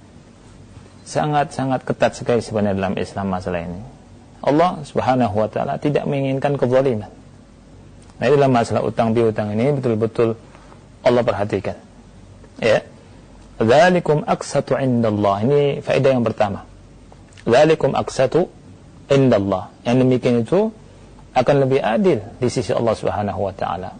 sangat-sangat 1.06 1.86
ketat 1.86 2.18
sekali 2.18 2.42
sebenarnya 2.42 2.78
dalam 2.78 2.94
Islam 2.98 3.26
masalah 3.30 3.62
ini. 3.62 3.80
Allah 4.44 4.82
subhanahu 4.84 5.34
wa 5.34 5.48
ta'ala 5.48 5.78
tidak 5.78 6.04
menginginkan 6.04 6.58
kezaliman. 6.58 7.10
Nah 8.18 8.26
dalam 8.30 8.50
masalah 8.54 8.86
utang 8.86 9.10
piutang 9.10 9.50
ini 9.56 9.74
betul-betul 9.74 10.38
Allah 11.02 11.22
perhatikan. 11.26 11.74
Ya 12.62 12.86
Zalikum 13.54 14.26
aksatu 14.26 14.74
indallah 14.78 15.46
ini 15.46 15.78
faedah 15.78 16.10
yang 16.10 16.26
pertama 16.26 16.66
Zalikum 17.44 17.92
aksatu 17.92 18.48
indallah 19.12 19.68
yang 19.84 20.00
demikian 20.00 20.42
itu 20.42 20.72
akan 21.34 21.66
lebih 21.66 21.82
adil 21.82 22.22
di 22.38 22.48
sisi 22.48 22.70
Allah 22.70 22.94
Subhanahu 22.94 23.40
wa 23.42 23.52
taala. 23.52 23.90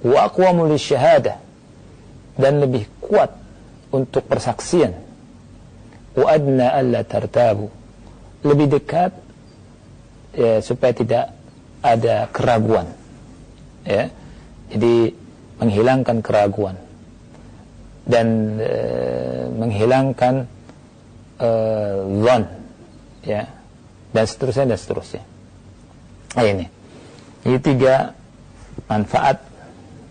Wa 0.00 0.18
aqwamu 0.26 0.66
lisyahadah 0.72 1.36
dan 2.40 2.52
lebih 2.58 2.88
kuat 2.98 3.30
untuk 3.92 4.24
persaksian. 4.26 4.96
Wa 6.16 6.34
adna 6.34 6.72
alla 6.72 7.04
tartabu. 7.04 7.68
Lebih 8.44 8.80
dekat 8.80 9.12
ya, 10.34 10.60
supaya 10.64 10.92
tidak 10.96 11.24
ada 11.84 12.26
keraguan. 12.32 12.88
Ya. 13.84 14.08
Jadi 14.72 15.12
menghilangkan 15.60 16.24
keraguan 16.24 16.80
dan 18.04 18.60
e, 18.60 18.72
menghilangkan 19.56 20.44
e, 21.40 21.48
zon 22.20 22.42
ya 23.24 23.48
dan 24.12 24.24
seterusnya 24.28 24.74
dan 24.74 24.78
seterusnya 24.78 25.22
Nah, 26.34 26.44
ini. 26.44 26.66
Ini 27.46 27.58
tiga 27.62 28.10
manfaat 28.90 29.38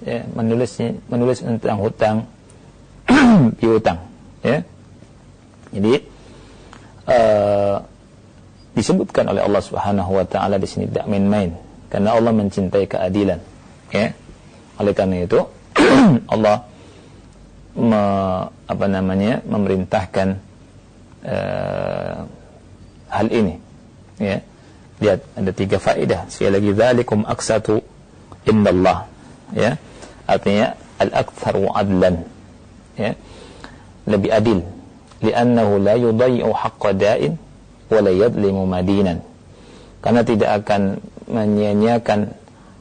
ya, 0.08 0.24
menulis 0.32 0.80
menulis 1.12 1.44
tentang 1.44 1.78
hutang 1.84 2.18
piutang 3.60 4.00
ya. 4.40 4.64
Jadi 5.74 5.94
uh, 7.10 7.76
disebutkan 8.78 9.34
oleh 9.34 9.42
Allah 9.44 9.62
Subhanahu 9.62 10.12
wa 10.16 10.26
taala 10.26 10.62
di 10.62 10.70
sini 10.70 10.88
tidak 10.88 11.10
main-main 11.10 11.52
karena 11.92 12.16
Allah 12.16 12.32
mencintai 12.32 12.86
keadilan 12.88 13.42
ya. 13.92 14.14
Oleh 14.80 14.94
karena 14.96 15.28
itu 15.28 15.44
Allah 16.34 16.64
me, 17.78 18.04
apa 18.50 18.86
namanya 18.90 19.42
memerintahkan 19.46 20.38
uh, 21.26 22.18
hal 23.10 23.28
ini 23.30 23.58
ya 24.18 24.42
Lihat 25.04 25.20
ada 25.36 25.52
tiga 25.52 25.78
faedah. 25.84 26.32
Sekali 26.32 26.64
lagi 26.64 26.72
zalikum 26.72 27.28
aksatu 27.28 27.84
indallah. 28.48 29.04
Ya. 29.52 29.76
Artinya 30.24 30.80
al-aktsaru 30.96 31.68
adlan. 31.76 32.24
Ya. 32.96 33.20
Lebih 34.08 34.32
adil. 34.32 34.60
Li'annahu 35.20 35.84
la 35.84 36.00
yudayyi'u 36.00 36.48
haqqa 36.56 36.96
da'in 36.96 37.36
wa 37.92 38.00
la 38.00 38.12
yadlimu 38.16 38.64
madinan. 38.64 39.20
Karena 40.00 40.24
tidak 40.24 40.64
akan 40.64 41.04
menyia-nyiakan 41.28 42.32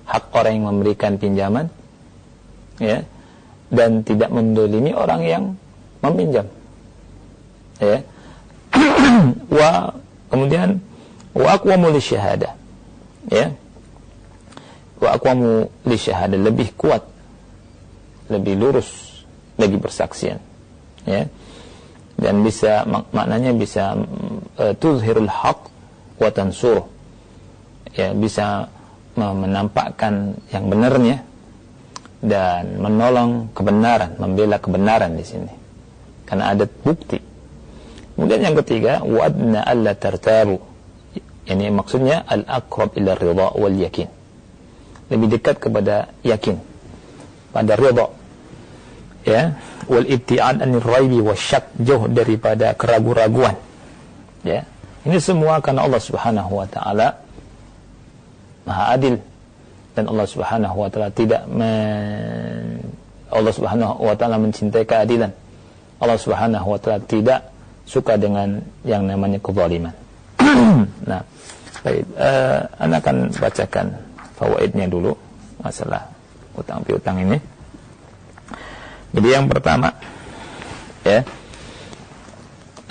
hak 0.07 0.25
orang 0.35 0.53
yang 0.59 0.67
memberikan 0.67 1.15
pinjaman 1.15 1.71
ya 2.83 3.07
dan 3.73 4.05
tidak 4.05 4.29
mendolimi 4.29 4.93
orang 4.93 5.21
yang 5.25 5.45
meminjam. 6.05 6.47
Ya. 7.81 8.05
Wa 9.59 9.97
kemudian 10.29 10.79
wa 11.33 11.57
aqwamu 11.57 11.89
lisyahada. 11.97 12.53
Ya. 13.33 13.57
Wa 15.01 15.17
aqwamu 15.17 15.73
lisyahada 15.89 16.37
lebih 16.37 16.77
kuat 16.77 17.01
lebih 18.29 18.61
lurus 18.61 19.23
lagi 19.57 19.81
persaksian. 19.81 20.39
Ya. 21.09 21.33
Dan 22.21 22.45
bisa 22.45 22.85
mak 22.85 23.09
maknanya 23.11 23.57
bisa 23.57 23.97
uh, 24.61 24.73
tuzhirul 24.77 25.33
haq 25.33 25.73
wa 26.21 26.29
tansur 26.31 26.87
ya 27.97 28.15
bisa 28.15 28.71
menampakkan 29.19 30.39
yang 30.55 30.71
benarnya 30.71 31.21
dan 32.23 32.79
menolong 32.79 33.51
kebenaran, 33.51 34.15
membela 34.17 34.63
kebenaran 34.63 35.19
di 35.19 35.27
sini. 35.27 35.53
Karena 36.23 36.55
ada 36.55 36.65
bukti. 36.65 37.19
Kemudian 38.15 38.41
yang 38.47 38.57
ketiga, 38.63 39.03
wadna 39.03 39.67
alla 39.67 39.99
tartabu 39.99 40.73
ini 41.43 41.75
maksudnya 41.75 42.23
al-aqrab 42.23 42.95
ila 42.95 43.19
ridha 43.19 43.47
wal 43.59 43.75
yakin. 43.75 44.07
Lebih 45.11 45.27
dekat 45.39 45.59
kepada 45.59 46.15
yakin. 46.23 46.57
Pada 47.51 47.75
ridha. 47.75 48.07
Ya, 49.23 49.59
wal 49.91 50.07
ibtiad 50.07 50.63
anir 50.63 50.83
raibi 50.83 51.19
wasyak 51.23 51.71
jauh 51.79 52.07
daripada 52.11 52.75
keraguan-raguan. 52.79 53.59
Ya. 54.47 54.67
Ini 55.03 55.19
semua 55.19 55.59
karena 55.59 55.83
Allah 55.83 55.99
Subhanahu 55.99 56.63
wa 56.63 56.67
taala 56.71 57.19
Maha 58.63 58.95
adil 58.95 59.19
dan 59.93 60.09
Allah 60.09 60.27
Subhanahu 60.29 60.77
wa 60.77 60.89
taala 60.89 61.11
tidak 61.13 61.45
men... 61.49 62.81
Allah 63.33 63.53
Subhanahu 63.53 64.05
wa 64.05 64.15
taala 64.17 64.37
mencintai 64.37 64.85
keadilan. 64.85 65.33
Allah 66.01 66.19
Subhanahu 66.21 66.67
wa 66.69 66.79
taala 66.81 67.01
tidak 67.05 67.49
suka 67.89 68.21
dengan 68.21 68.61
yang 68.85 69.09
namanya 69.09 69.41
kezaliman. 69.41 69.93
nah, 71.09 71.23
baik, 71.85 72.05
uh, 72.17 72.61
anda 72.77 72.97
akan 73.01 73.17
bacakan 73.37 73.87
fawaidnya 74.37 74.87
dulu 74.89 75.17
masalah 75.65 76.09
utang 76.57 76.85
piutang 76.85 77.21
ini. 77.21 77.39
Jadi 79.13 79.29
yang 79.29 79.45
pertama 79.49 79.93
ya 81.05 81.21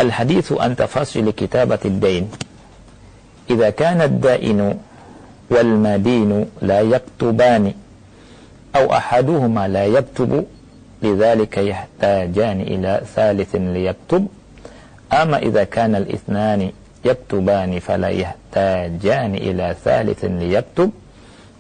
Al-hadithu 0.01 0.57
an 0.57 0.73
tafasil 0.73 1.29
kitabatid 1.29 2.01
dain, 2.01 2.25
jika 3.45 3.69
kana 3.69 4.09
ad-dainu 4.09 4.73
والمدين 5.50 6.46
لا 6.62 6.80
يكتبان 6.80 7.72
أو 8.76 8.92
أحدهما 8.92 9.68
لا 9.68 9.84
يكتب 9.86 10.44
لذلك 11.02 11.58
يحتاجان 11.58 12.60
إلى 12.60 13.02
ثالث 13.14 13.54
ليكتب 13.54 14.26
أما 15.12 15.38
إذا 15.38 15.64
كان 15.64 15.94
الاثنان 15.94 16.70
yaktubani 17.06 17.78
fala 17.78 18.10
yahtajani 18.10 19.38
ila 19.38 19.74
thalithin 19.78 20.42
liyaktub 20.42 20.90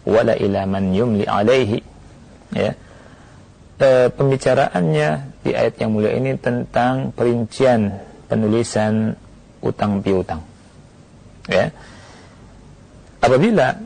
wala 0.06 0.34
ila 0.34 0.66
man 0.66 0.90
yumli 0.90 1.24
alaihi 1.26 1.78
ya 2.54 2.74
e, 3.78 3.88
pembicaraannya 4.10 5.08
di 5.46 5.50
ayat 5.54 5.74
yang 5.78 5.94
mulia 5.94 6.14
ini 6.18 6.34
tentang 6.38 7.14
perincian 7.14 7.94
penulisan 8.26 9.14
utang 9.62 10.02
piutang 10.02 10.42
ya 11.46 11.70
apabila 13.22 13.78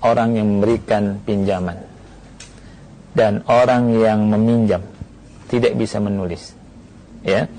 orang 0.00 0.36
yang 0.36 0.48
memberikan 0.58 1.20
pinjaman. 1.24 1.76
Dan 3.10 3.42
orang 3.50 3.90
yang 3.96 4.30
meminjam 4.30 4.86
tidak 5.50 5.74
bisa 5.74 5.98
menulis. 5.98 6.54
Ya. 7.26 7.50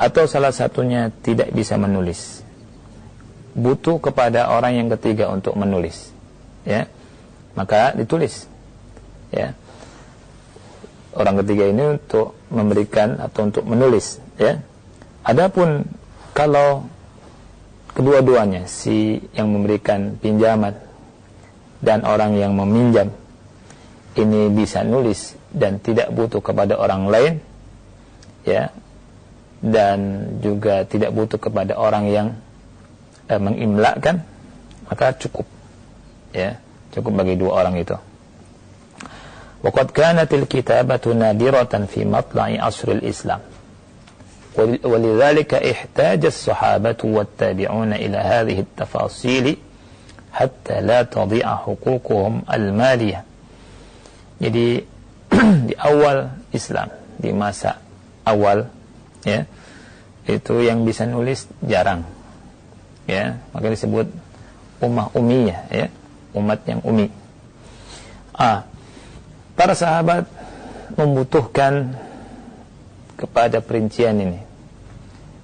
Atau 0.00 0.26
salah 0.26 0.50
satunya 0.50 1.14
tidak 1.22 1.54
bisa 1.54 1.78
menulis. 1.78 2.42
Butuh 3.54 4.02
kepada 4.02 4.50
orang 4.50 4.82
yang 4.82 4.88
ketiga 4.98 5.30
untuk 5.30 5.54
menulis. 5.54 6.10
Ya. 6.66 6.90
Maka 7.54 7.94
ditulis. 7.94 8.50
Ya. 9.30 9.54
Orang 11.14 11.38
ketiga 11.42 11.70
ini 11.70 11.98
untuk 11.98 12.34
memberikan 12.50 13.18
atau 13.22 13.46
untuk 13.46 13.62
menulis. 13.62 14.18
Ya. 14.38 14.58
Adapun 15.22 15.86
kalau 16.34 16.86
kedua-duanya 17.94 18.66
si 18.66 19.22
yang 19.34 19.54
memberikan 19.54 20.18
pinjaman 20.18 20.89
dan 21.83 22.05
orang 22.07 22.39
yang 22.39 22.55
meminjam 22.55 23.11
ini 24.15 24.47
bisa 24.51 24.81
nulis 24.81 25.35
dan 25.51 25.83
tidak 25.83 26.11
butuh 26.11 26.39
kepada 26.39 26.79
orang 26.79 27.11
lain 27.11 27.33
ya 28.47 28.71
dan 29.59 29.99
juga 30.39 30.85
tidak 30.87 31.11
butuh 31.11 31.39
kepada 31.41 31.75
orang 31.75 32.07
yang 32.07 32.27
eh, 33.27 33.39
mengimlakkan 33.41 34.23
maka 34.87 35.17
cukup 35.17 35.47
ya 36.31 36.59
cukup 36.95 37.11
bagi 37.23 37.35
dua 37.35 37.63
orang 37.65 37.75
itu 37.81 37.97
وقد 39.65 39.97
كانت 39.97 40.33
الكتابة 40.33 41.13
نادرة 41.13 41.73
في 41.89 42.05
مطلع 42.05 42.43
عصر 42.61 42.91
الإسلام 42.91 43.39
ولذلك 44.83 45.53
احتاج 45.53 46.25
الصحابة 46.25 46.97
والتابعون 47.03 47.93
إلى 47.93 48.17
هذه 48.17 48.59
التفاصيل 48.59 49.57
hatta 50.30 50.80
la 50.80 51.04
tadhi'a 51.06 51.66
huququhum 51.66 52.46
al-maliyah. 52.46 53.22
Jadi 54.40 54.66
di 55.68 55.74
awal 55.76 56.48
Islam, 56.50 56.88
di 57.20 57.30
masa 57.30 57.78
awal 58.24 58.66
ya, 59.26 59.44
itu 60.24 60.54
yang 60.64 60.86
bisa 60.86 61.04
nulis 61.04 61.46
jarang. 61.60 62.06
Ya, 63.10 63.42
maka 63.50 63.68
disebut 63.74 64.06
ummah 64.80 65.10
umi 65.18 65.50
ya, 65.50 65.90
umat 66.34 66.62
yang 66.64 66.80
umi. 66.86 67.10
ah 68.38 68.64
Para 69.58 69.76
sahabat 69.76 70.24
membutuhkan 70.96 71.92
kepada 73.20 73.60
perincian 73.60 74.16
ini. 74.16 74.40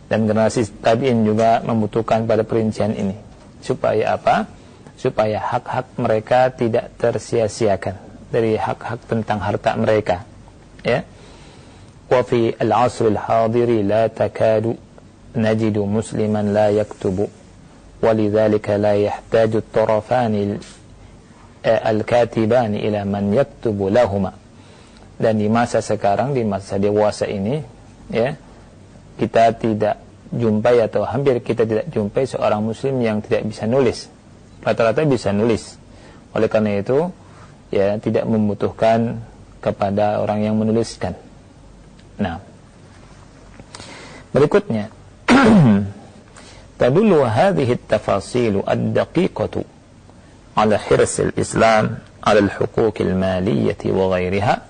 Dan 0.07 0.25
generasi 0.25 0.65
tabi'in 0.81 1.27
juga 1.27 1.61
membutuhkan 1.61 2.25
pada 2.25 2.47
perincian 2.47 2.97
ini. 2.97 3.13
Supaya 3.61 4.17
apa? 4.17 4.49
supaya 4.98 5.42
hak-hak 5.42 5.98
mereka 5.98 6.54
tidak 6.54 6.94
tersia-siakan 6.98 7.98
dari 8.30 8.56
hak-hak 8.56 9.02
tentang 9.10 9.42
harta 9.42 9.74
mereka 9.76 10.24
ya 10.86 11.04
wa 12.12 12.22
fi 12.22 12.54
al-'asr 12.56 13.10
al-hadir 13.10 13.82
la 13.82 14.08
takadu 14.08 14.78
najidu 15.36 15.84
musliman 15.86 16.52
la 16.54 16.70
yaktubu 16.72 17.28
ولذلك 18.02 18.66
لا 18.82 18.98
يحتاج 18.98 19.52
الطرفان 19.62 20.34
al-katibani 21.62 22.82
ila 22.90 23.06
man 23.06 23.30
yaktubu 23.30 23.94
lahuma 23.94 24.34
dan 25.22 25.38
di 25.38 25.46
masa 25.46 25.78
sekarang 25.78 26.34
di 26.34 26.42
masa 26.42 26.82
dewasa 26.82 27.30
ini 27.30 27.62
ya 28.10 28.34
kita 29.22 29.54
tidak 29.54 30.02
jumpai 30.34 30.82
atau 30.82 31.06
hampir 31.06 31.38
kita 31.46 31.70
tidak 31.70 31.86
jumpai 31.94 32.26
seorang 32.26 32.66
muslim 32.66 32.98
yang 33.06 33.22
tidak 33.22 33.46
bisa 33.46 33.70
nulis 33.70 34.10
rata-rata 34.62 35.02
bisa 35.08 35.34
nulis 35.34 35.78
oleh 36.32 36.48
karena 36.48 36.80
itu 36.80 37.12
ya 37.74 37.98
tidak 38.00 38.28
membutuhkan 38.28 39.24
kepada 39.60 40.22
orang 40.22 40.46
yang 40.46 40.56
menuliskan 40.58 41.16
nah 42.18 42.40
berikutnya 44.32 44.92
tadullu 46.82 47.26
hadhihi 47.26 47.78
at-tafasilu 47.78 48.64
ad-daqiqatu 48.64 49.64
على 50.58 50.78
حرص 50.78 51.20
الإسلام 51.20 51.98
على 52.28 52.40
الحقوق 52.40 52.94
المالية 53.00 53.78
وغيرها 53.86 54.62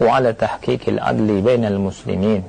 وعلى 0.00 0.32
تحقيق 0.32 0.80
العدل 0.88 1.40
بين 1.40 1.64
المسلمين 1.64 2.42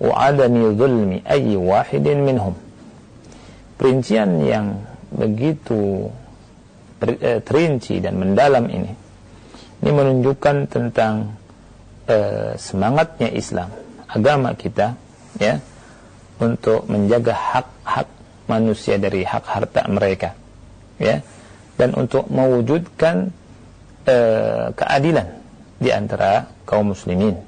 وعدم 0.00 0.54
ظلم 0.78 1.20
أي 1.30 1.56
واحد 1.56 2.08
منهم 2.08 2.54
perincian 3.74 4.30
yang 4.46 4.66
begitu 5.09 6.09
terinci 7.43 8.03
dan 8.03 8.19
mendalam 8.19 8.67
ini 8.67 8.91
ini 9.79 9.91
menunjukkan 9.95 10.67
tentang 10.67 11.39
uh, 12.11 12.51
semangatnya 12.59 13.31
Islam 13.31 13.71
agama 14.11 14.51
kita 14.53 14.99
ya 15.39 15.63
untuk 16.43 16.87
menjaga 16.91 17.31
hak-hak 17.35 18.07
manusia 18.51 18.99
dari 18.99 19.23
hak 19.23 19.45
harta 19.47 19.87
mereka 19.87 20.35
ya 20.99 21.23
dan 21.79 21.95
untuk 21.95 22.27
mewujudkan 22.27 23.31
uh, 24.03 24.75
keadilan 24.75 25.27
di 25.79 25.89
antara 25.95 26.51
kaum 26.67 26.91
muslimin 26.91 27.39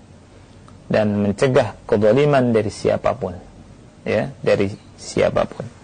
dan 0.87 1.19
mencegah 1.19 1.75
kezaliman 1.83 2.55
dari 2.55 2.71
siapa 2.71 3.11
pun 3.15 3.35
ya 4.07 4.31
dari 4.39 4.71
siapa 4.95 5.43
pun 5.43 5.80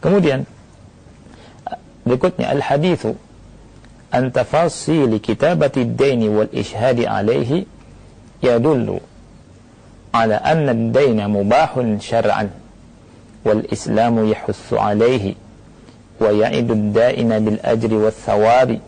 kemudian 0.00 0.46
berikutnya 2.06 2.48
al 2.48 2.60
hadithu 2.60 3.16
an 4.10 4.32
tafasil 4.32 5.20
kitabati 5.20 5.84
ad-dain 5.84 6.24
wal 6.32 6.48
ishhad 6.52 7.02
alayhi 7.04 7.66
yadullu 8.40 9.00
ala 10.12 10.40
anna 10.40 10.72
ad-dain 10.72 11.20
mubahun 11.28 12.00
syar'an 12.00 12.48
wal 13.44 13.62
islamu 13.68 14.24
yahussu 14.28 14.78
alayhi 14.80 15.36
ويعد 16.20 16.70
الدائن 16.70 17.44
بالأجر 17.44 17.94
والثواب 17.94 18.78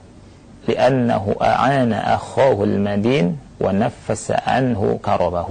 لأنه 0.69 1.37
أعان 1.43 1.93
أخاه 1.93 2.65
المدين 2.65 3.39
ونفس 3.61 4.31
عنه 4.47 4.99
كربه 5.05 5.49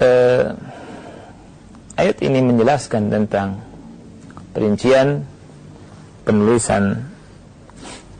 uh, 0.00 0.52
ayat 1.98 2.22
ini 2.22 2.38
menjelaskan 2.46 3.10
tentang 3.10 3.58
perincian 4.54 5.26
penulisan 6.22 7.10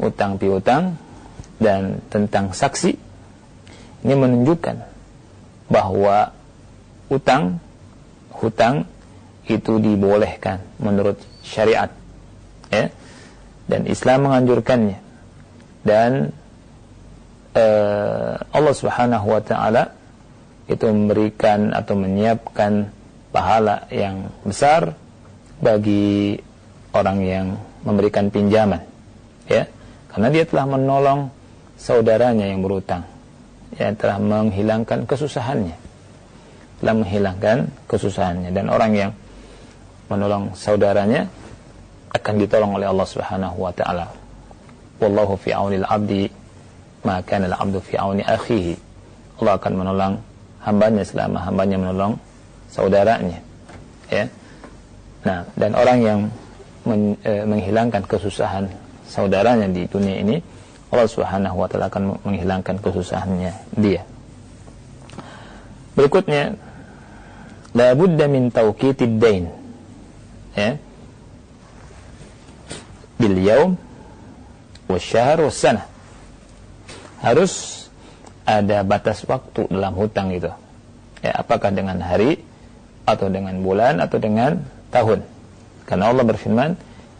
utang 0.02 0.34
piutang 0.42 0.98
dan 1.62 2.02
tentang 2.10 2.50
saksi. 2.50 2.98
Ini 4.02 4.14
menunjukkan 4.14 4.76
bahwa 5.70 6.34
utang 7.10 7.62
hutang 8.34 8.86
itu 9.46 9.82
dibolehkan 9.82 10.62
menurut 10.78 11.18
syariat 11.42 11.90
ya. 12.70 12.90
Dan 13.68 13.84
Islam 13.84 14.30
menganjurkannya. 14.30 14.98
Dan 15.84 16.32
uh, 17.52 18.34
Allah 18.48 18.74
Subhanahu 18.74 19.26
wa 19.28 19.42
taala 19.44 19.92
itu 20.68 20.84
memberikan 20.88 21.72
atau 21.76 21.96
menyiapkan 21.96 22.92
pahala 23.34 23.84
yang 23.92 24.32
besar 24.46 24.96
bagi 25.58 26.38
orang 26.94 27.18
yang 27.22 27.46
memberikan 27.84 28.32
pinjaman 28.32 28.82
ya 29.50 29.68
karena 30.08 30.28
dia 30.32 30.44
telah 30.48 30.66
menolong 30.66 31.28
saudaranya 31.76 32.48
yang 32.48 32.64
berutang 32.64 33.04
ya 33.76 33.92
telah 33.92 34.16
menghilangkan 34.18 35.04
kesusahannya 35.04 35.76
telah 36.78 36.94
menghilangkan 36.94 37.68
kesusahannya 37.90 38.50
dan 38.54 38.70
orang 38.70 38.92
yang 38.94 39.12
menolong 40.08 40.56
saudaranya 40.56 41.28
akan 42.14 42.34
ditolong 42.40 42.72
oleh 42.80 42.88
Allah 42.88 43.06
Subhanahu 43.08 43.56
wa 43.60 43.72
taala. 43.74 44.08
Wallahu 44.98 45.36
fi 45.36 45.52
aunil 45.52 45.84
abdi 45.84 46.26
ma 47.04 47.20
kana 47.22 47.52
al-abdu 47.52 47.78
fi 47.84 48.00
auni 48.00 48.24
akhihi. 48.24 48.74
Allah 49.38 49.54
akan 49.60 49.72
menolong 49.76 50.14
hambanya 50.64 51.04
selama 51.06 51.44
hambanya 51.46 51.76
menolong 51.78 52.18
saudaranya. 52.72 53.40
Ya. 54.08 54.32
Nah, 55.24 55.44
dan 55.58 55.72
orang 55.76 55.98
yang 56.00 56.20
men, 56.88 57.18
e, 57.20 57.44
menghilangkan 57.44 58.06
kesusahan 58.08 58.70
saudaranya 59.04 59.68
di 59.68 59.84
dunia 59.84 60.20
ini, 60.20 60.36
Allah 60.88 61.08
Subhanahu 61.08 61.60
wa 61.60 61.68
taala 61.68 61.92
akan 61.92 62.22
menghilangkan 62.24 62.80
kesusahannya 62.80 63.52
dia. 63.76 64.02
Berikutnya, 65.92 66.56
la 67.76 67.92
budda 67.92 68.24
min 68.30 68.48
tawqitid 68.48 69.20
dain 69.20 69.52
ya 70.56 70.80
bil 73.20 73.36
yaum 73.38 73.70
wasyahr 74.88 75.44
wassanah 75.44 75.84
harus 77.20 77.86
ada 78.48 78.80
batas 78.86 79.26
waktu 79.28 79.68
dalam 79.68 79.92
hutang 79.98 80.32
itu 80.32 80.48
ya 81.20 81.32
apakah 81.36 81.68
dengan 81.74 82.00
hari 82.00 82.40
atau 83.08 83.32
dengan 83.32 83.56
bulan 83.64 84.04
atau 84.04 84.20
dengan 84.20 84.60
tahun 84.92 85.24
karena 85.88 86.04
Allah 86.12 86.24
berfirman 86.28 86.70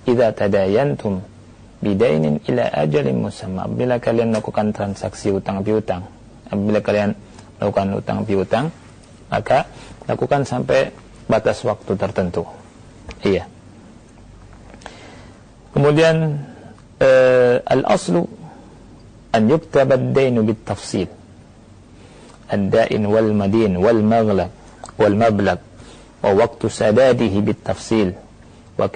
idza 0.05 0.29
tadayantum 0.37 1.25
bidainin 1.81 2.45
ila 2.45 2.69
ajalin 2.85 3.17
musamma 3.17 3.65
bila 3.65 3.97
kalian 3.97 4.37
melakukan 4.37 4.77
transaksi 4.77 5.33
utang 5.33 5.65
piutang 5.65 6.05
bila 6.53 6.85
kalian 6.85 7.17
melakukan 7.57 7.89
utang 7.97 8.19
piutang 8.29 8.67
maka 9.33 9.65
lakukan 10.05 10.45
sampai 10.45 10.93
batas 11.29 11.65
waktu 11.65 11.97
tertentu 11.97 12.45
Iya. 13.25 13.49
Kemudian 15.75 16.17
uh, 17.03 17.57
al-aslu 17.63 18.27
an 19.35 19.43
yuktaba 19.49 19.99
ad-dainu 19.99 20.45
bit-tafsil. 20.47 21.09
Ad-dain 22.49 23.03
wal 23.05 23.31
madin 23.37 23.77
wal 23.77 24.01
maghlab 24.01 24.51
wal 24.97 25.15
mablagh 25.15 25.61
waqtu 26.23 26.67
sadadihi 26.67 27.39
bit-tafsil 27.43 28.15
wa 28.79 28.87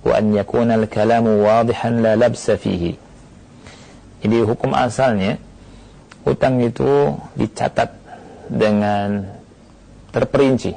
wa 0.00 0.12
an 0.16 0.32
yakuna 0.32 0.80
al-kalamu 0.80 1.44
wadihan 1.44 2.00
la 2.00 2.16
labsa 2.16 2.56
fihi. 2.56 2.96
Jadi 4.20 4.36
hukum 4.44 4.72
asalnya 4.72 5.36
hutang 6.24 6.60
itu 6.60 7.16
dicatat 7.36 7.96
dengan 8.50 9.24
terperinci 10.12 10.74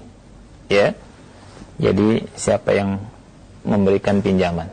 ya 0.69 0.95
Jadi 1.81 2.21
siapa 2.37 2.71
yang 2.71 3.01
memberikan 3.65 4.21
pinjaman? 4.21 4.69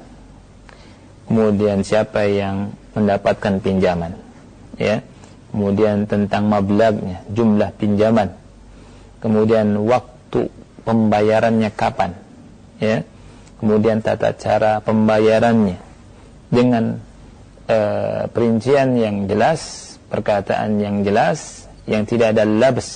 Kemudian 1.30 1.80
siapa 1.86 2.28
yang 2.28 2.76
mendapatkan 2.92 3.62
pinjaman? 3.62 4.18
Ya. 4.76 5.00
Kemudian 5.50 6.06
tentang 6.06 6.46
mablagnya, 6.46 7.24
jumlah 7.32 7.74
pinjaman. 7.74 8.36
Kemudian 9.20 9.76
waktu 9.84 10.48
pembayarannya 10.84 11.70
kapan? 11.76 12.16
Ya. 12.80 13.04
Kemudian 13.60 14.00
tata 14.00 14.32
cara 14.32 14.80
pembayarannya 14.80 15.76
dengan 16.48 16.96
uh, 17.68 18.24
perincian 18.32 18.96
yang 18.96 19.28
jelas, 19.28 19.94
perkataan 20.08 20.80
yang 20.80 21.04
jelas, 21.04 21.68
yang 21.84 22.08
tidak 22.08 22.32
ada 22.32 22.48
labs, 22.48 22.88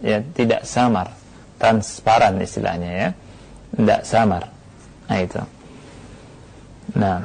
ya, 0.00 0.24
tidak 0.32 0.64
samar, 0.64 1.12
transparan 1.60 2.40
istilahnya 2.40 2.90
ya. 2.90 3.08
Tidak 3.76 4.00
samar. 4.08 4.48
Nah 5.12 5.18
itu. 5.20 5.42
Nah. 6.96 7.20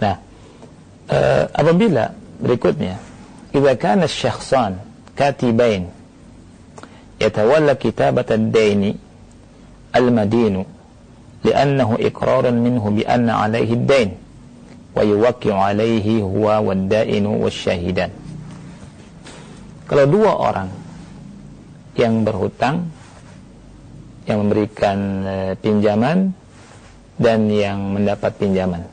Nah, 0.00 0.16
uh, 1.12 1.44
apabila 1.54 2.08
berikutnya 2.40 2.96
syakhsan 3.52 4.78
katibain 5.14 5.90
yatawalla 7.20 7.74
kitabat 7.74 8.30
ad-daini 8.30 8.96
al-madinu 9.92 10.64
li'annahu 11.44 11.98
iqrarun 12.00 12.56
minhu 12.56 12.90
bi 12.94 13.02
anna 13.04 13.44
'alayhi 13.44 13.74
ad-dain 13.74 14.10
wa 14.94 15.02
yuwaqqi'u 15.02 15.54
'alayhi 15.54 16.22
huwa 16.22 16.62
wad-dainu 16.62 17.42
wasyahidan 17.42 18.10
kalau 19.90 20.06
dua 20.06 20.32
orang 20.38 20.70
yang 21.98 22.22
berhutang 22.22 22.88
yang 24.30 24.46
memberikan 24.46 24.98
e, 25.26 25.34
pinjaman 25.58 26.30
dan 27.18 27.50
yang 27.50 27.98
mendapat 27.98 28.32
pinjaman. 28.38 28.86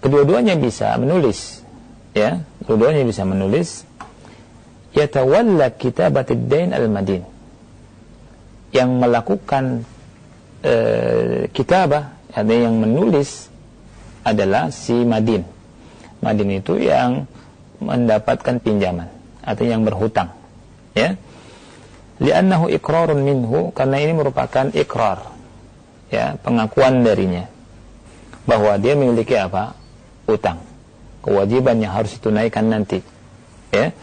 Kedua-duanya 0.00 0.56
bisa 0.56 0.96
menulis 0.96 1.60
ya 2.14 2.40
kedua-duanya 2.70 3.02
bisa 3.02 3.26
menulis 3.26 3.82
yatawalla 4.94 5.74
kitabatid 5.74 6.46
dain 6.46 6.70
al-madin. 6.70 7.26
Yang 8.70 8.90
melakukan 8.94 9.82
e, 10.62 10.74
kitabah 11.50 12.14
ada 12.30 12.54
yang 12.54 12.78
menulis 12.78 13.50
adalah 14.22 14.70
si 14.70 15.02
madin. 15.02 15.42
Madin 16.22 16.62
itu 16.62 16.78
yang 16.78 17.26
mendapatkan 17.82 18.62
pinjaman 18.62 19.10
atau 19.42 19.66
yang 19.66 19.82
berhutang 19.82 20.30
ya. 20.94 21.18
Li'annahu 22.22 22.70
iqrarun 22.70 23.18
minhu 23.18 23.74
karena 23.74 23.98
ini 23.98 24.14
merupakan 24.14 24.70
ikrar 24.78 25.26
ya 26.06 26.38
pengakuan 26.38 27.02
darinya 27.02 27.50
bahwa 28.46 28.78
dia 28.78 28.94
memiliki 28.94 29.34
apa? 29.34 29.74
Utang 30.30 30.69
kewajiban 31.24 31.80
yang 31.80 31.92
harus 31.94 32.16
ditunaikan 32.16 32.68
nanti. 32.68 33.04
Ya. 33.70 33.94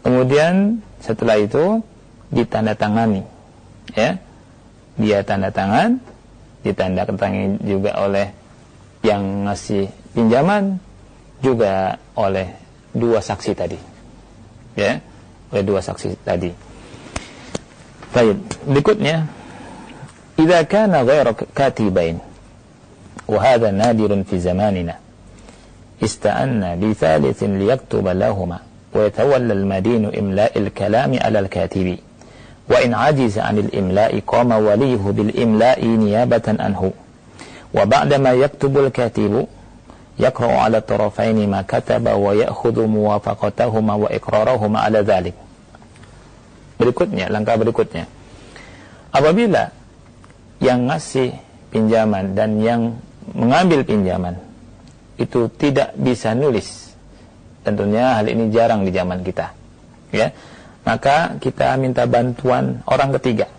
Kemudian 0.00 0.80
setelah 1.02 1.36
itu 1.36 1.84
ditandatangani. 2.32 3.26
Ya. 3.94 4.22
Dia 5.00 5.24
tanda 5.24 5.50
tangan 5.50 6.02
ditanda 6.60 7.08
tangan 7.08 7.56
juga 7.64 7.96
oleh 8.04 8.36
yang 9.00 9.48
ngasih 9.48 9.88
pinjaman 10.12 10.76
juga 11.40 11.96
oleh 12.14 12.52
dua 12.92 13.24
saksi 13.24 13.52
tadi. 13.56 13.78
Ya. 14.76 15.00
Oleh 15.50 15.64
dua 15.66 15.80
saksi 15.82 16.20
tadi. 16.22 16.52
Baik 18.10 18.36
berikutnya. 18.66 19.26
Idza 20.40 20.64
kana 20.64 21.04
ghairu 21.04 21.36
katibain 21.52 22.16
wa 23.28 23.38
hadha 23.44 23.68
nadirun 23.70 24.24
fi 24.24 24.40
zamanina 24.40 24.96
استأن 26.03 26.79
بثالث 26.79 27.43
ليكتب 27.43 28.07
لهما 28.07 28.59
ويتولى 28.95 29.53
المدين 29.53 30.03
إملاء 30.19 30.57
الكلام 30.57 31.11
على 31.21 31.39
الكاتب 31.39 31.97
وإن 32.69 32.93
عجز 32.93 33.39
عن 33.39 33.57
الإملاء 33.57 34.19
قام 34.19 34.51
وليه 34.51 35.03
بالإملاء 35.17 35.85
نيابة 35.85 36.47
عنه 36.59 36.91
وبعدما 37.73 38.31
يكتب 38.31 38.77
الكاتب 38.77 39.47
يقرأ 40.19 40.51
على 40.51 40.77
الطرفين 40.77 41.49
ما 41.49 41.61
كتب 41.61 42.07
ويأخذ 42.07 42.85
موافقتهما 42.85 43.93
وإقرارهما 43.93 44.79
على 44.79 44.99
ذلك 44.99 45.33
berikutnya 46.75 47.31
langkah 47.31 47.55
berikutnya 47.55 48.03
apabila 49.15 49.71
yang 50.59 50.91
ngasih 50.91 51.31
pinjaman 51.71 52.35
dan 52.35 52.59
yang 52.59 52.99
mengambil 53.31 53.87
pinjaman 53.87 54.35
itu 55.20 55.52
tidak 55.52 55.92
bisa 56.00 56.32
nulis. 56.32 56.96
Tentunya 57.60 58.16
hal 58.16 58.24
ini 58.24 58.48
jarang 58.48 58.88
di 58.88 58.90
zaman 58.90 59.20
kita. 59.20 59.52
Ya. 60.16 60.32
Maka 60.80 61.36
kita 61.36 61.76
minta 61.76 62.08
bantuan 62.08 62.80
orang 62.88 63.12
ketiga. 63.20 63.52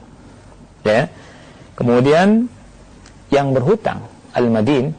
Ya. 0.82 1.06
Kemudian 1.78 2.50
yang 3.30 3.54
berhutang 3.54 4.10
al-madin 4.34 4.98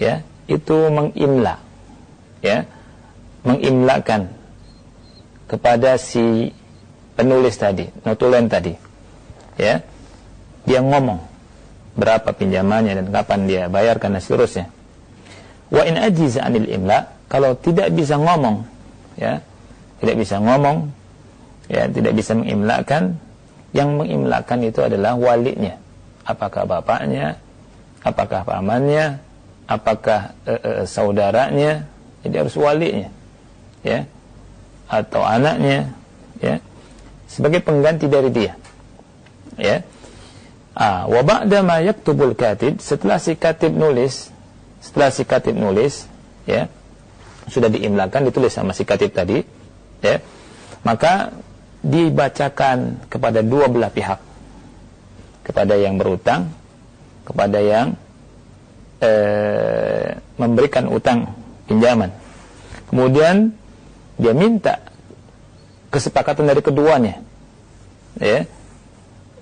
ya, 0.00 0.24
itu 0.48 0.88
mengimla 0.88 1.60
ya, 2.40 2.64
mengimlakan 3.44 4.32
kepada 5.46 6.00
si 6.00 6.50
penulis 7.14 7.60
tadi, 7.60 7.92
notulen 8.08 8.48
tadi. 8.48 8.72
Ya. 9.60 9.84
Dia 10.64 10.80
ngomong 10.80 11.20
berapa 11.94 12.32
pinjamannya 12.32 13.04
dan 13.04 13.06
kapan 13.12 13.40
dia 13.44 13.62
bayarkan 13.68 14.16
dan 14.16 14.24
seterusnya. 14.24 14.72
Wa 15.74 15.82
in 15.82 15.98
ajiza 15.98 16.46
anil 16.46 16.70
imla, 16.70 17.10
kalau 17.26 17.58
tidak 17.58 17.90
bisa 17.90 18.14
ngomong, 18.14 18.62
ya, 19.18 19.42
tidak 19.98 20.22
bisa 20.22 20.38
ngomong, 20.38 20.86
ya, 21.66 21.90
tidak 21.90 22.14
bisa 22.14 22.38
mengimlakan, 22.38 23.18
yang 23.74 23.98
mengimlakan 23.98 24.70
itu 24.70 24.86
adalah 24.86 25.18
walinya. 25.18 25.74
Apakah 26.22 26.62
bapaknya, 26.62 27.42
apakah 28.06 28.46
pamannya, 28.46 29.18
apakah 29.66 30.38
e, 30.46 30.54
e, 30.54 30.70
saudaranya, 30.86 31.82
jadi 32.22 32.46
harus 32.46 32.54
walinya, 32.54 33.10
ya, 33.82 34.06
atau 34.86 35.26
anaknya, 35.26 35.90
ya, 36.38 36.62
sebagai 37.26 37.66
pengganti 37.66 38.06
dari 38.06 38.30
dia, 38.30 38.54
ya. 39.58 39.82
Ah, 40.74 41.06
wa 41.06 41.22
ba'da 41.22 41.62
ma 41.62 41.78
yaktubul 41.82 42.34
katib, 42.34 42.82
setelah 42.82 43.22
si 43.22 43.38
katib 43.38 43.78
nulis, 43.78 44.33
setelah 44.84 45.08
si 45.08 45.24
katib 45.24 45.56
nulis 45.56 46.04
ya 46.44 46.68
sudah 47.48 47.72
diimlakan 47.72 48.28
ditulis 48.28 48.52
sama 48.52 48.76
si 48.76 48.84
katib 48.84 49.16
tadi 49.16 49.40
ya 50.04 50.20
maka 50.84 51.32
dibacakan 51.84 53.08
kepada 53.12 53.44
dua 53.44 53.68
belah 53.68 53.92
pihak. 53.92 54.20
Kepada 55.44 55.76
yang 55.76 56.00
berutang 56.00 56.48
kepada 57.24 57.56
yang 57.60 57.96
eh, 59.00 60.16
memberikan 60.36 60.88
utang 60.92 61.32
pinjaman. 61.68 62.12
Kemudian 62.88 63.52
dia 64.20 64.32
minta 64.36 64.80
kesepakatan 65.88 66.46
dari 66.46 66.62
keduanya 66.62 67.22
ya 68.18 68.46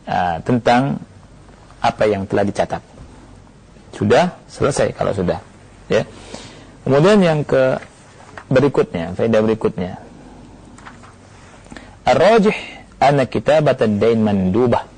nah, 0.09 0.37
tentang 0.41 1.01
apa 1.83 2.05
yang 2.09 2.25
telah 2.25 2.45
dicatat 2.45 2.81
sudah? 3.93 4.37
Selesai 4.49 4.97
kalau 4.97 5.13
sudah. 5.13 5.39
Ya. 5.87 6.09
Kemudian 6.83 7.23
yang 7.23 7.41
ke 7.47 7.79
berikutnya 8.51 9.15
faedah 9.15 9.41
berikutnya. 9.41 10.03
Ar-rajih 12.03 12.57
anna 12.99 13.31
kitabat 13.31 13.79
ad-dain 13.79 14.19
mandubah 14.19 14.91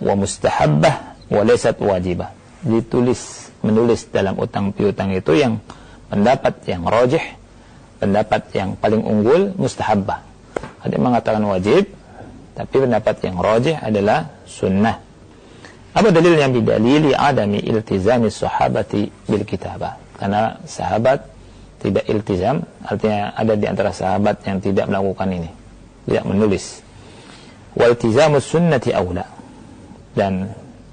wa 0.00 0.14
mustahabbah 0.16 0.94
wa 1.28 1.42
laysat 1.44 1.76
wajibah. 1.78 2.32
Ditulis 2.64 3.52
menulis 3.60 4.08
dalam 4.08 4.40
utang 4.40 4.72
piutang 4.72 5.12
itu 5.12 5.36
yang 5.36 5.60
pendapat 6.08 6.62
yang 6.66 6.86
rajih 6.86 7.22
pendapat 8.00 8.52
yang 8.52 8.76
paling 8.76 9.02
unggul 9.02 9.52
mustahabbah. 9.56 10.22
Ada 10.84 10.96
yang 10.96 11.04
mengatakan 11.04 11.44
wajib 11.44 11.92
tapi 12.56 12.76
pendapat 12.80 13.16
yang 13.20 13.36
rajih 13.36 13.76
adalah 13.76 14.32
sunnah 14.48 15.05
apa 15.96 16.12
dalilnya 16.12 16.52
bidalili 16.52 17.16
adami 17.16 17.64
iltizami 17.64 18.28
sahabati 18.28 19.08
bil 19.24 19.48
kitabah? 19.48 19.96
Karena 20.20 20.60
sahabat 20.68 21.24
tidak 21.80 22.04
iltizam, 22.04 22.68
artinya 22.84 23.32
ada 23.32 23.56
di 23.56 23.64
antara 23.64 23.96
sahabat 23.96 24.44
yang 24.44 24.60
tidak 24.60 24.92
melakukan 24.92 25.28
ini, 25.32 25.50
tidak 26.04 26.24
menulis. 26.28 26.84
Waltizamus 27.76 28.44
sunnati 28.44 28.92
aula. 28.92 29.24
Dan 30.16 30.48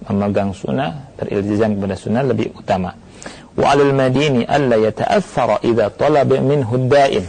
memegang 0.08 0.51
sunnah, 0.51 1.16
beriltizam 1.16 1.80
kepada 1.80 1.95
sunnah 1.95 2.24
lebih 2.24 2.56
utama. 2.56 2.91
Wa 3.56 3.76
alal 3.76 3.95
madini 3.95 4.43
alla 4.43 4.76
yata'athara 4.76 5.64
idza 5.64 5.91
talaba 5.95 6.39
minhu 6.39 6.76
da'in. 6.91 7.24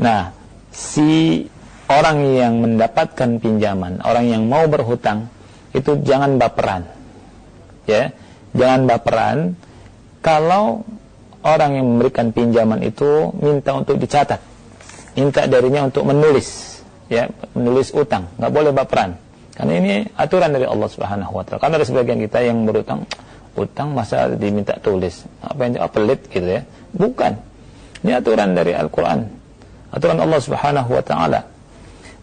Nah, 0.00 0.32
si 0.72 1.44
orang 1.88 2.20
yang 2.36 2.60
mendapatkan 2.60 3.40
pinjaman, 3.40 4.04
orang 4.04 4.28
yang 4.28 4.44
mau 4.44 4.68
berhutang 4.68 5.32
itu 5.76 6.00
jangan 6.00 6.40
baperan. 6.40 6.88
Ya, 7.84 8.10
jangan 8.56 8.88
baperan 8.88 9.36
kalau 10.24 10.82
orang 11.46 11.78
yang 11.78 11.86
memberikan 11.86 12.34
pinjaman 12.34 12.82
itu 12.82 13.30
minta 13.38 13.76
untuk 13.76 14.00
dicatat. 14.00 14.40
Minta 15.14 15.46
darinya 15.46 15.86
untuk 15.86 16.04
menulis, 16.04 16.80
ya, 17.08 17.30
menulis 17.54 17.94
utang, 17.94 18.28
nggak 18.36 18.52
boleh 18.52 18.72
baperan. 18.74 19.16
Karena 19.56 19.72
ini 19.80 19.94
aturan 20.20 20.52
dari 20.52 20.68
Allah 20.68 20.88
Subhanahu 20.92 21.32
wa 21.32 21.40
taala. 21.40 21.60
Karena 21.64 21.74
ada 21.80 21.86
sebagian 21.88 22.20
kita 22.20 22.44
yang 22.44 22.68
berutang, 22.68 23.08
utang 23.56 23.96
masa 23.96 24.28
diminta 24.36 24.76
tulis. 24.76 25.24
Apa 25.40 25.60
yang 25.64 25.80
oh, 25.80 25.88
pelit 25.88 26.28
gitu 26.28 26.44
ya. 26.44 26.60
Bukan. 26.92 27.32
Ini 28.04 28.20
aturan 28.20 28.52
dari 28.52 28.76
Al-Qur'an. 28.76 29.24
Aturan 29.96 30.20
Allah 30.20 30.40
Subhanahu 30.44 30.90
wa 30.92 31.00
taala. 31.00 31.40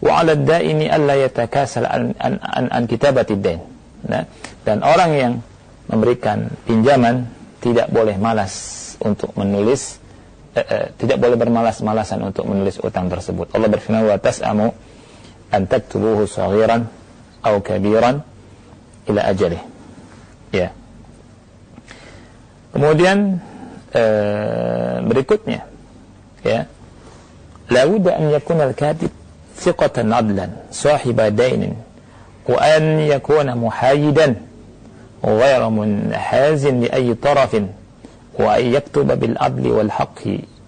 Wa 0.04 0.20
'ala 0.20 0.36
ad-da'ini 0.36 0.84
alla 0.92 1.16
yatakasal 1.16 1.88
an 1.88 2.12
an, 2.20 2.36
an, 2.44 2.68
an. 2.68 2.84
Nah, 4.04 4.28
dan 4.68 4.84
orang 4.84 5.10
yang 5.16 5.32
memberikan 5.88 6.52
pinjaman 6.68 7.24
tidak 7.64 7.88
boleh 7.88 8.20
malas 8.20 8.52
untuk 9.00 9.32
menulis 9.32 9.96
eh, 10.52 10.60
eh, 10.60 10.86
tidak 11.00 11.16
boleh 11.16 11.40
bermalas-malasan 11.40 12.20
untuk 12.20 12.44
menulis 12.44 12.76
utang 12.84 13.08
tersebut. 13.08 13.48
Allah 13.56 13.72
berfirman 13.72 14.04
wa 14.04 14.20
tas'amu 14.20 14.68
an 15.48 15.62
taktubuhu 15.64 16.28
saghiran 16.28 16.84
aw 17.40 17.54
kabiran 17.64 18.20
ila 19.08 19.20
ajalih. 19.24 19.60
Ya. 20.52 20.76
Kemudian 22.76 23.40
eh, 23.88 25.00
berikutnya 25.00 25.64
ya. 26.44 26.68
La 27.72 27.88
an 27.88 28.24
yakuna 28.28 28.68
al-katib 28.68 29.23
thiqatan 29.63 30.13
adlan 30.13 30.51
sahiba 30.71 31.31
dainin 31.31 31.75
wa 32.47 32.57
an 32.59 32.99
yakuna 33.03 33.55
muhayidan 33.55 34.49
غير 35.19 35.69
منحاز 35.69 36.67
لأي 36.67 37.13
طرف 37.13 37.51
وأن 38.39 38.65
يكتب 38.65 39.19
بالعدل 39.19 39.65
والحق 39.71 40.19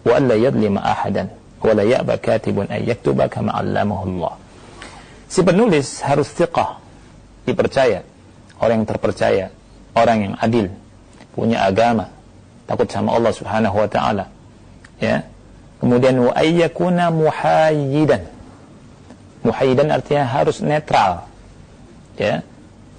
وألا 0.05 0.35
يظلم 0.35 0.77
أحدا 0.77 1.27
ولا 1.63 1.83
يأبى 1.83 2.17
كاتب 2.17 2.59
أن 2.59 2.83
يكتب 2.89 3.25
كما 3.31 3.51
علمه 3.51 4.03
الله 4.03 4.31
si 5.31 5.39
penulis 5.47 6.03
harus 6.03 6.27
thiqah 6.35 6.83
dipercaya 7.47 8.03
orang 8.59 8.83
yang 8.83 8.89
terpercaya 8.91 9.45
orang 9.95 10.17
yang 10.19 10.33
adil 10.35 10.67
punya 11.31 11.63
agama 11.63 12.11
takut 12.67 12.91
sama 12.91 13.15
Allah 13.15 13.31
Subhanahu 13.31 13.79
wa 13.79 13.87
taala 13.87 14.27
ya 14.99 15.23
kemudian 15.79 16.19
wa 16.19 16.35
ayyakuna 16.35 17.07
muhayyidan 17.07 18.27
muhayyidan 19.46 19.94
artinya 19.94 20.26
harus 20.26 20.58
netral 20.58 21.30
ya 22.18 22.42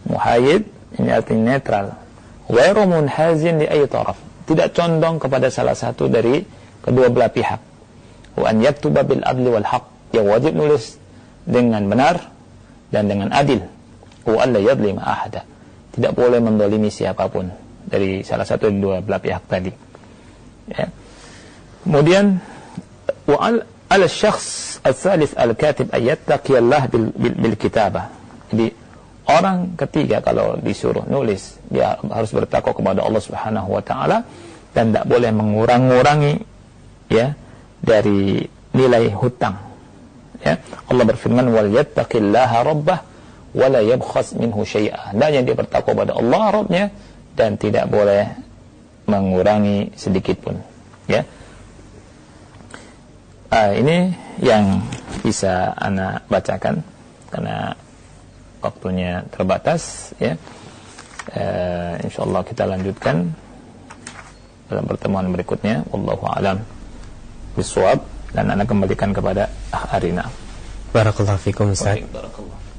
muhayyid 0.07 0.63
ini 0.95 1.09
artinya 1.11 1.59
netral 1.59 1.99
ghairu 2.47 2.87
munhazin 2.87 3.59
li 3.59 3.67
ayyi 3.67 3.91
taraf 3.91 4.15
tidak 4.47 4.71
condong 4.71 5.19
kepada 5.19 5.51
salah 5.51 5.75
satu 5.75 6.07
dari 6.07 6.39
kedua 6.79 7.11
belah 7.11 7.27
pihak. 7.27 7.59
Wa 8.39 8.47
an 8.47 8.63
yaktuba 8.63 9.03
bil 9.03 9.19
adli 9.19 9.51
wal 9.51 9.67
haq. 9.67 9.83
Yang 10.15 10.25
wajib 10.31 10.53
nulis 10.55 10.83
dengan 11.43 11.83
benar 11.91 12.31
dan 12.87 13.11
dengan 13.11 13.35
adil. 13.35 13.59
Wa 14.23 14.47
alla 14.47 14.63
yadlima 14.63 15.03
ahada. 15.03 15.43
Tidak 15.91 16.15
boleh 16.15 16.39
mendolimi 16.39 16.87
siapa 16.87 17.27
pun 17.27 17.51
dari 17.83 18.23
salah 18.23 18.47
satu 18.47 18.71
dari 18.71 18.79
dua 18.79 19.03
belah 19.03 19.19
pihak 19.19 19.43
tadi. 19.51 19.71
Ya. 20.71 20.87
Kemudian 21.83 22.39
wa 23.27 23.37
al 23.43 23.67
al 23.91 24.03
syakhs 24.07 24.76
al-thalith 24.87 25.35
al-katib 25.35 25.91
ayattaqi 25.91 26.51
Allah 26.55 26.87
bil, 26.87 27.55
kitabah. 27.59 28.07
Jadi 28.49 28.71
orang 29.27 29.75
ketiga 29.75 30.23
kalau 30.23 30.55
disuruh 30.55 31.03
nulis 31.03 31.59
dia 31.67 31.99
harus 31.99 32.31
bertakwa 32.31 32.71
kepada 32.71 33.03
Allah 33.03 33.21
Subhanahu 33.21 33.69
wa 33.75 33.83
taala 33.83 34.23
dan 34.71 34.95
tidak 34.95 35.05
boleh 35.11 35.31
mengurang-ngurangi 35.35 36.33
ya 37.11 37.35
dari 37.83 38.47
nilai 38.71 39.11
hutang. 39.11 39.59
Ya 40.39 40.61
Allah 40.87 41.03
berfirman 41.03 41.49
wal 41.51 41.69
yattaqillaha 41.73 42.57
rabbah 42.63 42.99
wa 43.57 43.67
la 43.67 43.81
yabkhas 43.83 44.37
minhu 44.37 44.63
syai'a. 44.63 45.11
Hendaknya 45.11 45.41
dia 45.43 45.55
bertakwa 45.57 45.91
kepada 45.97 46.13
Allah 46.15 46.43
Rabbnya 46.61 46.85
dan 47.33 47.57
tidak 47.57 47.89
boleh 47.89 48.37
mengurangi 49.09 49.97
sedikit 49.97 50.37
pun. 50.43 50.61
Ya 51.09 51.25
uh, 53.51 53.71
ini 53.75 54.11
yang 54.41 54.81
bisa 55.23 55.73
anak 55.75 56.23
bacakan 56.29 56.83
karena 57.31 57.75
waktunya 58.63 59.23
terbatas 59.31 60.13
ya. 60.17 60.35
Uh, 61.27 61.99
insyaallah 62.07 62.39
kita 62.47 62.63
lanjutkan 62.63 63.35
dalam 64.71 64.85
pertemuan 64.87 65.27
berikutnya. 65.31 65.83
Wallahu 65.91 66.23
alam 66.31 66.63
bisawab 67.59 67.99
dan 68.31 68.53
anda 68.53 68.63
kembalikan 68.63 69.11
kepada 69.11 69.51
Arina. 69.71 70.27
Barakallahu 70.95 71.39
fikum 71.41 71.75
Ustaz. 71.75 71.99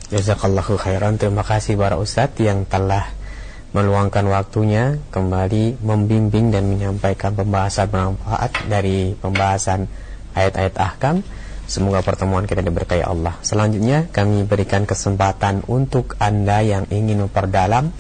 Jazakallahu 0.09 0.81
khairan. 0.81 1.21
Terima 1.21 1.45
kasih 1.45 1.77
para 1.77 2.01
Ustaz 2.01 2.33
yang 2.41 2.65
telah 2.65 3.13
meluangkan 3.77 4.25
waktunya 4.33 4.97
kembali 5.13 5.85
membimbing 5.85 6.49
dan 6.49 6.73
menyampaikan 6.73 7.37
pembahasan 7.37 7.93
bermanfaat 7.93 8.65
dari 8.65 9.13
pembahasan 9.13 9.85
ayat-ayat 10.37 10.77
ahkam 10.77 11.25
Semoga 11.69 12.01
pertemuan 12.01 12.49
kita 12.49 12.65
diberkahi 12.65 13.05
Allah. 13.05 13.37
Selanjutnya 13.45 14.09
kami 14.09 14.49
berikan 14.49 14.89
kesempatan 14.89 15.69
untuk 15.69 16.17
Anda 16.17 16.65
yang 16.65 16.89
ingin 16.89 17.29
memperdalam 17.29 17.93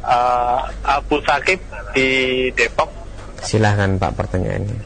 uh, 0.05 0.61
Abu 0.85 1.17
Sakib 1.25 1.65
di 1.97 2.53
Depok. 2.53 2.93
Silahkan 3.41 3.89
Pak 3.97 4.21
pertanyaannya. 4.21 4.85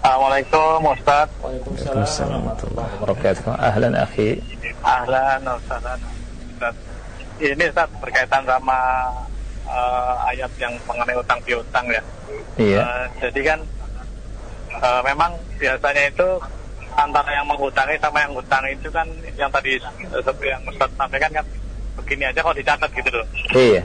Assalamualaikum 0.00 0.88
Ustaz. 0.88 1.28
Waalaikumsalam 1.44 2.00
warahmatullahi 2.00 2.92
wabarakatuh. 2.96 3.60
Ahlan 3.60 3.92
akhi. 3.92 4.40
Ahlan 4.80 5.44
Ustaz. 5.52 5.84
Ustaz. 6.56 6.74
Ini 7.44 7.64
Ustaz 7.68 7.92
berkaitan 8.00 8.40
sama 8.48 8.80
uh, 9.68 10.16
ayat 10.32 10.48
yang 10.56 10.72
mengenai 10.88 11.20
utang 11.20 11.36
piutang 11.44 11.84
ya. 11.92 12.00
Iya. 12.56 12.80
Uh, 12.80 13.04
jadi 13.20 13.40
kan 13.52 13.60
uh, 14.80 15.00
memang 15.04 15.32
biasanya 15.56 16.08
itu 16.10 16.28
antara 16.96 17.28
yang 17.36 17.46
menghutangi 17.46 18.00
sama 18.00 18.24
yang 18.24 18.32
hutang 18.32 18.64
itu 18.72 18.88
kan 18.88 19.06
yang 19.36 19.50
tadi 19.52 19.76
uh, 19.80 20.34
yang 20.40 20.62
Ustaz 20.64 20.88
sampaikan 20.96 21.30
kan 21.32 21.44
begini 22.00 22.24
aja 22.28 22.40
kalau 22.40 22.56
dicatat 22.56 22.90
gitu 22.92 23.10
loh. 23.12 23.28
Iya. 23.52 23.82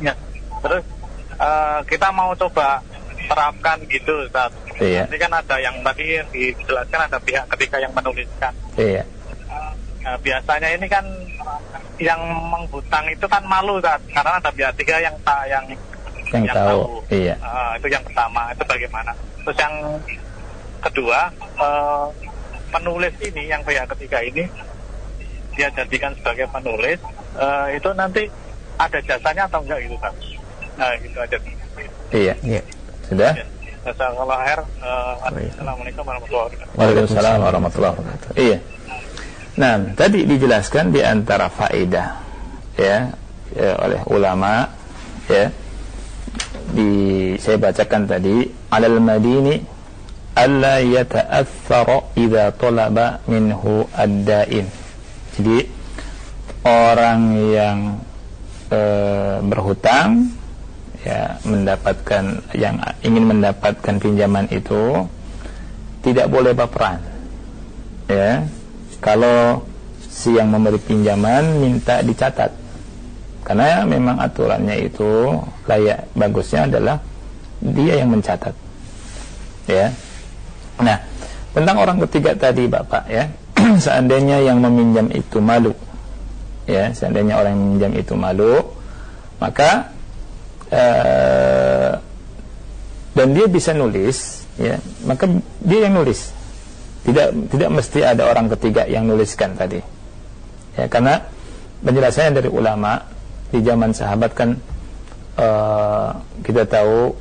Ya. 0.00 0.14
Terus 0.64 0.84
uh, 1.36 1.78
kita 1.84 2.08
mau 2.12 2.32
coba 2.36 2.80
terapkan 3.28 3.76
gitu 3.88 4.12
Ustaz. 4.24 4.52
Iya. 4.80 5.04
Ini 5.08 5.16
kan 5.20 5.32
ada 5.36 5.56
yang 5.60 5.76
tadi 5.84 6.16
dijelaskan 6.32 7.00
ada 7.12 7.18
pihak 7.20 7.44
ketika 7.56 7.76
yang 7.76 7.92
menuliskan. 7.92 8.52
Iya. 8.80 9.04
Nah, 10.00 10.16
biasanya 10.24 10.68
ini 10.80 10.88
kan 10.88 11.04
yang 12.00 12.20
menghutang 12.48 13.04
itu 13.12 13.28
kan 13.28 13.44
malu 13.44 13.76
Ustaz. 13.76 14.00
karena 14.08 14.40
ada 14.40 14.48
pihak 14.48 14.72
tiga 14.80 14.96
yang 14.96 15.12
tak 15.20 15.44
yang 15.48 15.64
yang, 16.32 16.44
yang 16.48 16.56
tahu. 16.56 16.80
tahu. 16.80 16.84
Iya. 17.12 17.34
Uh, 17.44 17.72
itu 17.76 17.86
yang 17.92 18.04
pertama 18.08 18.48
itu 18.48 18.64
bagaimana? 18.64 19.12
Terus 19.44 19.58
yang 19.58 19.74
kedua, 20.80 21.32
uh, 21.60 22.06
penulis 22.70 23.14
ini 23.24 23.50
yang 23.50 23.60
pihak 23.66 23.88
ketiga 23.96 24.22
ini 24.22 24.44
dia 25.58 25.68
jadikan 25.74 26.14
sebagai 26.14 26.46
penulis 26.48 26.98
uh, 27.36 27.66
itu 27.74 27.90
nanti 27.92 28.30
ada 28.78 28.98
jasanya 29.04 29.44
atau 29.50 29.60
enggak 29.60 29.78
gitu 29.84 29.96
kan? 29.98 30.14
Nah 30.78 30.94
gitu 31.02 31.18
aja. 31.18 31.36
Iya. 32.14 32.34
Iya. 32.40 32.62
Sudah. 33.08 33.32
Ya. 33.36 33.46
Jazakallah 33.80 34.38
khair. 34.44 34.60
Uh, 34.84 35.14
Assalamualaikum 35.24 36.04
warahmatullahi 36.04 36.44
wabarakatuh. 36.52 36.76
Waalaikumsalam 36.76 37.38
warahmatullahi 37.40 37.92
wabarakatuh. 37.96 38.30
Iya. 38.36 38.58
Nah, 39.60 39.74
tadi 39.92 40.24
dijelaskan 40.24 40.94
di 40.94 41.00
antara 41.04 41.52
faedah 41.52 42.16
ya, 42.80 43.12
ya 43.52 43.70
oleh 43.82 44.00
ulama 44.08 44.68
ya 45.28 45.52
di 46.70 46.90
saya 47.36 47.58
bacakan 47.58 48.06
tadi 48.06 48.46
alal 48.70 48.98
madini 49.02 49.58
alla 50.34 50.78
yata'athara 50.78 52.14
idza 52.16 52.54
talaba 52.54 53.20
minhu 53.26 53.84
ad-da'in. 53.92 54.66
Jadi 55.36 55.58
orang 56.64 57.20
yang 57.50 57.78
e, 58.70 58.80
berhutang 59.44 60.30
ya 61.00 61.40
mendapatkan 61.48 62.24
yang 62.52 62.76
ingin 63.00 63.24
mendapatkan 63.24 63.96
pinjaman 63.96 64.46
itu 64.52 65.08
tidak 66.04 66.28
boleh 66.28 66.52
baperan. 66.52 67.00
Ya. 68.08 68.44
Kalau 69.00 69.64
si 70.10 70.36
yang 70.36 70.52
memberi 70.52 70.76
pinjaman 70.76 71.56
minta 71.62 72.04
dicatat. 72.04 72.52
Karena 73.40 73.82
memang 73.88 74.20
aturannya 74.20 74.76
itu 74.84 75.36
layak 75.64 76.12
bagusnya 76.12 76.68
adalah 76.68 76.96
dia 77.60 78.00
yang 78.00 78.12
mencatat. 78.12 78.52
Ya. 79.68 79.92
Nah, 80.80 80.98
tentang 81.52 81.76
orang 81.76 81.98
ketiga 82.08 82.36
tadi 82.36 82.68
Bapak 82.68 83.04
ya, 83.08 83.28
seandainya 83.84 84.40
yang 84.44 84.60
meminjam 84.60 85.08
itu 85.12 85.38
malu, 85.40 85.72
ya, 86.64 86.92
seandainya 86.92 87.36
orang 87.36 87.52
yang 87.56 87.62
meminjam 87.64 87.92
itu 87.96 88.14
malu, 88.16 88.54
maka 89.40 89.92
uh, 90.72 91.92
dan 93.12 93.28
dia 93.36 93.46
bisa 93.50 93.76
nulis, 93.76 94.48
ya, 94.56 94.80
maka 95.04 95.28
dia 95.60 95.88
yang 95.88 95.96
nulis. 96.00 96.32
Tidak 97.00 97.52
tidak 97.56 97.70
mesti 97.72 98.04
ada 98.04 98.28
orang 98.28 98.52
ketiga 98.52 98.84
yang 98.84 99.08
nuliskan 99.08 99.56
tadi. 99.56 99.80
Ya, 100.76 100.84
karena 100.86 101.24
penjelasannya 101.80 102.44
dari 102.44 102.50
ulama 102.52 103.00
di 103.50 103.60
zaman 103.62 103.90
sahabat 103.90 104.30
kan 104.34 104.50
uh, 105.38 106.10
kita 106.46 106.66
tahu 106.66 107.14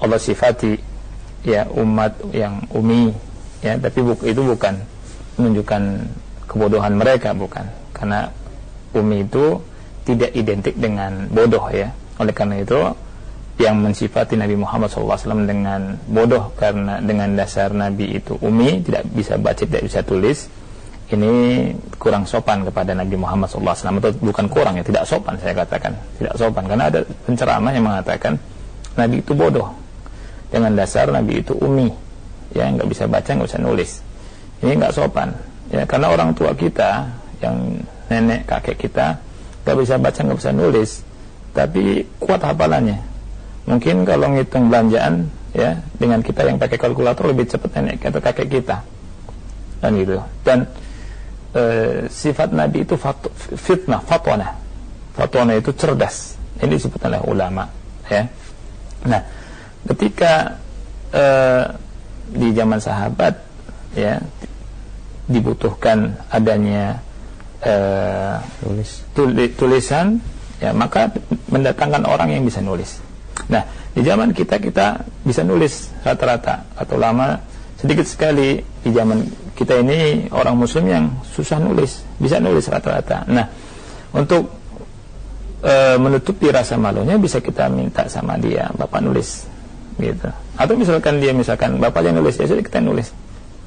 Allah 0.00 0.20
sifati 0.20 0.76
ya 1.44 1.68
umat 1.72 2.16
yang 2.32 2.64
umi 2.72 3.12
ya 3.60 3.76
tapi 3.76 4.00
buk, 4.00 4.24
itu 4.24 4.40
bukan 4.40 4.76
menunjukkan 5.40 5.82
kebodohan 6.50 6.98
mereka 6.98 7.30
bukan. 7.32 7.64
Karena 7.94 8.28
umi 8.96 9.24
itu 9.24 9.60
tidak 10.04 10.34
identik 10.34 10.74
dengan 10.74 11.28
bodoh 11.30 11.68
ya. 11.70 11.92
Oleh 12.18 12.34
karena 12.34 12.60
itu 12.60 12.76
yang 13.60 13.76
mensifati 13.84 14.40
Nabi 14.40 14.56
Muhammad 14.56 14.88
SAW 14.88 15.44
dengan 15.44 16.00
bodoh 16.08 16.52
karena 16.56 16.96
dengan 17.04 17.36
dasar 17.36 17.76
Nabi 17.76 18.16
itu 18.16 18.40
umi 18.40 18.80
tidak 18.80 19.04
bisa 19.12 19.36
baca 19.36 19.60
tidak 19.60 19.84
bisa 19.84 20.00
tulis 20.00 20.48
ini 21.14 21.70
kurang 21.98 22.26
sopan 22.26 22.62
kepada 22.62 22.94
Nabi 22.94 23.18
Muhammad 23.18 23.50
SAW 23.50 23.74
atau 23.74 24.10
bukan 24.22 24.46
kurang 24.46 24.78
ya 24.78 24.84
tidak 24.86 25.06
sopan 25.06 25.34
saya 25.38 25.54
katakan. 25.54 25.94
Tidak 26.18 26.34
sopan 26.38 26.66
karena 26.66 26.90
ada 26.90 27.00
penceramah 27.26 27.72
yang 27.74 27.84
mengatakan 27.86 28.38
Nabi 28.94 29.22
itu 29.22 29.32
bodoh. 29.34 29.70
Dengan 30.50 30.74
dasar 30.74 31.10
Nabi 31.10 31.42
itu 31.42 31.54
umi. 31.58 31.90
Ya 32.54 32.66
nggak 32.66 32.90
bisa 32.90 33.06
baca 33.06 33.30
nggak 33.30 33.48
bisa 33.48 33.60
nulis. 33.62 33.90
Ini 34.62 34.72
nggak 34.78 34.94
sopan. 34.94 35.30
Ya 35.70 35.86
karena 35.86 36.10
orang 36.10 36.34
tua 36.34 36.50
kita 36.54 37.06
yang 37.42 37.78
nenek 38.10 38.46
kakek 38.50 38.90
kita 38.90 39.18
nggak 39.62 39.76
bisa 39.78 39.94
baca 39.98 40.20
nggak 40.20 40.38
bisa 40.38 40.52
nulis. 40.54 40.90
Tapi 41.54 42.02
kuat 42.18 42.42
hafalannya. 42.42 42.98
Mungkin 43.66 44.02
kalau 44.02 44.34
ngitung 44.34 44.66
belanjaan 44.70 45.30
ya 45.54 45.78
dengan 45.98 46.22
kita 46.22 46.46
yang 46.46 46.58
pakai 46.58 46.78
kalkulator 46.78 47.30
lebih 47.30 47.50
cepat 47.50 47.70
nenek 47.78 48.02
atau 48.06 48.22
kakek 48.22 48.48
kita. 48.50 48.82
Dan 49.80 49.96
gitu. 49.96 50.20
Dan 50.44 50.68
e, 51.54 51.62
sifat 52.10 52.54
Nabi 52.54 52.86
itu 52.86 52.94
fat, 52.94 53.18
fitnah 53.58 54.02
fatwana. 54.02 54.56
Fatwana 55.14 55.58
itu 55.58 55.74
cerdas. 55.74 56.40
Ini 56.60 56.76
disebut 56.76 57.00
oleh 57.08 57.20
ulama 57.24 57.64
ya. 58.10 58.26
Nah 59.06 59.22
ketika 59.86 60.60
uh, 61.14 61.64
di 62.30 62.52
zaman 62.52 62.78
sahabat 62.82 63.34
ya 63.96 64.20
dibutuhkan 65.30 66.18
adanya 66.28 66.98
uh, 67.64 68.42
tulis. 68.60 69.06
tulisan 69.56 70.18
ya 70.58 70.74
maka 70.74 71.14
mendatangkan 71.48 72.04
orang 72.04 72.34
yang 72.34 72.42
bisa 72.44 72.60
nulis. 72.60 73.00
Nah 73.48 73.64
di 73.96 74.02
zaman 74.04 74.36
kita 74.36 74.60
kita 74.60 75.00
bisa 75.24 75.46
nulis 75.46 75.90
rata-rata 76.04 76.66
atau 76.76 76.98
lama 77.00 77.40
sedikit 77.78 78.04
sekali. 78.04 78.60
Di 78.80 78.90
zaman 78.92 79.24
kita 79.60 79.84
ini 79.84 80.32
orang 80.32 80.56
muslim 80.56 80.88
yang 80.88 81.04
susah 81.36 81.60
nulis 81.60 82.00
bisa 82.16 82.40
nulis 82.40 82.64
rata-rata. 82.64 83.28
Nah 83.28 83.44
untuk 84.16 84.48
e, 85.60 86.00
menutupi 86.00 86.48
rasa 86.48 86.80
malunya 86.80 87.20
bisa 87.20 87.44
kita 87.44 87.68
minta 87.68 88.08
sama 88.08 88.40
dia 88.40 88.72
bapak 88.72 89.04
nulis 89.04 89.44
gitu. 90.00 90.32
Atau 90.56 90.80
misalkan 90.80 91.20
dia 91.20 91.36
misalkan 91.36 91.76
bapak 91.76 92.08
yang 92.08 92.16
nulis 92.24 92.40
ya 92.40 92.48
sudah 92.48 92.64
kita 92.64 92.80
nulis 92.80 93.12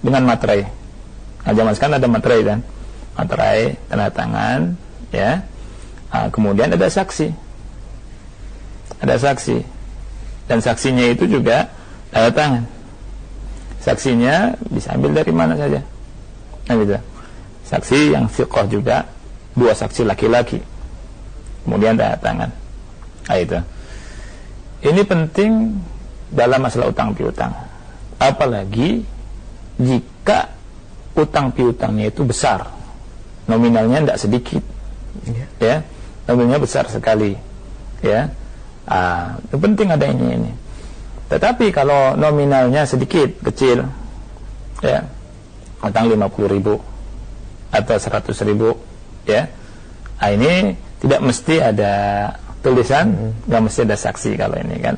dengan 0.02 0.26
materai. 0.26 0.66
Nah 1.46 1.54
zaman 1.54 1.78
sekarang 1.78 2.02
ada 2.02 2.10
materai 2.10 2.42
kan? 2.42 2.60
Materai 3.14 3.78
tanda 3.86 4.10
tangan 4.10 4.60
ya. 5.14 5.46
Nah, 6.10 6.30
kemudian 6.34 6.74
ada 6.74 6.90
saksi. 6.90 7.30
Ada 8.98 9.22
saksi. 9.22 9.62
Dan 10.50 10.58
saksinya 10.58 11.06
itu 11.06 11.30
juga 11.30 11.70
tanda 12.10 12.34
tangan 12.34 12.73
saksinya 13.84 14.56
bisa 14.72 14.96
ambil 14.96 15.12
dari 15.12 15.34
mana 15.36 15.60
saja. 15.60 15.84
Nah 16.72 16.76
gitu. 16.80 16.96
Saksi 17.68 18.16
yang 18.16 18.32
fiqh 18.32 18.72
juga 18.72 19.04
dua 19.52 19.76
saksi 19.76 20.08
laki-laki. 20.08 20.64
Kemudian 21.68 22.00
tanda 22.00 22.16
tangan. 22.20 22.50
Nah 23.28 23.38
itu. 23.40 23.60
Ini 24.84 25.02
penting 25.08 25.52
dalam 26.32 26.60
masalah 26.64 26.92
utang 26.92 27.16
piutang. 27.16 27.52
Apalagi 28.20 29.04
jika 29.80 30.52
utang 31.16 31.52
piutangnya 31.56 32.12
itu 32.12 32.24
besar, 32.28 32.68
nominalnya 33.48 34.04
tidak 34.04 34.20
sedikit, 34.20 34.64
ya, 35.28 35.46
ya 35.60 35.76
nominalnya 36.28 36.64
besar 36.64 36.88
sekali, 36.92 37.36
ya. 38.04 38.28
Ah, 38.84 39.40
itu 39.40 39.56
penting 39.56 39.88
ada 39.96 40.04
ini 40.04 40.26
ini. 40.36 40.52
Tetapi 41.34 41.74
kalau 41.74 42.14
nominalnya 42.14 42.86
sedikit, 42.86 43.42
kecil, 43.42 43.82
ya, 44.86 45.02
utang 45.82 46.06
50 46.14 46.54
ribu 46.54 46.78
atau 47.74 47.98
100 47.98 48.50
ribu, 48.54 48.78
ya, 49.26 49.50
ah, 50.22 50.30
ini 50.30 50.78
tidak 51.02 51.26
mesti 51.26 51.58
ada 51.58 51.94
tulisan, 52.62 53.10
hmm. 53.10 53.50
nggak 53.50 53.62
mesti 53.66 53.80
ada 53.82 53.98
saksi 53.98 54.32
kalau 54.38 54.56
ini 54.62 54.78
kan 54.78 54.96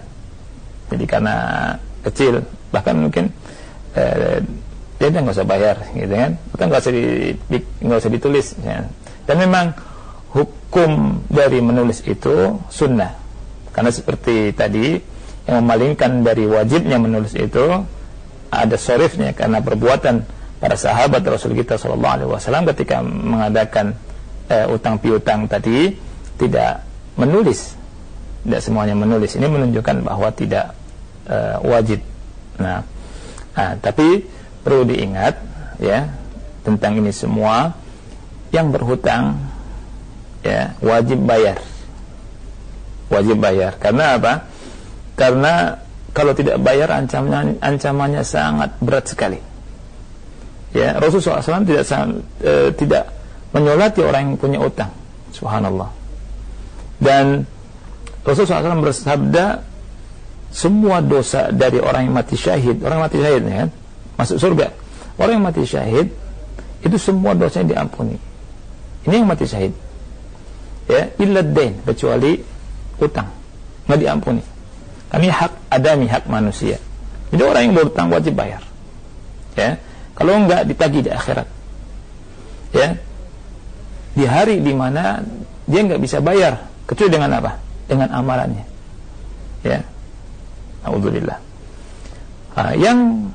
jadi 0.89 1.05
karena 1.09 1.35
kecil 2.05 2.45
bahkan 2.69 2.95
mungkin 2.97 3.33
eh, 3.97 4.41
dia 4.95 5.07
nggak 5.11 5.35
usah 5.35 5.47
bayar 5.47 5.75
gitu 5.91 6.13
kan 6.13 6.31
atau 6.55 6.65
nggak 6.69 6.81
usah 6.81 6.93
di, 6.93 7.57
nggak 7.83 7.99
usah 7.99 8.11
ditulis 8.13 8.47
ya. 8.63 8.85
dan 9.27 9.35
memang 9.37 9.75
hukum 10.31 11.23
dari 11.27 11.59
menulis 11.59 12.05
itu 12.05 12.59
sunnah 12.69 13.11
karena 13.75 13.91
seperti 13.91 14.55
tadi 14.55 14.99
yang 15.45 15.61
memalingkan 15.61 16.25
dari 16.25 16.49
wajibnya 16.49 16.97
menulis 16.97 17.37
itu 17.37 17.85
ada 18.49 18.75
sorifnya 18.77 19.33
karena 19.37 19.61
perbuatan 19.61 20.25
para 20.57 20.73
sahabat 20.79 21.21
Rasul 21.21 21.53
kita 21.53 21.77
Shallallahu 21.77 22.13
Alaihi 22.17 22.29
Wasallam 22.29 22.65
ketika 22.73 23.05
mengadakan 23.05 23.93
uh, 24.49 24.73
utang 24.73 24.97
piutang 24.97 25.45
tadi 25.45 25.93
tidak 26.41 26.81
menulis. 27.19 27.75
Tidak 28.45 28.61
semuanya 28.61 28.93
menulis. 28.93 29.33
Ini 29.33 29.45
menunjukkan 29.49 30.05
bahwa 30.05 30.29
tidak 30.33 30.73
uh, 31.25 31.57
wajib. 31.65 32.01
Nah, 32.61 32.85
nah 33.57 33.71
tapi 33.81 34.25
perlu 34.61 34.85
diingat 34.85 35.37
ya 35.81 36.09
tentang 36.61 37.01
ini 37.01 37.09
semua. 37.09 37.73
Yang 38.53 38.67
berhutang 38.79 39.41
ya 40.45 40.77
wajib 40.79 41.25
bayar. 41.25 41.59
Wajib 43.09 43.37
bayar. 43.41 43.75
Karena 43.81 44.15
apa 44.15 44.45
karena 45.15 45.79
kalau 46.15 46.31
tidak 46.31 46.59
bayar 46.63 46.91
ancamannya 46.91 47.59
ancamannya 47.59 48.23
sangat 48.23 48.71
berat 48.79 49.07
sekali. 49.07 49.39
Ya 50.75 50.95
Rasulullah 50.99 51.39
SAW 51.43 51.67
tidak 51.67 51.83
e, 52.43 52.53
tidak 52.75 53.03
menyolati 53.55 54.03
orang 54.03 54.31
yang 54.31 54.35
punya 54.39 54.59
utang. 54.59 54.91
Subhanallah. 55.31 55.87
Dan 56.99 57.47
Rasulullah 58.27 58.63
SAW 58.63 58.83
bersabda 58.83 59.45
semua 60.51 61.03
dosa 61.03 61.51
dari 61.51 61.83
orang 61.83 62.07
yang 62.07 62.15
mati 62.15 62.39
syahid 62.39 62.79
orang 62.79 63.03
yang 63.03 63.07
mati 63.11 63.19
syahid 63.19 63.43
ya 63.43 63.63
masuk 64.15 64.37
surga. 64.39 64.67
Orang 65.15 65.39
yang 65.39 65.45
mati 65.47 65.63
syahid 65.63 66.07
itu 66.83 66.95
semua 66.99 67.35
dosanya 67.35 67.79
diampuni. 67.79 68.15
Ini 69.07 69.23
yang 69.23 69.27
mati 69.27 69.47
syahid. 69.47 69.71
Ya 70.91 71.11
illa 71.19 71.43
kecuali 71.87 72.39
utang. 72.99 73.31
Nggak 73.87 73.99
diampuni 73.99 74.54
kami 75.15 75.31
hak 75.31 75.71
adami 75.71 76.11
hak 76.11 76.27
manusia. 76.27 76.75
Jadi 77.31 77.41
orang 77.41 77.71
yang 77.71 77.73
berutang 77.79 78.11
wajib 78.11 78.35
bayar. 78.35 78.59
Ya. 79.55 79.79
Kalau 80.11 80.35
enggak 80.35 80.67
ditagih 80.67 81.07
di 81.07 81.11
akhirat. 81.11 81.47
Ya. 82.75 82.99
Di 84.15 84.27
hari 84.27 84.59
di 84.59 84.75
mana 84.75 85.23
dia 85.63 85.79
nggak 85.87 86.03
bisa 86.03 86.19
bayar 86.19 86.67
kecuali 86.83 87.15
dengan 87.15 87.31
apa? 87.39 87.55
Dengan 87.87 88.11
amalannya. 88.11 88.65
Ya. 89.63 89.79
Alhamdulillah 90.85 91.37
nah, 92.53 92.73
yang 92.77 93.27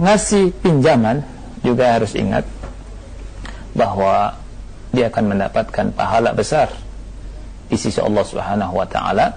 ngasih 0.00 0.50
pinjaman 0.64 1.20
juga 1.60 2.00
harus 2.00 2.16
ingat 2.16 2.48
bahwa 3.76 4.34
dia 4.90 5.12
akan 5.12 5.36
mendapatkan 5.36 5.86
pahala 5.92 6.32
besar 6.32 6.72
di 7.68 7.76
sisi 7.76 8.00
Allah 8.00 8.24
Subhanahu 8.24 8.74
wa 8.80 8.86
taala 8.88 9.36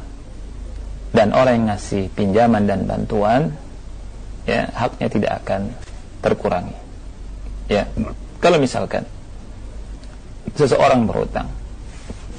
dan 1.16 1.32
orang 1.32 1.64
yang 1.64 1.68
ngasih 1.76 2.12
pinjaman 2.14 2.68
dan 2.68 2.84
bantuan 2.84 3.42
ya 4.48 4.68
haknya 4.76 5.08
tidak 5.08 5.32
akan 5.44 5.72
terkurangi. 6.24 6.76
Ya 7.68 7.88
kalau 8.40 8.60
misalkan 8.60 9.04
seseorang 10.56 11.04
berhutang 11.06 11.52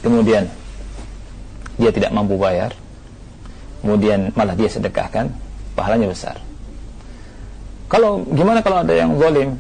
kemudian 0.01 0.49
dia 1.79 1.91
tidak 1.95 2.11
mampu 2.11 2.35
bayar 2.41 2.75
kemudian 3.85 4.35
malah 4.35 4.59
dia 4.59 4.67
sedekahkan 4.67 5.31
pahalanya 5.79 6.11
besar. 6.11 6.37
Kalau 7.89 8.27
gimana 8.29 8.61
kalau 8.61 8.85
ada 8.85 8.93
yang 8.93 9.17
zalim? 9.17 9.57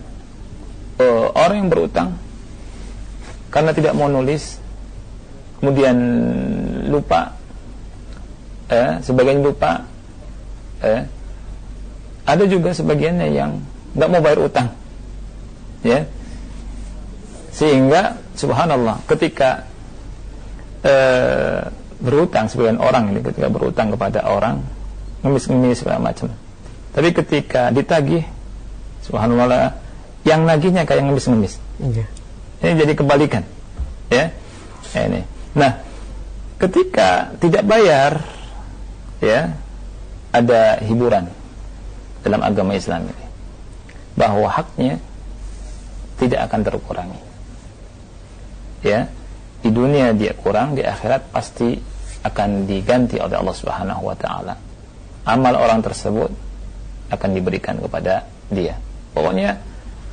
Uh, 0.99 1.31
orang 1.39 1.63
yang 1.63 1.71
berutang 1.71 2.11
karena 3.55 3.71
tidak 3.71 3.95
mau 3.95 4.11
nulis 4.11 4.59
kemudian 5.63 5.95
lupa 6.91 7.38
eh, 8.69 9.01
sebagian 9.03 9.41
lupa. 9.41 9.85
Eh, 10.85 11.03
ada 12.29 12.45
juga 12.45 12.77
sebagiannya 12.77 13.29
yang 13.33 13.57
nggak 13.97 14.09
mau 14.13 14.21
bayar 14.21 14.41
utang. 14.45 14.69
Ya. 15.81 16.05
Sehingga 17.51 18.21
subhanallah 18.37 19.03
ketika 19.09 19.65
eh, 20.85 21.67
berutang 21.99 22.47
sebagian 22.47 22.79
orang 22.79 23.11
ini 23.11 23.25
ketika 23.25 23.51
berutang 23.51 23.91
kepada 23.91 24.23
orang 24.29 24.63
ngemis-ngemis 25.25 25.83
segala 25.83 25.99
macam. 25.99 26.31
Tapi 26.95 27.11
ketika 27.11 27.75
ditagih 27.75 28.23
subhanallah 29.03 29.75
yang 30.23 30.47
nagihnya 30.47 30.87
kayak 30.87 31.09
ngemis-ngemis. 31.09 31.59
Iya. 31.83 32.07
ini 32.63 32.73
jadi 32.75 32.93
kebalikan. 32.95 33.43
Ya. 34.13 34.31
Ini. 34.95 35.25
Nah 35.57 35.83
ketika 36.59 37.35
tidak 37.39 37.65
bayar 37.67 38.38
ya. 39.23 39.55
Ada 40.29 40.85
hiburan 40.85 41.25
dalam 42.21 42.41
agama 42.45 42.77
Islam 42.77 43.09
ini. 43.09 43.27
Bahwa 44.19 44.51
haknya 44.51 45.01
tidak 46.21 46.51
akan 46.51 46.61
terkurangi. 46.67 47.21
Ya. 48.85 49.09
Di 49.59 49.75
dunia 49.75 50.15
dia 50.15 50.37
kurang 50.39 50.79
di 50.79 50.87
akhirat 50.87 51.35
pasti 51.35 51.75
akan 52.23 52.67
diganti 52.67 53.19
oleh 53.19 53.39
Allah 53.39 53.57
Subhanahu 53.57 54.03
wa 54.07 54.17
taala. 54.19 54.55
Amal 55.27 55.55
orang 55.59 55.83
tersebut 55.83 56.31
akan 57.11 57.31
diberikan 57.35 57.79
kepada 57.81 58.27
dia. 58.53 58.79
Pokoknya 59.17 59.59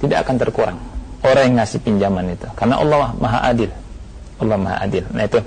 tidak 0.02 0.26
akan 0.26 0.36
terkurang. 0.40 0.78
Orang 1.26 1.44
yang 1.52 1.56
ngasih 1.62 1.80
pinjaman 1.82 2.26
itu. 2.34 2.48
Karena 2.54 2.82
Allah 2.82 3.14
Maha 3.18 3.40
Adil. 3.50 3.72
Allah 4.42 4.58
Maha 4.60 4.78
Adil. 4.86 5.06
Nah 5.14 5.24
itu 5.26 5.40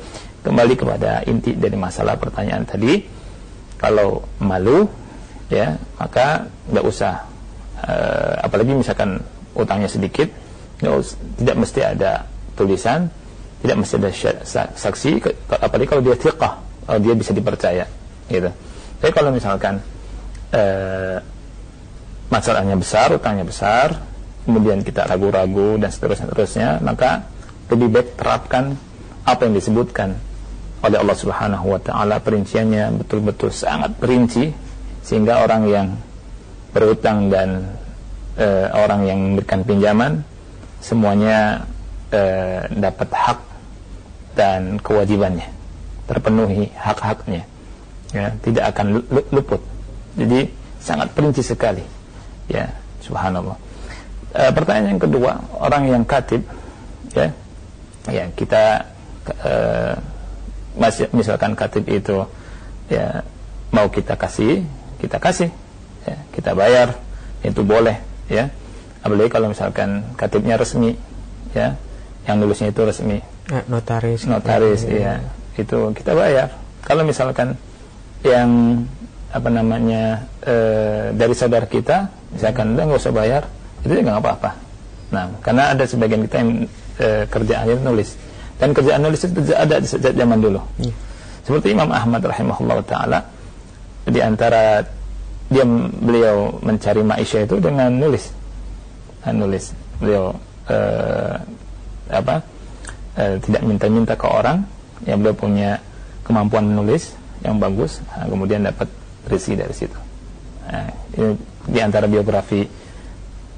kembali 0.43 0.75
kepada 0.75 1.23
inti 1.27 1.55
dari 1.55 1.77
masalah 1.77 2.17
pertanyaan 2.19 2.65
tadi 2.65 3.18
kalau 3.79 4.27
malu 4.43 4.91
ya 5.49 5.79
maka 5.97 6.47
nggak 6.69 6.85
usah. 6.85 7.25
Uh, 7.79 8.35
apalagi 8.43 8.75
misalkan 8.75 9.23
utangnya 9.55 9.87
sedikit 9.87 10.27
tidak 11.39 11.57
mesti 11.63 11.81
ada 11.87 12.27
tulisan 12.59 13.07
tidak 13.63 13.77
mesti 13.87 13.95
ada 14.03 14.11
saksi 14.75 15.11
apalagi 15.63 15.87
kalau 15.87 16.03
dia 16.03 16.19
thiqah 16.19 16.59
kalau 16.59 16.99
dia 16.99 17.15
bisa 17.15 17.31
dipercaya 17.31 17.87
gitu. 18.27 18.51
Tapi 18.99 19.13
kalau 19.15 19.31
misalkan 19.31 19.79
uh, 20.51 21.23
masalahnya 22.29 22.75
besar 22.75 23.15
utangnya 23.15 23.47
besar 23.47 23.95
kemudian 24.43 24.83
kita 24.83 25.07
ragu-ragu 25.07 25.79
dan 25.79 25.91
seterusnya 25.93 26.27
seterusnya 26.29 26.69
maka 26.83 27.31
lebih 27.69 27.89
baik 27.93 28.09
terapkan 28.17 28.75
apa 29.29 29.45
yang 29.45 29.55
disebutkan 29.55 30.17
oleh 30.83 30.97
Allah 30.99 31.17
Subhanahu 31.19 31.67
wa 31.75 31.81
taala. 31.83 32.23
Perinciannya 32.23 33.03
betul-betul 33.03 33.51
sangat 33.51 33.95
perinci 33.99 34.51
sehingga 35.03 35.43
orang 35.43 35.63
yang 35.67 35.87
berutang 36.71 37.33
dan 37.33 37.65
e, 38.37 38.47
orang 38.77 39.01
yang 39.09 39.19
memberikan 39.19 39.65
pinjaman 39.65 40.23
semuanya 40.79 41.65
e, 42.13 42.21
dapat 42.79 43.09
hak 43.11 43.39
dan 44.39 44.79
kewajibannya 44.79 45.49
terpenuhi 46.07 46.71
hak-haknya 46.79 47.43
ya 48.15 48.33
tidak 48.41 48.77
akan 48.77 49.03
lu- 49.03 49.29
luput. 49.35 49.61
Jadi 50.15 50.49
sangat 50.79 51.11
perinci 51.13 51.43
sekali 51.43 51.83
ya 52.47 52.69
subhanallah. 53.03 53.57
E, 54.37 54.43
pertanyaan 54.55 54.95
yang 54.97 55.03
kedua 55.03 55.33
orang 55.59 55.83
yang 55.89 56.03
katib 56.07 56.45
ya 57.17 57.33
ya 58.09 58.25
kita 58.37 58.87
e, 59.41 59.53
misalkan 61.13 61.59
katib 61.59 61.85
itu 61.91 62.25
ya 62.89 63.27
mau 63.75 63.91
kita 63.93 64.17
kasih 64.17 64.65
kita 64.99 65.17
kasih. 65.23 65.51
Ya, 66.05 66.17
kita 66.35 66.53
bayar 66.59 66.99
itu 67.47 67.63
boleh 67.63 67.97
ya. 68.27 68.51
Apalagi 69.01 69.31
kalau 69.31 69.55
misalkan 69.55 70.03
katibnya 70.19 70.59
resmi 70.59 70.99
ya 71.55 71.79
yang 72.27 72.43
nulisnya 72.43 72.75
itu 72.75 72.83
resmi. 72.83 73.23
Eh, 73.49 73.65
notaris. 73.71 74.29
notaris 74.29 74.85
Iya. 74.85 74.99
ya 74.99 75.15
itu 75.57 75.79
kita 75.95 76.13
bayar. 76.13 76.53
Kalau 76.85 77.07
misalkan 77.07 77.55
yang 78.27 78.83
apa 79.31 79.49
namanya 79.53 80.27
eh, 80.43 81.15
dari 81.15 81.35
saudara 81.37 81.69
kita 81.69 82.11
misalkan 82.35 82.75
udah 82.75 82.85
nggak 82.91 83.01
usah 83.01 83.15
bayar 83.15 83.43
itu 83.87 83.95
juga 83.95 84.19
nggak 84.19 84.23
apa-apa. 84.25 84.51
Nah 85.15 85.25
karena 85.41 85.73
ada 85.73 85.85
sebagian 85.87 86.27
kita 86.27 86.37
yang 86.43 86.51
eh, 86.99 87.25
kerjaannya 87.31 87.87
nulis 87.87 88.19
dan 88.59 88.75
kerjaan 88.75 89.01
nulis 89.07 89.23
itu 89.23 89.39
tidak 89.39 89.59
ada 89.65 89.77
di 89.79 89.89
sejak 89.89 90.13
zaman 90.15 90.39
dulu. 90.43 90.61
Iya. 90.83 90.95
seperti 91.49 91.73
Imam 91.73 91.89
Ahmad 91.89 92.21
rahimahullah 92.21 92.79
taala 92.85 93.25
di 94.05 94.21
antara 94.21 94.85
dia 95.49 95.65
beliau 96.05 96.61
mencari 96.61 97.01
maisha 97.01 97.41
itu 97.41 97.57
dengan 97.57 97.89
nulis. 97.89 98.29
Dengan 99.25 99.49
nulis. 99.49 99.73
Beliau 99.97 100.37
eh, 100.69 101.35
apa 102.13 102.37
eh, 103.17 103.41
tidak 103.41 103.63
minta-minta 103.65 104.13
ke 104.13 104.27
orang 104.29 104.61
yang 105.09 105.25
beliau 105.25 105.37
punya 105.39 105.81
kemampuan 106.27 106.69
menulis 106.69 107.17
yang 107.41 107.57
bagus 107.57 108.03
nah, 108.13 108.27
kemudian 108.29 108.67
dapat 108.67 108.91
rezeki 109.31 109.55
dari 109.57 109.75
situ. 109.75 109.99
Nah, 110.69 110.91
ini 111.17 111.33
di 111.65 111.79
antara 111.81 112.05
biografi 112.05 112.67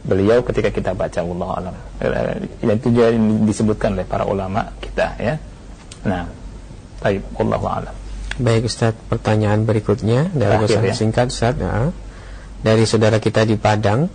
beliau 0.06 0.46
ketika 0.46 0.70
kita 0.70 0.94
baca 0.94 1.18
Allah 1.20 1.48
alam 1.58 1.76
Eh, 2.00 2.48
itu 2.66 2.88
juga 2.90 3.12
disebutkan 3.44 3.92
oleh 3.92 4.04
para 4.04 4.24
ulama 4.24 4.72
kita 4.80 5.14
ya 5.16 5.36
nah 6.00 6.24
baik 6.98 7.20
Allah 7.36 7.60
alam 7.84 7.94
Baik 8.40 8.72
Ustaz, 8.72 8.96
pertanyaan 9.04 9.68
berikutnya 9.68 10.32
dari 10.32 10.64
pesan 10.64 10.80
ya. 10.82 10.96
singkat 10.96 11.28
Ustaz 11.28 11.60
ya. 11.60 11.92
Dari 12.58 12.88
saudara 12.88 13.20
kita 13.20 13.44
di 13.44 13.60
Padang. 13.60 14.08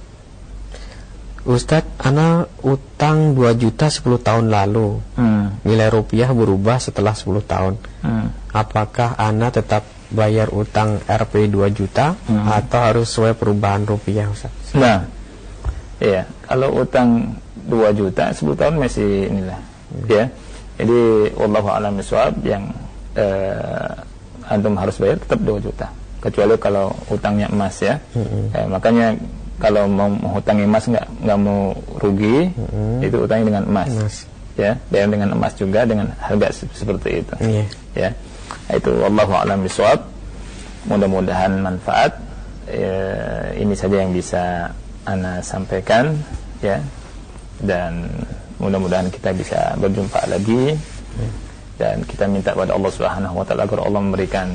Ustaz, 1.46 1.86
ana 2.02 2.42
utang 2.66 3.38
2 3.38 3.54
juta 3.54 3.86
10 3.86 4.02
tahun 4.18 4.50
lalu. 4.50 4.98
hmm. 5.14 5.62
Nilai 5.62 5.94
rupiah 5.94 6.34
berubah 6.34 6.82
setelah 6.82 7.14
10 7.14 7.46
tahun. 7.46 7.78
Hmm. 8.02 8.34
Apakah 8.50 9.14
ana 9.14 9.54
tetap 9.54 9.86
bayar 10.10 10.50
utang 10.50 11.06
Rp 11.06 11.46
2 11.46 11.70
juta 11.70 12.18
Hmm. 12.26 12.50
atau 12.50 12.82
harus 12.82 13.06
sesuai 13.06 13.38
perubahan 13.38 13.86
rupiah 13.86 14.26
Ustaz? 14.26 14.50
Nah, 14.74 15.06
iya, 16.02 16.26
kalau 16.42 16.82
utang 16.82 17.38
2 17.66 17.92
juta 17.94 18.30
10 18.30 18.54
tahun 18.54 18.76
masih 18.78 19.10
inilah, 19.28 19.60
ya. 20.06 20.26
Jadi 20.76 21.00
wallahu 21.34 21.68
a'lam 21.68 21.96
bishawab 21.96 22.36
yang 22.44 22.68
eh, 23.16 23.92
antum 24.46 24.76
harus 24.76 24.96
bayar 24.98 25.18
tetap 25.18 25.40
2 25.40 25.60
juta. 25.62 25.88
Kecuali 26.20 26.54
kalau 26.58 26.90
utangnya 27.08 27.48
emas 27.48 27.80
ya. 27.80 27.96
Eh, 28.52 28.66
makanya 28.66 29.16
kalau 29.56 29.88
mau 29.88 30.12
menghutangi 30.12 30.64
emas 30.64 30.84
nggak 30.86 31.08
nggak 31.24 31.40
mau 31.40 31.72
rugi, 31.98 32.52
itu 33.00 33.16
utangnya 33.18 33.46
dengan 33.50 33.64
emas. 33.66 33.90
Emas. 33.90 34.16
Ya, 34.56 34.72
bayar 34.88 35.08
dengan 35.08 35.32
emas 35.32 35.52
juga 35.54 35.84
dengan 35.84 36.16
harga 36.16 36.48
se- 36.50 36.72
seperti 36.72 37.20
itu 37.20 37.36
Iya. 37.44 37.66
ya 37.92 38.10
itu 38.72 38.88
wallahu 39.04 39.36
a'lam 39.36 39.60
bishawab 39.60 40.00
mudah-mudahan 40.86 41.60
manfaat 41.60 42.16
Ya, 42.66 42.98
ini 43.54 43.78
saja 43.78 44.02
yang 44.02 44.10
bisa 44.10 44.74
ana 45.04 45.38
sampaikan 45.38 46.18
ya 46.66 46.82
dan 47.62 48.10
mudah-mudahan 48.60 49.12
kita 49.12 49.32
bisa 49.36 49.76
berjumpa 49.80 50.28
lagi. 50.28 50.76
Dan 51.76 52.08
kita 52.08 52.32
minta 52.32 52.56
kepada 52.56 52.72
Allah 52.72 52.92
Subhanahu 52.92 53.36
wa 53.36 53.44
taala 53.44 53.68
agar 53.68 53.84
Allah 53.84 54.00
memberikan 54.00 54.48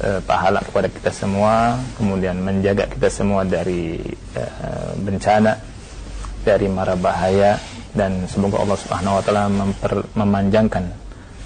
eh, 0.00 0.20
pahala 0.24 0.64
kepada 0.64 0.88
kita 0.88 1.12
semua 1.12 1.76
kemudian 2.00 2.40
menjaga 2.40 2.88
kita 2.88 3.12
semua 3.12 3.44
dari 3.44 4.00
eh, 4.32 4.90
bencana 5.04 5.60
dari 6.44 6.66
mara 6.68 6.96
bahaya. 6.96 7.60
Dan 7.94 8.26
semoga 8.26 8.58
Allah 8.58 8.78
Subhanahu 8.80 9.20
wa 9.20 9.22
taala 9.22 9.44
memanjangkan 10.16 10.84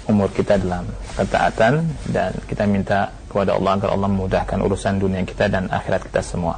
umur 0.09 0.31
kita 0.31 0.57
dalam 0.57 0.87
ketaatan. 1.13 1.83
Dan 2.07 2.31
kita 2.47 2.63
minta 2.65 3.11
kepada 3.29 3.53
Allah 3.59 3.77
agar 3.77 3.89
Allah 3.93 4.09
memudahkan 4.09 4.57
urusan 4.57 4.97
dunia 4.97 5.21
kita 5.27 5.51
dan 5.51 5.67
akhirat 5.69 6.07
kita 6.07 6.23
semua. 6.23 6.57